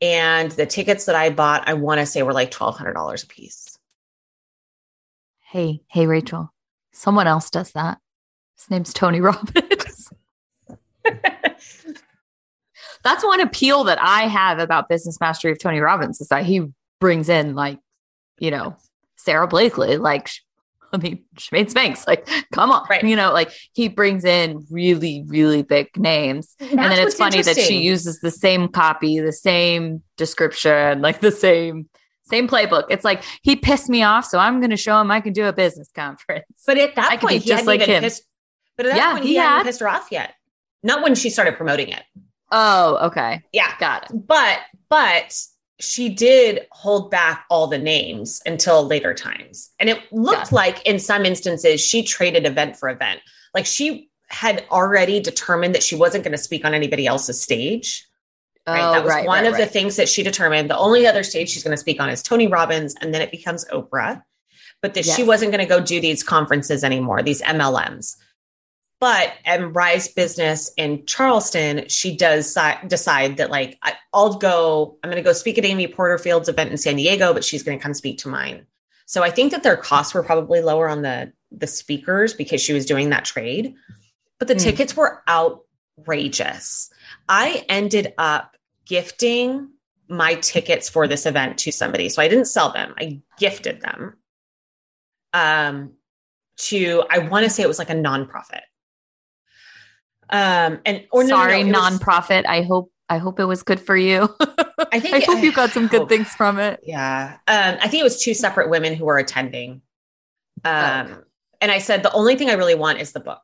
[0.00, 3.78] And the tickets that I bought, I want to say were like $1,200 a piece.
[5.40, 6.52] Hey, hey, Rachel,
[6.92, 7.98] someone else does that.
[8.58, 10.10] His name's Tony Robbins.
[13.04, 16.66] That's one appeal that I have about Business Mastery of Tony Robbins is that he
[17.04, 17.78] brings in like,
[18.38, 18.74] you know,
[19.16, 20.30] Sara Blakely, like,
[20.90, 23.04] I mean, Shemaine Spanx, like, come on, right.
[23.04, 26.56] you know, like he brings in really, really big names.
[26.60, 31.30] and then it's funny that she uses the same copy, the same description, like the
[31.30, 31.90] same
[32.22, 32.84] same playbook.
[32.88, 35.44] It's like he pissed me off, so I'm going to show him I can do
[35.44, 36.46] a business conference.
[36.66, 38.02] But at that I point, he just like him.
[38.02, 38.22] Pissed,
[38.78, 40.32] but at that yeah, point, he, he hadn't pissed her off yet.
[40.82, 42.02] Not when she started promoting it.
[42.50, 43.42] Oh, okay.
[43.52, 44.26] Yeah, got it.
[44.26, 45.38] But but
[45.80, 49.70] she did hold back all the names until later times.
[49.80, 50.56] And it looked yeah.
[50.56, 53.20] like in some instances she traded event for event.
[53.54, 58.06] Like she had already determined that she wasn't going to speak on anybody else's stage.
[58.66, 58.80] Right.
[58.80, 60.70] Oh, that was right, one right, of the things that she determined.
[60.70, 63.30] The only other stage she's going to speak on is Tony Robbins, and then it
[63.30, 64.22] becomes Oprah.
[64.80, 68.16] but that she wasn't going to go do these conferences anymore, these MLMs.
[69.04, 74.96] But at Rise Business in Charleston, she does si- decide that like I, I'll go.
[75.04, 77.78] I'm going to go speak at Amy Porterfield's event in San Diego, but she's going
[77.78, 78.64] to come speak to mine.
[79.04, 82.72] So I think that their costs were probably lower on the the speakers because she
[82.72, 83.74] was doing that trade,
[84.38, 84.60] but the Hmm.
[84.60, 86.88] tickets were outrageous.
[87.28, 88.56] I ended up
[88.86, 89.68] gifting
[90.08, 92.08] my tickets for this event to somebody.
[92.08, 92.94] So I didn't sell them.
[92.98, 94.16] I gifted them.
[95.34, 95.92] Um
[96.56, 98.62] to I want to say it was like a nonprofit.
[100.30, 102.46] Um and or no, no, no, Sorry, it was- nonprofit.
[102.46, 104.34] I hope I hope it was good for you.
[104.90, 106.80] I think I hope you got some good hope- things from it.
[106.82, 107.34] Yeah.
[107.46, 109.82] Um, I think it was two separate women who were attending.
[110.64, 111.14] Um, Okay.
[111.60, 113.42] and I said, the only thing I really want is the book,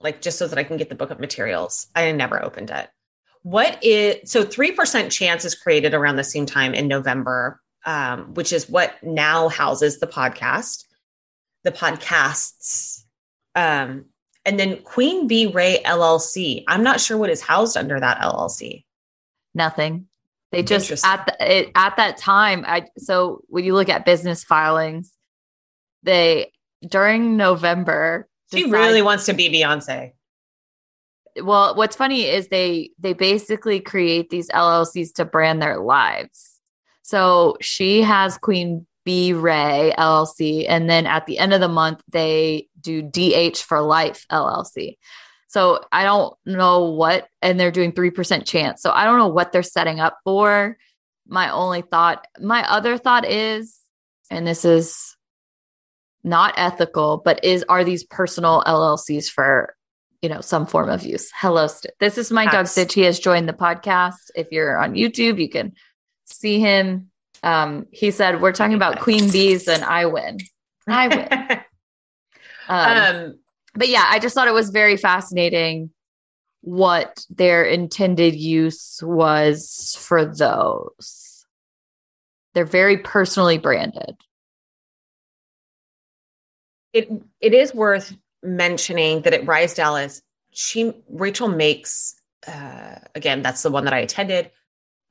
[0.00, 1.88] like just so that I can get the book of materials.
[1.94, 2.88] I never opened it.
[3.42, 8.52] What is so 3% chance is created around the same time in November, um, which
[8.52, 10.84] is what now houses the podcast,
[11.64, 13.02] the podcasts.
[13.54, 14.06] Um,
[14.46, 16.62] and then Queen Bee Ray LLC.
[16.68, 18.84] I'm not sure what is housed under that LLC.
[19.54, 20.06] Nothing.
[20.52, 22.64] They just at the, it, at that time.
[22.66, 25.12] I so when you look at business filings,
[26.04, 26.52] they
[26.88, 28.28] during November.
[28.52, 30.12] She decide- really wants to be Beyonce.
[31.42, 31.74] well.
[31.74, 36.60] What's funny is they they basically create these LLCs to brand their lives.
[37.02, 42.02] So she has Queen B Ray LLC, and then at the end of the month
[42.08, 44.96] they do DH for Life LLC.
[45.48, 48.82] So I don't know what, and they're doing 3% chance.
[48.82, 50.76] So I don't know what they're setting up for.
[51.26, 53.78] My only thought, my other thought is,
[54.30, 55.16] and this is
[56.24, 59.74] not ethical, but is are these personal LLCs for,
[60.20, 61.30] you know, some form of use?
[61.34, 62.94] Hello, St- this is my dog Stitch.
[62.94, 64.30] He has joined the podcast.
[64.34, 65.72] If you're on YouTube, you can
[66.24, 67.10] see him.
[67.42, 70.38] Um, he said, We're talking about queen bees and I win.
[70.88, 71.60] I win.
[72.68, 73.38] Um, um,
[73.74, 75.90] but yeah, I just thought it was very fascinating
[76.62, 81.46] what their intended use was for those.
[82.54, 84.16] They're very personally branded.
[86.96, 87.10] it
[87.40, 92.14] it is worth mentioning that at Rise Dallas, she Rachel makes
[92.46, 94.50] uh, again that's the one that I attended.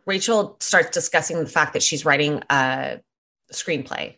[0.07, 2.99] Rachel starts discussing the fact that she's writing a
[3.53, 4.17] screenplay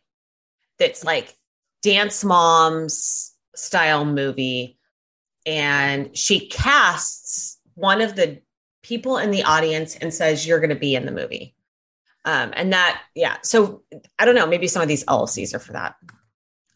[0.80, 1.34] that's like
[1.82, 4.78] dance moms style movie,
[5.46, 8.42] and she casts one of the
[8.84, 11.56] people in the audience and says you're going to be in the movie.
[12.26, 13.38] Um, and that, yeah.
[13.44, 13.84] So
[14.20, 14.46] I don't know.
[14.48, 15.96] Maybe some of these LLCs are for that.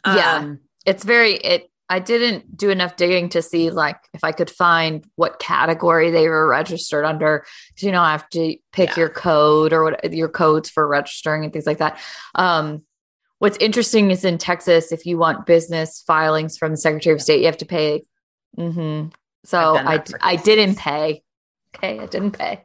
[0.06, 0.36] Yeah.
[0.38, 4.50] Um, It's very it I didn't do enough digging to see like if I could
[4.50, 7.46] find what category they were registered under.
[7.80, 9.00] you know, I have to pick Yeah.
[9.00, 12.00] your code or what your codes for registering and things like that.
[12.34, 12.84] Um
[13.42, 17.40] what's interesting is in Texas, if you want business filings from the Secretary of State,
[17.40, 18.04] you have to pay.
[18.56, 19.06] hmm
[19.44, 21.24] So I I didn't pay.
[21.76, 22.64] Okay, I didn't pay.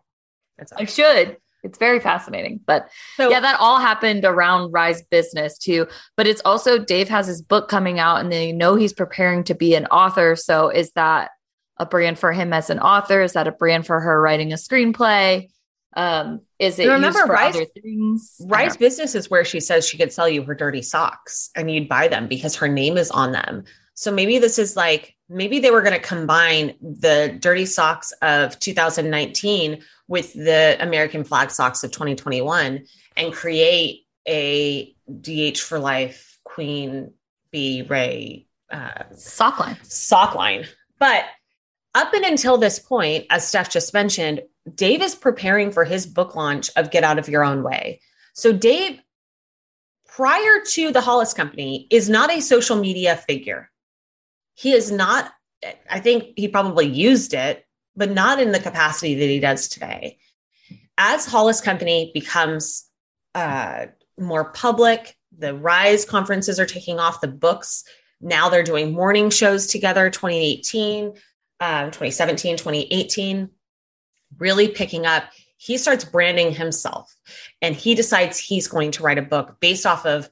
[0.58, 1.38] that's I should.
[1.62, 2.60] It's very fascinating.
[2.66, 5.86] But So yeah, that all happened around Rise Business too.
[6.14, 9.54] But it's also Dave has his book coming out and they know he's preparing to
[9.54, 10.36] be an author.
[10.36, 11.30] So is that
[11.78, 13.22] a brand for him as an author?
[13.22, 15.48] Is that a brand for her writing a screenplay?
[15.96, 18.40] Um, is it You remember used for Rise- other things?
[18.42, 21.70] I Rise Business is where she says she could sell you her dirty socks and
[21.70, 23.64] you'd buy them because her name is on them.
[23.94, 28.58] So maybe this is like, maybe they were going to combine the dirty socks of
[28.58, 32.84] 2019 with the American flag socks of 2021
[33.16, 37.12] and create a DH for life Queen
[37.50, 39.78] B Ray uh, sock line.
[39.82, 40.66] sock line.
[40.98, 41.24] But
[41.96, 44.42] up and until this point, as Steph just mentioned,
[44.74, 48.00] Dave is preparing for his book launch of Get Out of Your Own Way.
[48.34, 49.00] So, Dave,
[50.06, 53.70] prior to the Hollis Company, is not a social media figure.
[54.54, 55.32] He is not,
[55.90, 57.64] I think he probably used it,
[57.96, 60.18] but not in the capacity that he does today.
[60.98, 62.84] As Hollis Company becomes
[63.34, 63.86] uh,
[64.18, 67.84] more public, the Rise conferences are taking off, the books
[68.20, 71.14] now they're doing morning shows together 2018
[71.60, 73.50] um, 2017 2018
[74.38, 75.24] really picking up.
[75.56, 77.14] He starts branding himself
[77.62, 80.28] and he decides he's going to write a book based off of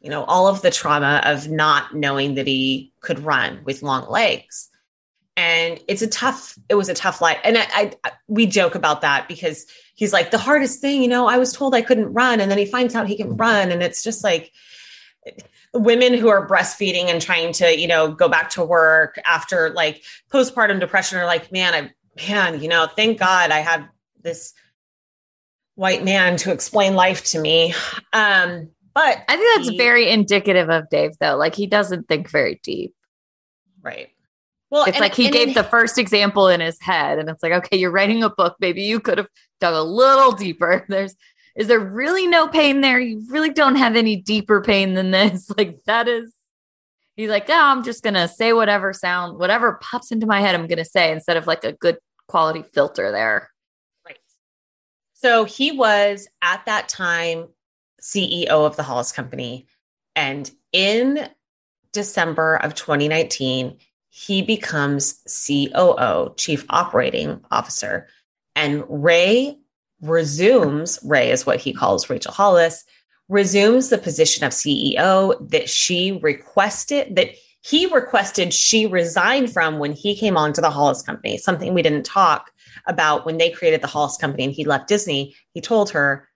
[0.00, 4.08] you know all of the trauma of not knowing that he could run with long
[4.08, 4.68] legs.
[5.36, 7.38] And it's a tough it was a tough life.
[7.44, 11.26] And I, I we joke about that because he's like the hardest thing you know
[11.26, 12.40] i was told i couldn't run.
[12.40, 14.52] And then he finds out he can run and it's just like
[15.72, 20.02] women who are breastfeeding and trying to you know go back to work after like
[20.32, 21.90] postpartum depression are like man i
[22.28, 23.88] man you know thank god i had
[24.22, 24.52] this
[25.76, 27.72] white man to explain life to me
[28.12, 31.36] um But I think that's he- very indicative of Dave, though.
[31.36, 32.92] Like he doesn't think very deep.
[33.80, 34.08] right.
[34.70, 37.28] Well, It's and- like he and gave in- the first example in his head, and
[37.30, 38.56] it's like, okay, you're writing a book.
[38.60, 39.28] Maybe you could have
[39.60, 40.84] dug a little deeper.
[40.88, 41.14] There's,
[41.56, 42.98] is there really no pain there?
[43.00, 45.50] You really don't have any deeper pain than this.
[45.56, 46.32] Like that is.
[47.16, 50.66] He's like, oh, I'm just gonna say whatever sound, whatever pops into my head, I'm
[50.66, 51.98] gonna say instead of like a good
[52.28, 53.50] quality filter there.
[54.06, 54.16] Right.
[55.14, 57.48] So he was at that time
[58.00, 59.66] CEO of the Hollis Company.
[60.16, 61.28] And in
[61.92, 63.78] December of 2019,
[64.08, 68.08] he becomes COO, Chief Operating Officer.
[68.56, 69.58] And Ray
[70.02, 72.84] resumes, Ray is what he calls Rachel Hollis,
[73.28, 77.30] resumes the position of CEO that she requested, that
[77.62, 81.82] he requested she resign from when he came on to the Hollis Company, something we
[81.82, 82.50] didn't talk
[82.86, 85.36] about when they created the Hollis Company and he left Disney.
[85.52, 86.28] He told her,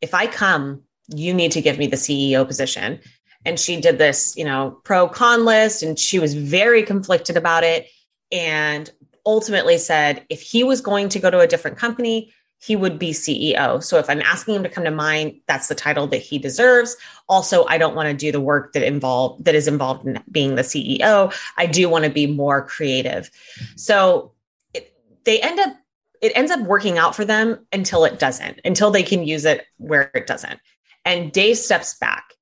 [0.00, 3.00] if I come, you need to give me the CEO position.
[3.44, 7.64] And she did this, you know, pro con list and she was very conflicted about
[7.64, 7.86] it.
[8.30, 8.90] And
[9.24, 12.32] ultimately said if he was going to go to a different company,
[12.62, 13.82] he would be CEO.
[13.82, 16.96] So if I'm asking him to come to mine, that's the title that he deserves.
[17.28, 20.54] Also, I don't want to do the work that involved that is involved in being
[20.54, 21.34] the CEO.
[21.56, 23.30] I do want to be more creative.
[23.74, 24.32] So
[24.72, 24.94] it,
[25.24, 25.76] they end up
[26.20, 29.66] it ends up working out for them until it doesn't, until they can use it
[29.78, 30.60] where it doesn't.
[31.04, 32.34] And Dave steps back.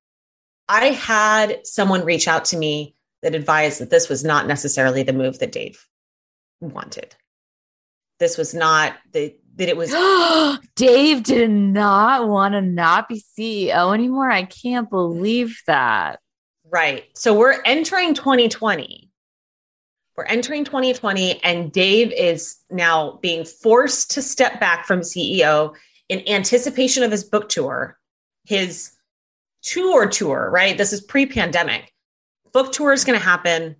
[0.69, 5.13] I had someone reach out to me that advised that this was not necessarily the
[5.13, 5.83] move that Dave
[6.59, 7.15] wanted.
[8.19, 9.91] This was not the that it was
[10.75, 14.29] Dave did not want to not be CEO anymore.
[14.29, 16.19] I can't believe that.
[16.65, 17.05] right.
[17.15, 19.09] So we're entering 2020.
[20.15, 25.75] We're entering 2020 and Dave is now being forced to step back from CEO
[26.09, 27.97] in anticipation of his book tour,
[28.45, 28.91] his
[29.61, 30.77] tour tour, right?
[30.77, 31.91] This is pre-pandemic.
[32.51, 33.77] Book tour is going to happen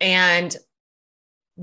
[0.00, 0.56] and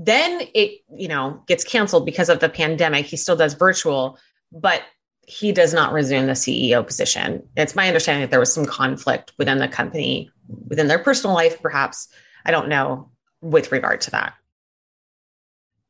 [0.00, 3.04] then it, you know, gets canceled because of the pandemic.
[3.04, 4.16] He still does virtual,
[4.52, 4.82] but
[5.22, 7.42] he does not resume the CEO position.
[7.56, 10.30] It's my understanding that there was some conflict within the company,
[10.68, 12.06] within their personal life, perhaps.
[12.46, 13.10] I don't know
[13.40, 14.34] with regard to that.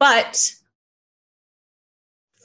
[0.01, 0.53] But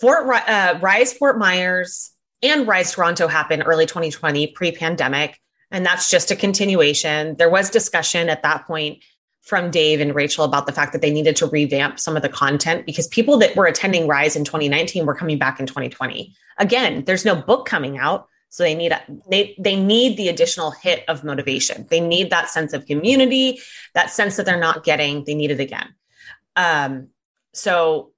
[0.02, 2.12] Fort uh, Rise Fort Myers
[2.42, 5.40] and Rise Toronto happened early 2020, pre pandemic.
[5.72, 7.38] And that's just a continuation.
[7.38, 9.02] There was discussion at that point
[9.44, 12.30] from Dave and Rachel about the fact that they needed to revamp some of the
[12.30, 16.34] content because people that were attending Rise in 2019 were coming back in 2020.
[16.58, 20.72] Again, there's no book coming out, so they need a, they they need the additional
[20.72, 21.86] hit of motivation.
[21.90, 23.60] They need that sense of community,
[23.94, 25.26] that sense that they're not getting.
[25.26, 25.94] They need it again.
[26.56, 27.10] Um,
[27.52, 28.14] so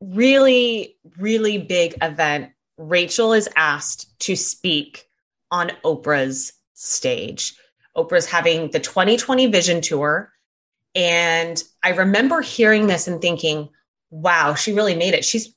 [0.00, 2.52] really, really big event.
[2.76, 5.08] Rachel is asked to speak
[5.50, 7.56] on Oprah's stage.
[7.98, 10.32] Oprah's having the 2020 Vision Tour.
[10.94, 13.68] And I remember hearing this and thinking,
[14.10, 15.24] wow, she really made it.
[15.24, 15.54] She's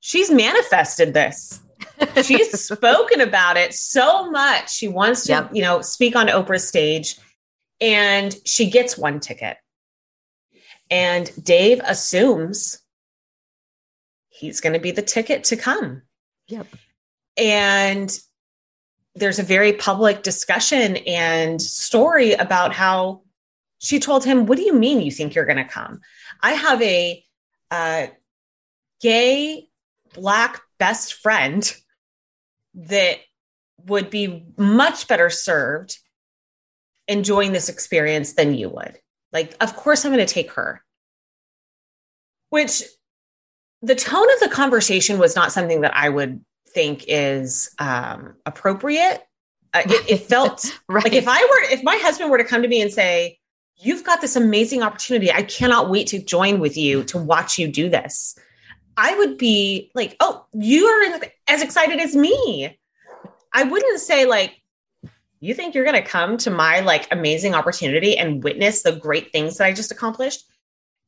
[0.00, 1.60] she's manifested this.
[2.22, 4.72] She's spoken about it so much.
[4.72, 5.50] She wants to, Yep.
[5.54, 7.18] you know, speak on Oprah's stage
[7.80, 9.56] and she gets one ticket.
[10.90, 12.80] And Dave assumes
[14.28, 16.02] he's going to be the ticket to come.
[16.48, 16.66] Yep.
[17.36, 18.18] And
[19.14, 23.22] there's a very public discussion and story about how
[23.78, 26.00] she told him, What do you mean you think you're going to come?
[26.40, 27.22] I have a
[27.70, 28.06] uh,
[29.00, 29.68] gay
[30.14, 31.72] black best friend
[32.74, 33.18] that
[33.86, 35.98] would be much better served
[37.06, 38.98] enjoying this experience than you would.
[39.32, 40.82] Like, of course, I'm going to take her.
[42.50, 42.82] Which
[43.82, 46.42] the tone of the conversation was not something that I would
[46.74, 49.22] think is um, appropriate.
[49.72, 51.04] Uh, it, it felt Right.
[51.04, 53.38] like if I were, if my husband were to come to me and say,
[53.76, 55.32] You've got this amazing opportunity.
[55.32, 58.38] I cannot wait to join with you to watch you do this.
[58.96, 62.78] I would be like, Oh, you are as excited as me.
[63.52, 64.60] I wouldn't say, like,
[65.40, 69.30] you think you're going to come to my like amazing opportunity and witness the great
[69.30, 70.44] things that I just accomplished?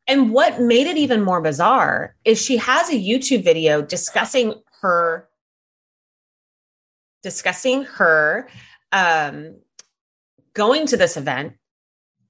[0.07, 5.29] And what made it even more bizarre is she has a YouTube video discussing her
[7.27, 8.49] discussing her
[8.93, 9.57] um,
[10.55, 11.55] going to this event.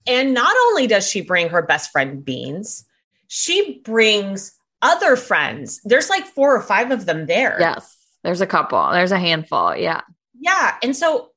[0.07, 2.87] And not only does she bring her best friend Beans,
[3.29, 5.83] she brings other friends.
[5.85, 7.59] There's like four or five of them there.
[7.61, 7.95] yes.
[8.25, 8.91] There's a couple.
[8.91, 9.77] There's a handful.
[9.77, 10.01] Yeah.
[10.41, 10.77] Yeah.
[10.83, 11.33] And so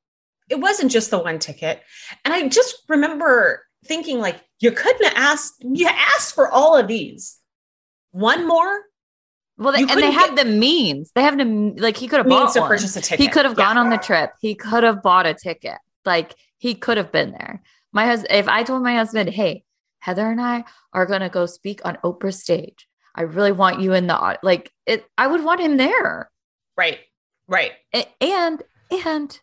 [0.49, 1.84] it wasn't just the one ticket.
[2.23, 7.38] And I just remember thinking, like, you couldn't ask, you asked for all of these.
[8.11, 8.84] One more,
[9.60, 11.11] Well, they, and they have the means.
[11.14, 11.44] They have the
[11.77, 12.69] like he could have bought to one.
[12.69, 13.19] purchase a ticket.
[13.19, 13.65] He could have Yeah.
[13.65, 14.31] gone on the trip.
[14.40, 15.77] He could have bought a ticket.
[16.06, 17.61] Like he could have been there.
[17.91, 19.64] My husband, if I told my husband, "Hey,
[19.99, 20.64] Heather and I
[20.94, 22.88] are going to go speak on Oprah's stage.
[23.15, 25.06] I really want you in the like it.
[25.18, 26.31] I would want him there.
[26.77, 26.99] Right.
[27.48, 27.73] Right.
[28.22, 29.40] And and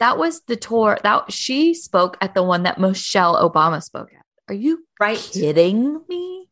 [0.00, 4.24] that was the tour that she spoke at the one that Michelle Obama spoke at.
[4.48, 5.16] Are you Right.
[5.16, 6.48] kidding me?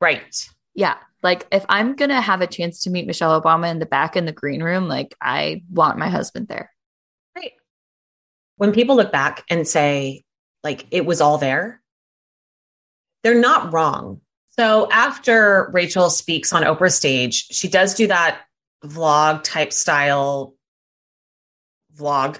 [0.00, 0.48] Right.
[0.74, 0.96] Yeah.
[1.22, 4.16] Like if I'm going to have a chance to meet Michelle Obama in the back
[4.16, 6.72] in the green room, like I want my husband there.
[7.36, 7.52] Right.
[8.56, 10.24] When people look back and say,
[10.62, 11.80] like, it was all there,
[13.22, 14.20] they're not wrong.
[14.50, 18.42] So after Rachel speaks on Oprah's stage, she does do that
[18.84, 20.54] vlog type style
[21.96, 22.38] vlog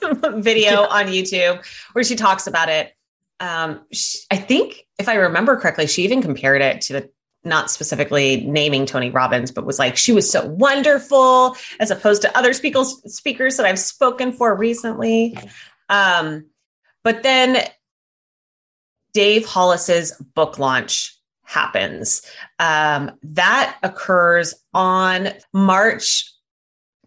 [0.42, 2.92] video on YouTube where she talks about it.
[3.40, 7.10] Um, she, I think if I remember correctly, she even compared it to the
[7.44, 12.36] not specifically naming Tony Robbins, but was like, she was so wonderful as opposed to
[12.36, 15.38] other speakers speakers that I've spoken for recently.
[15.88, 16.46] Um,
[17.04, 17.64] but then
[19.14, 22.22] Dave Hollis's book launch happens.
[22.58, 26.30] Um, that occurs on March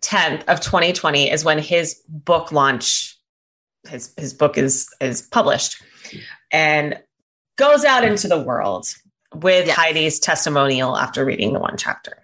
[0.01, 3.17] 10th of 2020 is when his book launch,
[3.87, 5.81] his his book is is published
[6.51, 6.99] and
[7.57, 8.87] goes out into the world
[9.33, 9.75] with Yes.
[9.77, 12.17] Heidi's testimonial after reading the one chapter.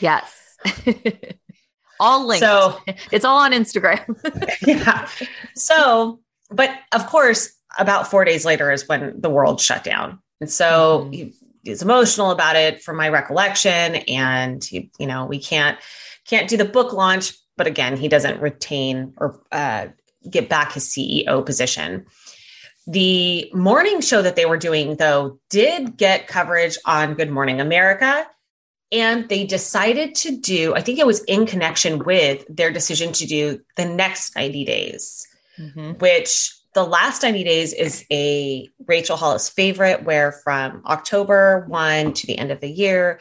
[0.00, 0.56] Yes.
[2.00, 2.44] all linked.
[2.44, 2.78] So
[3.12, 4.04] it's all on Instagram.
[4.66, 5.08] yeah.
[5.54, 6.20] So,
[6.50, 10.18] but of course, about four days later is when the world shut down.
[10.40, 11.14] And so Mhm.
[11.14, 13.96] he is emotional about it from my recollection.
[13.96, 15.78] And he, you know, we can't
[16.26, 19.86] can't do the book launch, but again, he doesn't retain or uh,
[20.28, 22.04] get back his CEO position.
[22.86, 28.26] The morning show that they were doing, though, did get coverage on Good Morning America.
[28.92, 33.26] And they decided to do, I think it was in connection with their decision to
[33.26, 35.26] do the next 90 days
[35.58, 35.98] Mhm.
[36.00, 42.26] which the last 90 days is a Rachel Hollis favorite, where from October 1 to
[42.26, 43.18] the end of the year,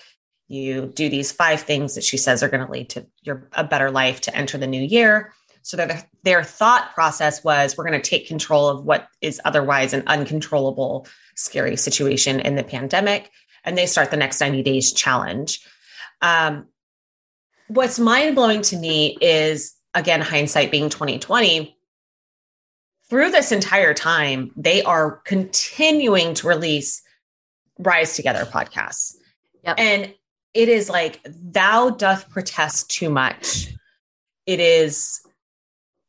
[0.48, 3.64] you do these five things that she says are going to lead to your a
[3.64, 5.34] better life to enter the new year.
[5.66, 9.94] So their, their thought process was we're going to take control of what is otherwise
[9.94, 13.32] an uncontrollable, scary situation in the pandemic.
[13.64, 15.66] And they start the next 90 days challenge.
[16.22, 16.68] Um,
[17.68, 21.76] what's mind blowing to me is again, hindsight being 2020
[23.10, 27.02] through this entire time, they are continuing to release
[27.80, 29.16] Rise Together podcasts.
[29.64, 29.76] Yep.
[29.80, 30.14] And
[30.54, 33.74] it is like, thou doth protest too much.
[34.46, 35.25] It is,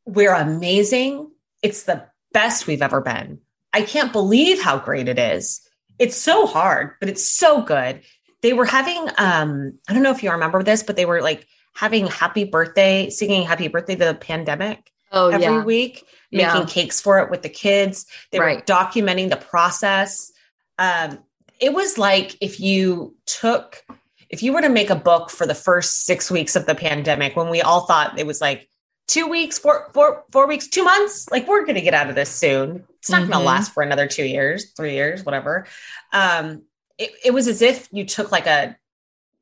[0.07, 1.29] we're amazing.
[1.61, 2.03] It's the
[2.33, 3.39] best we've ever been.
[3.73, 5.61] I can't believe how great it is.
[5.99, 8.01] It's so hard, but it's so good.
[8.41, 11.45] They were having, um, I don't know if you remember this, but they were like
[11.75, 15.63] having happy birthday, singing happy birthday to the pandemic Oh every yeah.
[15.63, 16.53] week, Yeah.
[16.53, 18.05] making cakes for it with the kids.
[18.31, 20.31] They were documenting the process.
[20.79, 21.19] Um,
[21.59, 23.83] it was like if you took,
[24.29, 27.35] if you were to make a book for the first six weeks of the pandemic,
[27.35, 28.69] when we all thought it was like
[29.07, 32.15] two weeks, four, four, four weeks, two months, like we're going to get out of
[32.15, 32.83] this soon.
[32.99, 33.39] It's not going Mhm.
[33.39, 35.65] to last for another two years, three years, whatever.
[36.11, 36.63] Um,
[36.97, 38.75] it, it was as if you took like a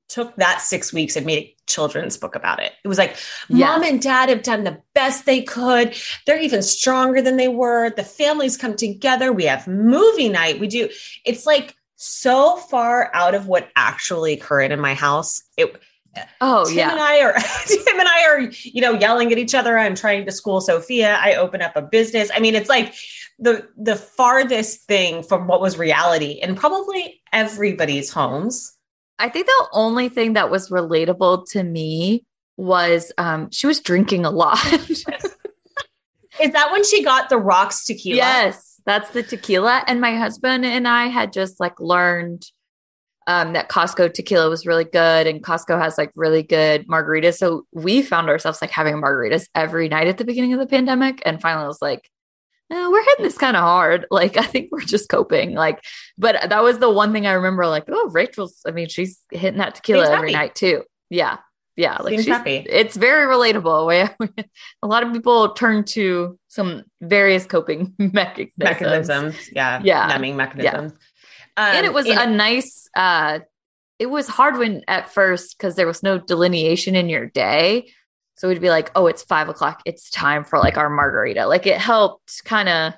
[0.07, 2.71] took that six weeks and made a children's book about it.
[2.83, 3.17] It was like
[3.49, 5.95] mom and dad have done the best they could.
[6.27, 7.89] They're even stronger than they were.
[7.89, 9.33] The families come together.
[9.33, 10.59] We have movie night.
[10.59, 10.89] We do.
[11.25, 15.41] It's like so far out of what actually occurred in my house.
[15.57, 15.75] It
[16.41, 16.91] Oh Tim yeah.
[16.91, 17.33] and I are
[17.67, 19.77] Tim and I are, you know, yelling at each other.
[19.77, 21.15] I'm trying to school Sophia.
[21.15, 22.29] I open up a business.
[22.33, 22.93] I mean, it's like
[23.39, 28.75] the the farthest thing from what was reality in probably everybody's homes.
[29.19, 32.25] I think the only thing that was relatable to me
[32.57, 34.59] was um she was drinking a lot.
[36.41, 38.17] Is that when she got the rocks tequila?
[38.17, 39.83] yes, that's the tequila.
[39.87, 42.45] And my husband and I had just like learned
[43.27, 47.37] um that Costco tequila was really good and Costco has like really good margaritas.
[47.37, 51.21] So we found ourselves like having margaritas every night at the beginning of the pandemic.
[51.25, 52.09] And finally I was like,
[52.69, 54.05] no, we're hitting this kind of hard.
[54.11, 55.53] Like, I think we're just coping.
[55.53, 55.83] Like,
[56.17, 57.67] but that was the one thing I remember.
[57.67, 58.61] Like, oh, Rachel's.
[58.65, 60.83] I mean, she's hitting that tequila every night too.
[61.09, 61.37] Yeah,
[61.75, 61.97] yeah.
[61.97, 62.65] Like, Seems she's, happy.
[62.67, 63.87] it's very relatable.
[64.19, 64.43] We-
[64.81, 68.51] a lot of people turn to some various coping mechanisms.
[68.57, 69.49] Mechanisms.
[69.51, 69.81] Yeah.
[69.83, 70.07] Yeah.
[70.07, 70.91] Numbing mechanisms.
[70.93, 70.99] and
[71.57, 72.87] Um, it was a nice.
[72.95, 73.39] uh
[73.99, 77.91] It was hard when at first because there was no delineation in your day.
[78.35, 79.81] So we'd be like, oh, it's five o'clock.
[79.85, 81.47] It's time for like our margarita.
[81.47, 82.93] Like it helped kind of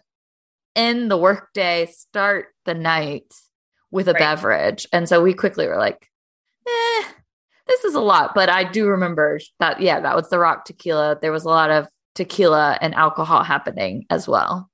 [0.75, 3.31] end the workday, start the night
[3.91, 4.19] with a Right.
[4.19, 4.87] beverage.
[4.91, 6.09] And so we quickly were like,
[6.67, 7.03] eh,
[7.67, 8.33] this is a lot.
[8.33, 11.19] But I do remember that, yeah, that was the rock tequila.
[11.21, 14.69] There was a lot of tequila and alcohol happening as well.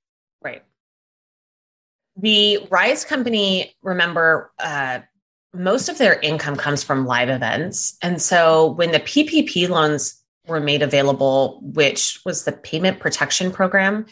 [2.15, 4.99] The Rise Company, remember, uh,
[5.53, 7.97] most of their income comes from live events.
[8.01, 14.05] And so when the PPP loans were made available, which was the Payment Protection Program,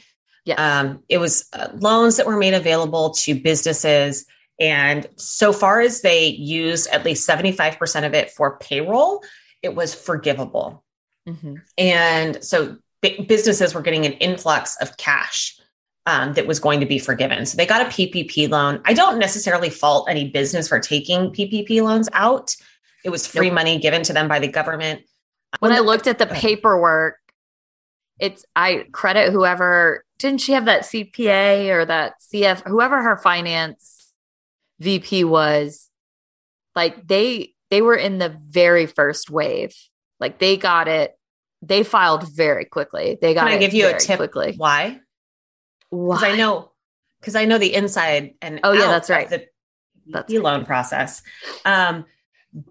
[0.45, 0.59] Yes.
[0.59, 4.25] um, it was uh, loans that were made available to businesses.
[4.59, 9.23] And so far as they used at least 75% of it for payroll,
[9.61, 10.83] it was forgivable.
[11.27, 11.55] Mm-hmm.
[11.77, 15.59] And so b- businesses were getting an influx of cash
[16.05, 17.45] um, that was going to be forgiven.
[17.45, 18.81] So they got a PPP loan.
[18.85, 22.55] I don't necessarily fault any business for taking PPP loans out.
[23.03, 23.55] It was free Nope.
[23.55, 25.01] money given to them by the government.
[25.59, 27.17] When I looked at the paperwork,
[28.19, 34.13] it's I credit whoever didn't she have that CPA or that CF whoever her finance
[34.79, 35.89] VP was
[36.75, 39.75] like they they were in the very first wave.
[40.19, 41.17] Like they got it
[41.63, 43.17] they filed very quickly.
[43.21, 44.17] They got Can I it give you a tip?
[44.17, 44.53] quickly.
[44.57, 44.99] Why?
[45.91, 46.71] Because I know,
[47.19, 49.29] because I know the inside and Oh, yeah, that's right.
[49.29, 49.45] The
[50.07, 51.21] That's PPP loan process.
[51.65, 52.05] Um,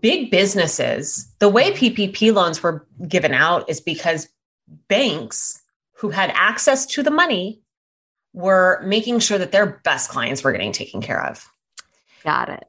[0.00, 1.72] big businesses, the way.
[1.72, 4.28] PPP loans were given out is because
[4.88, 5.62] banks
[5.96, 7.62] who had access to the money
[8.32, 11.46] were making sure that their best clients were getting taken care of.
[12.24, 12.64] got it.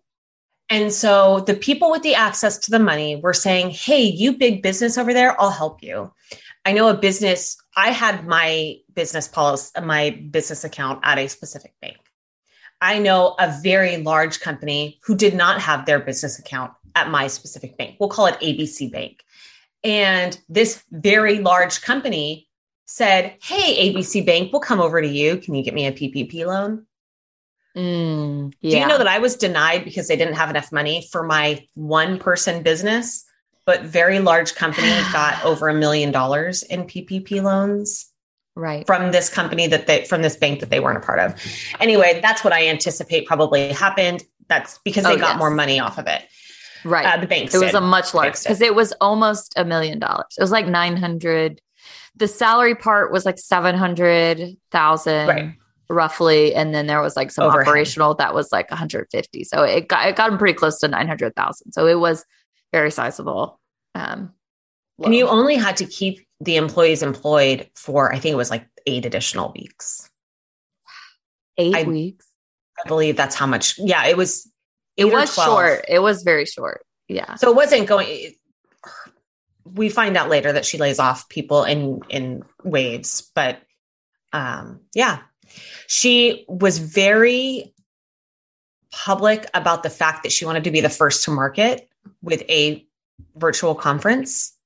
[0.70, 4.64] And so the people with the access to the money were saying, Hey, you big
[4.64, 6.14] business over there, I'll help you.
[6.64, 11.74] I know a business, I had my business policy, my business account at a specific
[11.82, 11.98] bank.
[12.82, 17.28] I know a very large company who did not have their business account at my
[17.28, 17.98] specific bank.
[18.00, 19.24] We'll call it ABC Bank.
[19.84, 22.48] And this very large company
[22.86, 25.38] said, Hey, ABC Bank, we'll come over to you.
[25.38, 26.86] Can you get me a PPP loan?
[27.76, 31.24] Mm, Do you know that I was denied because they didn't have enough money for
[31.24, 33.24] my one person business?
[33.66, 38.11] But very large company got over a million dollars in PPP loans
[38.56, 38.86] right.
[38.88, 41.36] from this company that they from this bank that they weren't a part of.
[41.80, 44.24] Anyway, that's what I anticipate probably happened.
[44.48, 45.38] That's because they Oh, got yes.
[45.40, 46.24] more money off of it.
[46.84, 47.06] Right.
[47.06, 47.54] Uh, the banks.
[47.54, 50.26] It was a much larger because it was almost a million dollars.
[50.38, 51.62] It was like 900.
[52.16, 55.54] The salary part was like 700,000 Right.
[55.90, 56.54] roughly.
[56.56, 57.68] And then there was like some Overhead.
[57.68, 59.44] operational that was like 150.
[59.44, 61.72] So it got, it got them pretty close to 900,000.
[61.72, 62.26] So it was
[62.72, 63.60] very sizable.
[63.96, 64.34] Um,
[65.04, 68.68] and you only had to keep the employees employed for I think it was like
[68.88, 70.10] eight additional weeks.
[71.58, 72.28] eight I- weeks.
[72.84, 73.78] I believe that's how much.
[73.78, 74.50] Yeah, it was.
[74.98, 75.48] It or was 12.
[75.48, 75.86] short.
[75.88, 76.84] It was very short.
[77.08, 77.36] Yeah.
[77.36, 78.08] So it wasn't going.
[78.10, 78.36] it-
[79.64, 83.62] we find out later that she lays off people in in waves, but
[84.34, 85.20] um, yeah,
[85.86, 87.74] she was very
[88.92, 91.88] public about the fact that she wanted to be the first to market
[92.24, 92.86] with a
[93.36, 94.58] virtual conference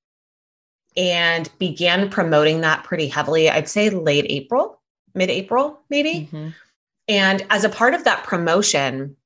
[0.97, 3.49] and began promoting that pretty heavily.
[3.49, 4.81] I'd say late April,
[5.13, 6.29] mid April, maybe.
[6.31, 6.53] Mhm.
[7.07, 9.17] And as a part of that promotion,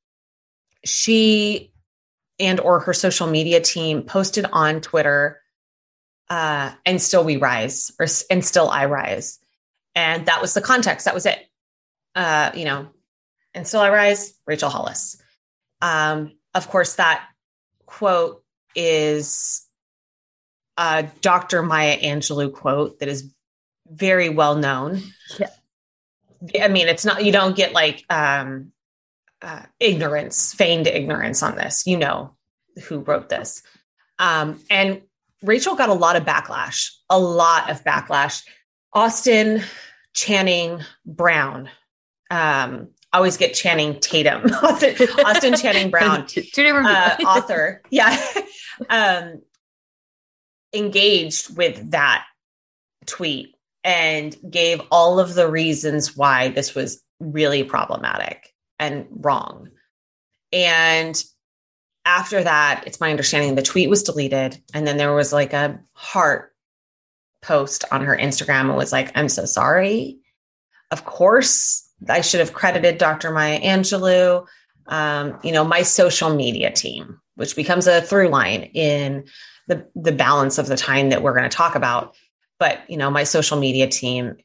[0.83, 1.71] she
[2.39, 5.41] and or her social media team posted on Twitter
[6.29, 9.39] uh, and still we rise or and still I rise.
[9.95, 11.05] And that was the context.
[11.05, 11.39] That was it.
[12.15, 12.87] Uh, you know,
[13.53, 15.21] and still I rise, Rachel Hollis.
[15.81, 17.27] Um, of course, that
[17.85, 18.43] quote
[18.75, 19.65] is
[21.22, 21.61] Dr.
[21.61, 23.34] Maya Angelou quote that is
[23.89, 25.01] very well known.
[25.38, 25.49] Yeah.
[26.61, 28.72] I mean, it's not, you don't get like um,
[29.41, 31.85] uh, ignorance, feigned ignorance on this.
[31.85, 32.35] You know
[32.85, 33.61] who wrote this.
[34.19, 35.01] Um, and
[35.43, 38.43] Rachel got a lot of backlash, a lot of backlash.
[38.93, 39.61] Austin
[40.14, 41.69] Channing Brown.
[42.31, 44.45] Um, I always get Channing Tatum.
[44.64, 44.95] Austin,
[45.26, 48.22] Austin Channing Brown two different uh, author, yeah,
[48.89, 49.41] um,
[50.73, 52.25] engaged with that
[53.05, 59.69] tweet and gave all of the reasons why this was really problematic and wrong.
[60.51, 61.21] And
[62.05, 64.61] after that, it's my understanding the tweet was deleted.
[64.73, 66.53] And then there was like a heart
[67.41, 70.17] post on her Instagram and was like, I'm so sorry.
[70.91, 73.31] Of course, I should have credited Dr.
[73.31, 74.45] Maya Angelou
[74.89, 79.25] um, you know, my social media team, which becomes a through line in
[79.69, 82.15] the the balance of the time that we're going to talk about.
[82.59, 84.35] But you know, my social media team,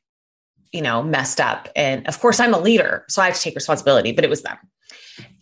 [0.70, 3.56] you know, messed up, and of course, I'm a leader, so I have to take
[3.56, 4.12] responsibility.
[4.12, 4.56] But it was them,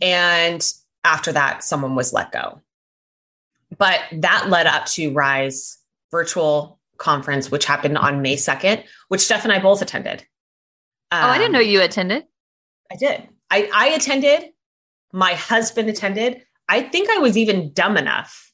[0.01, 0.67] and
[1.05, 2.63] after that, someone was let go.
[3.77, 5.79] But that led up to Rise
[6.11, 10.25] virtual conference, which happened on May 2nd, which Steph and I both attended.
[11.11, 12.25] oh, I didn't Um, know you attended.
[12.93, 13.29] I did.
[13.51, 14.51] I, I attended.
[15.13, 16.43] My husband attended.
[16.69, 18.52] I think I was even dumb enough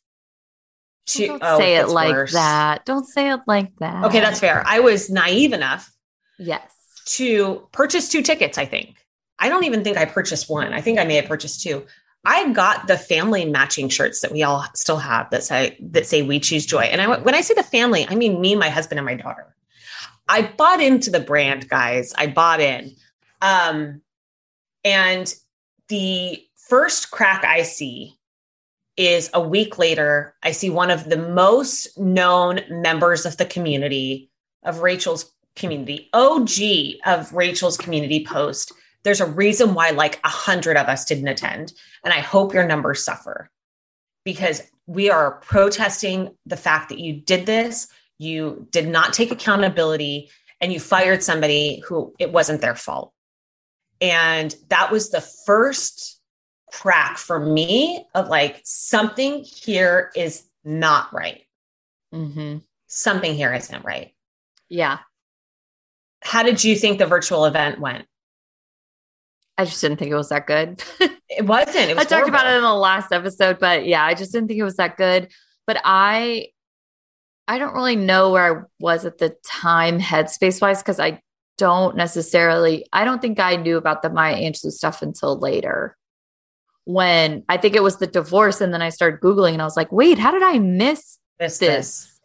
[1.09, 2.32] to Don't oh, say it like worse.
[2.32, 2.85] that.
[2.85, 4.05] Don't say it like that.
[4.05, 4.62] Okay, that's fair.
[4.66, 5.93] I was naive enough
[6.39, 6.62] yes.
[7.06, 8.97] to purchase two tickets, I think.
[9.39, 10.72] I don't even think I purchased one.
[10.72, 11.86] I think I may have purchased two.
[12.24, 16.22] I got the family matching shirts that we all still have that say that say
[16.22, 16.80] we choose joy.
[16.80, 19.55] And I when I say the family, I mean me, my husband, and my daughter.
[20.28, 22.12] I bought into the brand, guys.
[22.18, 22.97] I bought in.
[23.40, 24.02] Um,
[24.85, 25.32] and
[25.89, 28.18] the first crack I see
[28.98, 30.34] is a week later.
[30.42, 34.30] I see one of the most known members of the community
[34.64, 36.50] of Rachel's community, OG
[37.06, 38.72] of Rachel's community post.
[39.04, 41.72] There's a reason why like a hundred of us didn't attend.
[42.04, 43.50] And I hope your numbers suffer
[44.24, 47.86] because we are protesting the fact that you did this.
[48.18, 50.30] You did not take accountability
[50.60, 53.12] and you fired somebody who it wasn't their fault.
[54.00, 56.18] And that was the first
[56.73, 61.43] crack for me of like something here is not right.
[62.15, 62.59] Mm-hmm.
[62.86, 64.15] Something here isn't right.
[64.69, 64.99] Yeah.
[66.23, 68.07] How did you think the virtual event went?
[69.57, 70.82] I just didn't think it was that good.
[71.31, 71.90] It wasn't.
[71.90, 74.49] It was I talked about it in the last episode, but yeah, I just didn't
[74.49, 75.28] think it was that good.
[75.66, 76.49] But I
[77.47, 81.20] I don't really know where I was at the time headspace wise because I
[81.59, 85.97] don't necessarily I don't think I knew about the Maya Angelou stuff until later.
[86.89, 89.77] When I think it was the divorce, and then I started Googling and I was
[89.77, 92.19] like, wait, how did I miss Missed this?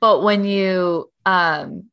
[0.00, 1.90] But when you um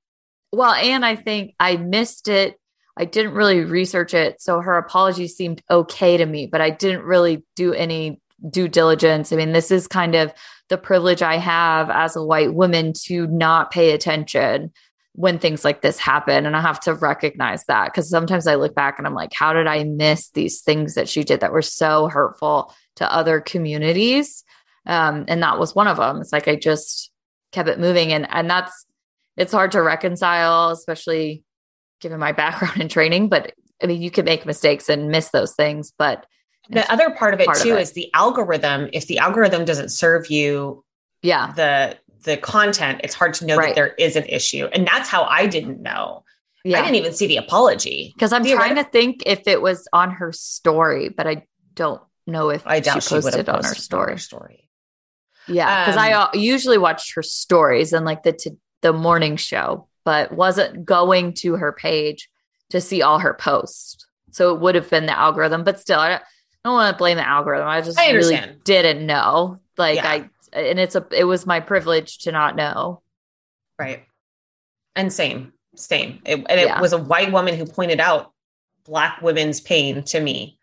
[0.53, 2.55] well, and I think I missed it.
[2.95, 4.41] I didn't really research it.
[4.41, 9.33] So her apology seemed okay to me, but I didn't really do any due diligence.
[9.33, 10.31] I mean, this is kind of
[10.69, 14.71] the privilege I have as a white woman to not pay attention
[15.15, 16.45] when things like this happen.
[16.45, 19.53] And I have to recognize that because sometimes I look back and I'm like, how
[19.53, 24.43] did I miss these things that she did that were so hurtful to other communities?
[24.85, 26.19] Um, and that was one of them.
[26.19, 27.11] It's like I just
[27.51, 28.11] kept it moving.
[28.11, 28.85] And and that's
[29.37, 31.43] it's hard to reconcile, especially
[32.01, 33.29] given my background in training.
[33.29, 36.25] But I mean, you can make mistakes and miss those things, but
[36.69, 37.81] The other part of it part of too it.
[37.81, 38.89] is the algorithm.
[38.93, 40.83] If the algorithm doesn't serve you
[41.23, 43.67] yeah, the the content, it's hard to know Right.
[43.69, 44.65] that there is an issue.
[44.71, 46.23] And that's how I didn't know.
[46.65, 48.13] I didn't even see the apology.
[48.15, 51.45] Because I'm trying to think if it was on her story, but I
[51.75, 54.17] don't know if I doubt she she, would posted on her posted story.
[54.17, 54.69] story.
[55.47, 58.51] Yeah, because Um, I uh, usually watched her stories and like the t-
[58.81, 62.29] the morning show, but wasn't going to her page
[62.69, 64.05] to see all her posts.
[64.31, 66.25] So it would have been the algorithm, but still, I don't, I
[66.69, 67.67] don't want to blame the algorithm.
[67.67, 69.59] I just I really didn't know.
[69.77, 70.09] Like Yeah.
[70.09, 73.01] I, and it's a, it was my privilege to not know.
[73.79, 74.03] Right.
[74.95, 76.21] And same, same.
[76.25, 76.79] It, and it Yeah.
[76.81, 78.31] was a white woman who pointed out
[78.85, 80.57] black women's pain to me.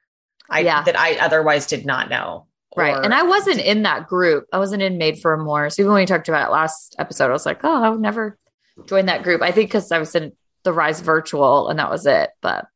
[0.49, 0.83] I Yeah.
[0.83, 2.47] that I otherwise did not know.
[2.77, 2.95] Right.
[2.97, 4.47] Or- and I wasn't in that group.
[4.53, 5.71] I wasn't in Made for More.
[5.71, 8.01] So even when we talked about it last episode, I was like, oh, I would
[8.01, 8.39] never
[8.87, 9.43] join that group.
[9.43, 12.31] I think because I was in the Rise Virtual and that was it.
[12.41, 12.67] But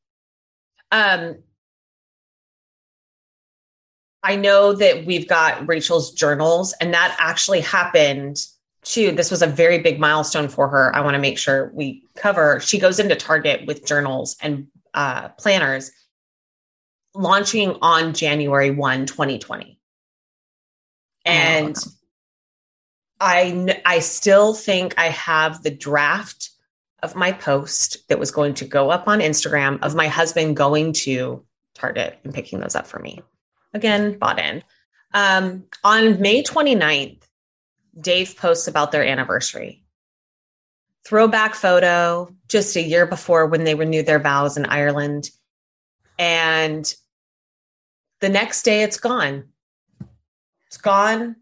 [0.90, 1.36] um
[4.24, 8.38] I know that we've got Rachel's journals, and that actually happened
[8.82, 9.12] too.
[9.12, 10.96] This was a very big milestone for her.
[10.96, 12.58] I want to make sure we cover.
[12.60, 15.90] She goes into Target with journals and uh, planners
[17.14, 19.78] launching on January 1, 2020.
[21.26, 21.90] And Oh,
[23.20, 26.50] I I still think I have the draft
[27.02, 30.94] of my post that was going to go up on Instagram of my husband going
[30.94, 31.44] to
[31.74, 33.20] Target and picking those up for me.
[33.74, 34.62] Again, bought in.
[35.12, 37.22] Um, on May 29th,
[38.00, 39.84] Dave posts about their anniversary.
[41.04, 45.30] Throwback photo just a year before when they renewed their vows in Ireland.
[46.18, 46.92] And
[48.20, 49.48] the next day it's gone.
[50.68, 51.36] It's gone.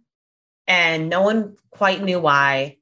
[0.67, 2.79] And no one quite knew why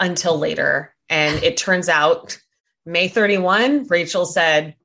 [0.00, 0.94] until later.
[1.08, 2.38] And it turns out
[2.84, 4.76] May 31, Rachel said,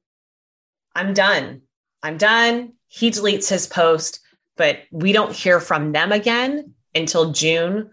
[0.95, 1.61] I'm done.
[2.03, 2.73] I'm done.
[2.93, 4.19] He deletes his post,
[4.57, 7.89] but we don't hear from them again until June.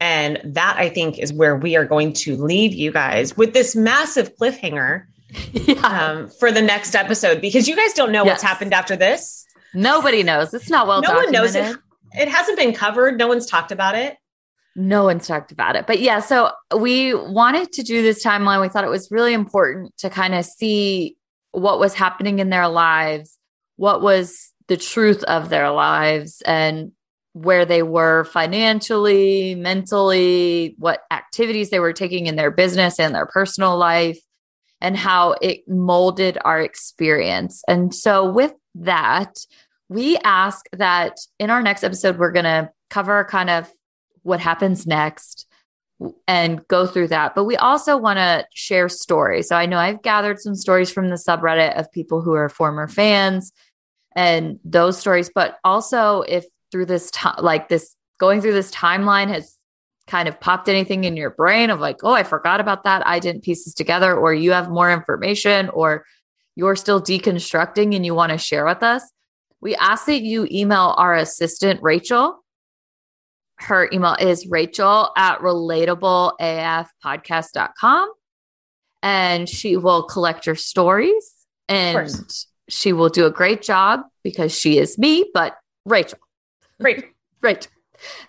[0.00, 3.74] And that I think is where we are going to leave you guys with this
[3.74, 5.04] massive cliffhanger
[5.52, 9.46] yeah, um, for the next episode because you guys don't know what's happened after this.
[9.72, 10.52] nobody knows.
[10.52, 11.76] It's not well no one knows it.
[12.12, 13.16] It hasn't been covered.
[13.16, 14.18] No one's talked about it.
[14.76, 15.86] No one's talked about it.
[15.86, 18.60] But yeah, so we wanted to do this timeline.
[18.60, 21.16] We thought it was really important to kind of see
[21.52, 23.38] what was happening in their lives,
[23.76, 26.92] what was the truth of their lives, and
[27.32, 33.26] where they were financially, mentally, what activities they were taking in their business and their
[33.26, 34.18] personal life,
[34.80, 37.62] and how it molded our experience.
[37.68, 39.34] And so, with that,
[39.88, 43.70] we ask that in our next episode, we're going to cover kind of
[44.22, 45.46] what happens next
[46.26, 47.34] and go through that.
[47.34, 49.48] But we also want to share stories.
[49.48, 52.88] So I know I've gathered some stories from the subreddit of people who are former
[52.88, 53.52] fans
[54.16, 59.28] and those stories, but also if through this time, like this going through this timeline
[59.28, 59.56] has
[60.06, 63.06] kind of popped anything in your brain of like, oh, I forgot about that.
[63.06, 66.04] I didn't piece this together, or you have more information, or
[66.56, 69.02] you're still deconstructing and you want to share with us,
[69.60, 72.43] we ask that you email our assistant, Rachel.
[73.56, 78.12] Her email is rachel at relatableafpodcast.com.
[79.02, 81.34] And she will collect your stories
[81.68, 82.08] and
[82.68, 86.18] she will do a great job because she is me, but Rachel.
[86.78, 87.04] Right.
[87.42, 87.68] right.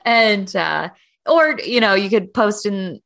[0.04, 0.90] And, uh,
[1.26, 3.02] or, you know, you could post in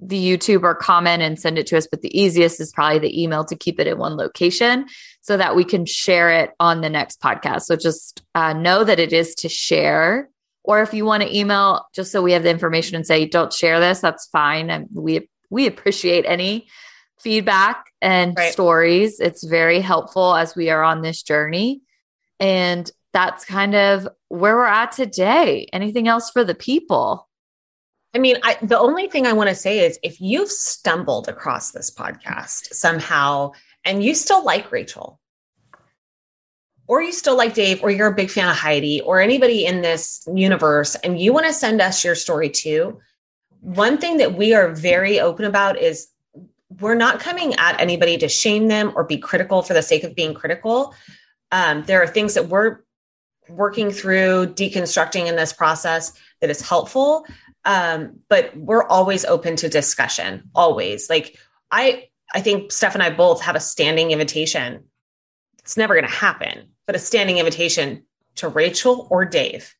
[0.00, 1.86] the YouTube or comment and send it to us.
[1.90, 4.86] But the easiest is probably the email to keep it in one location
[5.20, 7.62] so that we can share it on the next podcast.
[7.62, 10.28] So just uh, know that it is to share.
[10.64, 13.52] Or if you want to email just so we have the information and say, don't
[13.52, 14.70] share this, that's fine.
[14.70, 16.66] And we, we appreciate any
[17.20, 18.52] feedback and right.
[18.52, 19.20] stories.
[19.20, 21.82] It's very helpful as we are on this journey.
[22.40, 25.68] And that's kind of where we're at today.
[25.72, 27.28] Anything else for the people?
[28.14, 31.72] I mean, I, the only thing I want to say is if you've stumbled across
[31.72, 33.52] this podcast somehow
[33.84, 35.20] and you still like Rachel,
[36.86, 39.82] or you still like Dave, or you're a big fan of Heidi, or anybody in
[39.82, 43.00] this universe, and you want to send us your story too,
[43.60, 46.08] one thing that we are very open about is
[46.80, 50.14] we're not coming at anybody to shame them or be critical for the sake of
[50.14, 50.94] being critical.
[51.50, 52.80] Um, there are things that we're
[53.48, 57.26] working through, deconstructing in this process that is helpful.
[57.64, 61.08] Um, but we're always open to discussion, always.
[61.08, 61.38] Like
[61.70, 64.84] I, I think Steph and I both have a standing invitation.
[65.60, 68.04] It's never going to happen, but a standing invitation
[68.36, 69.74] to Rachel or Dave.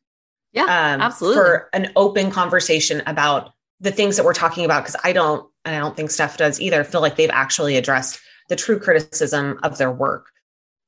[0.52, 1.36] Yeah, um, absolutely.
[1.36, 4.84] For an open conversation about the things that we're talking about.
[4.84, 8.20] Cause I don't, and I don't think Steph does either, feel like they've actually addressed
[8.48, 10.28] the true criticism of their work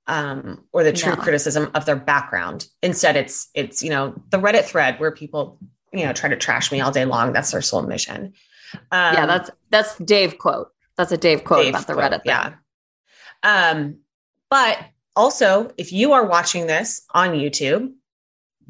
[0.07, 1.21] um, or the true no.
[1.21, 2.69] criticism of their background.
[2.83, 5.59] Instead, it's it's you know the Reddit thread where people
[5.93, 7.33] you know try to trash me all day long.
[7.33, 8.35] That's their sole mission.
[8.93, 10.71] Um, yeah, that's that's Dave quote.
[10.97, 12.23] That's a Dave quote Dave about the quote, Reddit.
[12.23, 12.27] Thing.
[12.27, 12.53] Yeah.
[13.43, 13.99] Um,
[14.49, 14.79] but
[15.17, 17.93] also, if you are watching this on YouTube,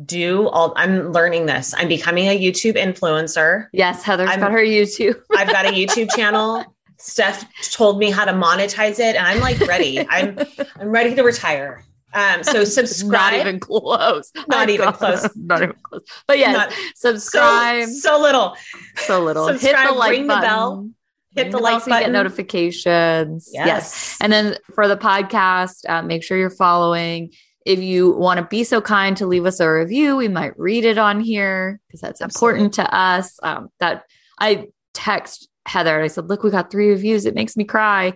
[0.05, 1.75] do all I'm learning this.
[1.77, 3.67] I'm becoming a YouTube influencer.
[3.73, 5.21] Yes, Heather's I'm, got her YouTube.
[5.37, 6.65] I've got a YouTube channel.
[6.99, 10.07] Steph told me how to monetize it, and I'm like ready.
[10.09, 10.39] I'm
[10.81, 11.85] I'm ready to retire.
[12.15, 13.33] Um, so subscribe.
[13.33, 14.33] Not even close.
[14.49, 15.29] Not even close.
[15.37, 16.03] Not even close.
[16.27, 17.89] But yes, Not, subscribe.
[17.89, 18.57] So, so, little.
[18.97, 19.49] So little.
[19.49, 20.41] Subscribe, Hit the like ring button.
[20.41, 20.91] the bell.
[21.37, 22.01] Hit the like button.
[22.01, 23.51] Get notifications.
[23.53, 23.67] Yes.
[23.67, 24.19] yes.
[24.21, 27.33] And then for the podcast, uh, make sure you're following.
[27.65, 30.85] If you want to be so kind to leave us a review, we might read
[30.85, 32.61] it on here because that's Absolutely.
[32.61, 33.39] important to us.
[33.43, 34.05] Um, that
[34.39, 36.01] I text Heather.
[36.01, 37.27] I said, look, we got three reviews.
[37.27, 38.15] It makes me cry.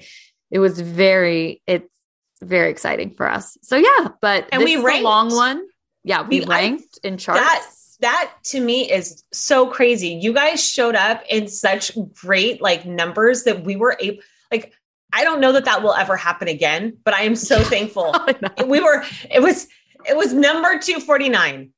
[0.50, 1.88] It was very, it's
[2.40, 3.58] very exciting for us.
[3.62, 5.66] So yeah, but and we ranked a long one.
[6.04, 7.40] Yeah, we, we ranked I, in charts.
[7.40, 7.66] That,
[8.00, 10.08] that to me is so crazy.
[10.08, 14.72] You guys showed up in such great like numbers that we were able like
[15.12, 18.14] I don't know that that will ever happen again, but I am so thankful.
[18.66, 19.66] we were it was
[20.08, 21.70] it was number 249.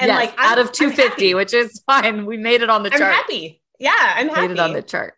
[0.00, 2.24] And yes, like out I'm, of 250, which is fine.
[2.24, 3.02] We made it on the chart.
[3.02, 3.60] I'm happy.
[3.80, 4.48] Yeah, I'm happy.
[4.48, 5.17] Made it on the chart.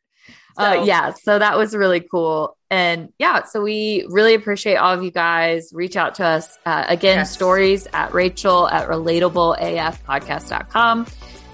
[0.57, 0.81] Uh, so.
[0.81, 2.57] Uh, yeah, so that was really cool.
[2.71, 5.73] And yeah, so we really appreciate all of you guys.
[5.75, 6.57] Reach out to us.
[6.65, 7.33] Uh, again, yes.
[7.33, 11.07] stories at Rachel at relatableafpodcast.com.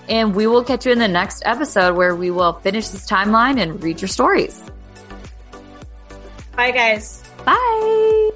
[0.09, 3.61] And we will catch you in the next episode where we will finish this timeline
[3.61, 4.63] and read your stories.
[6.55, 7.25] Bye, guys.
[7.45, 8.31] Bye.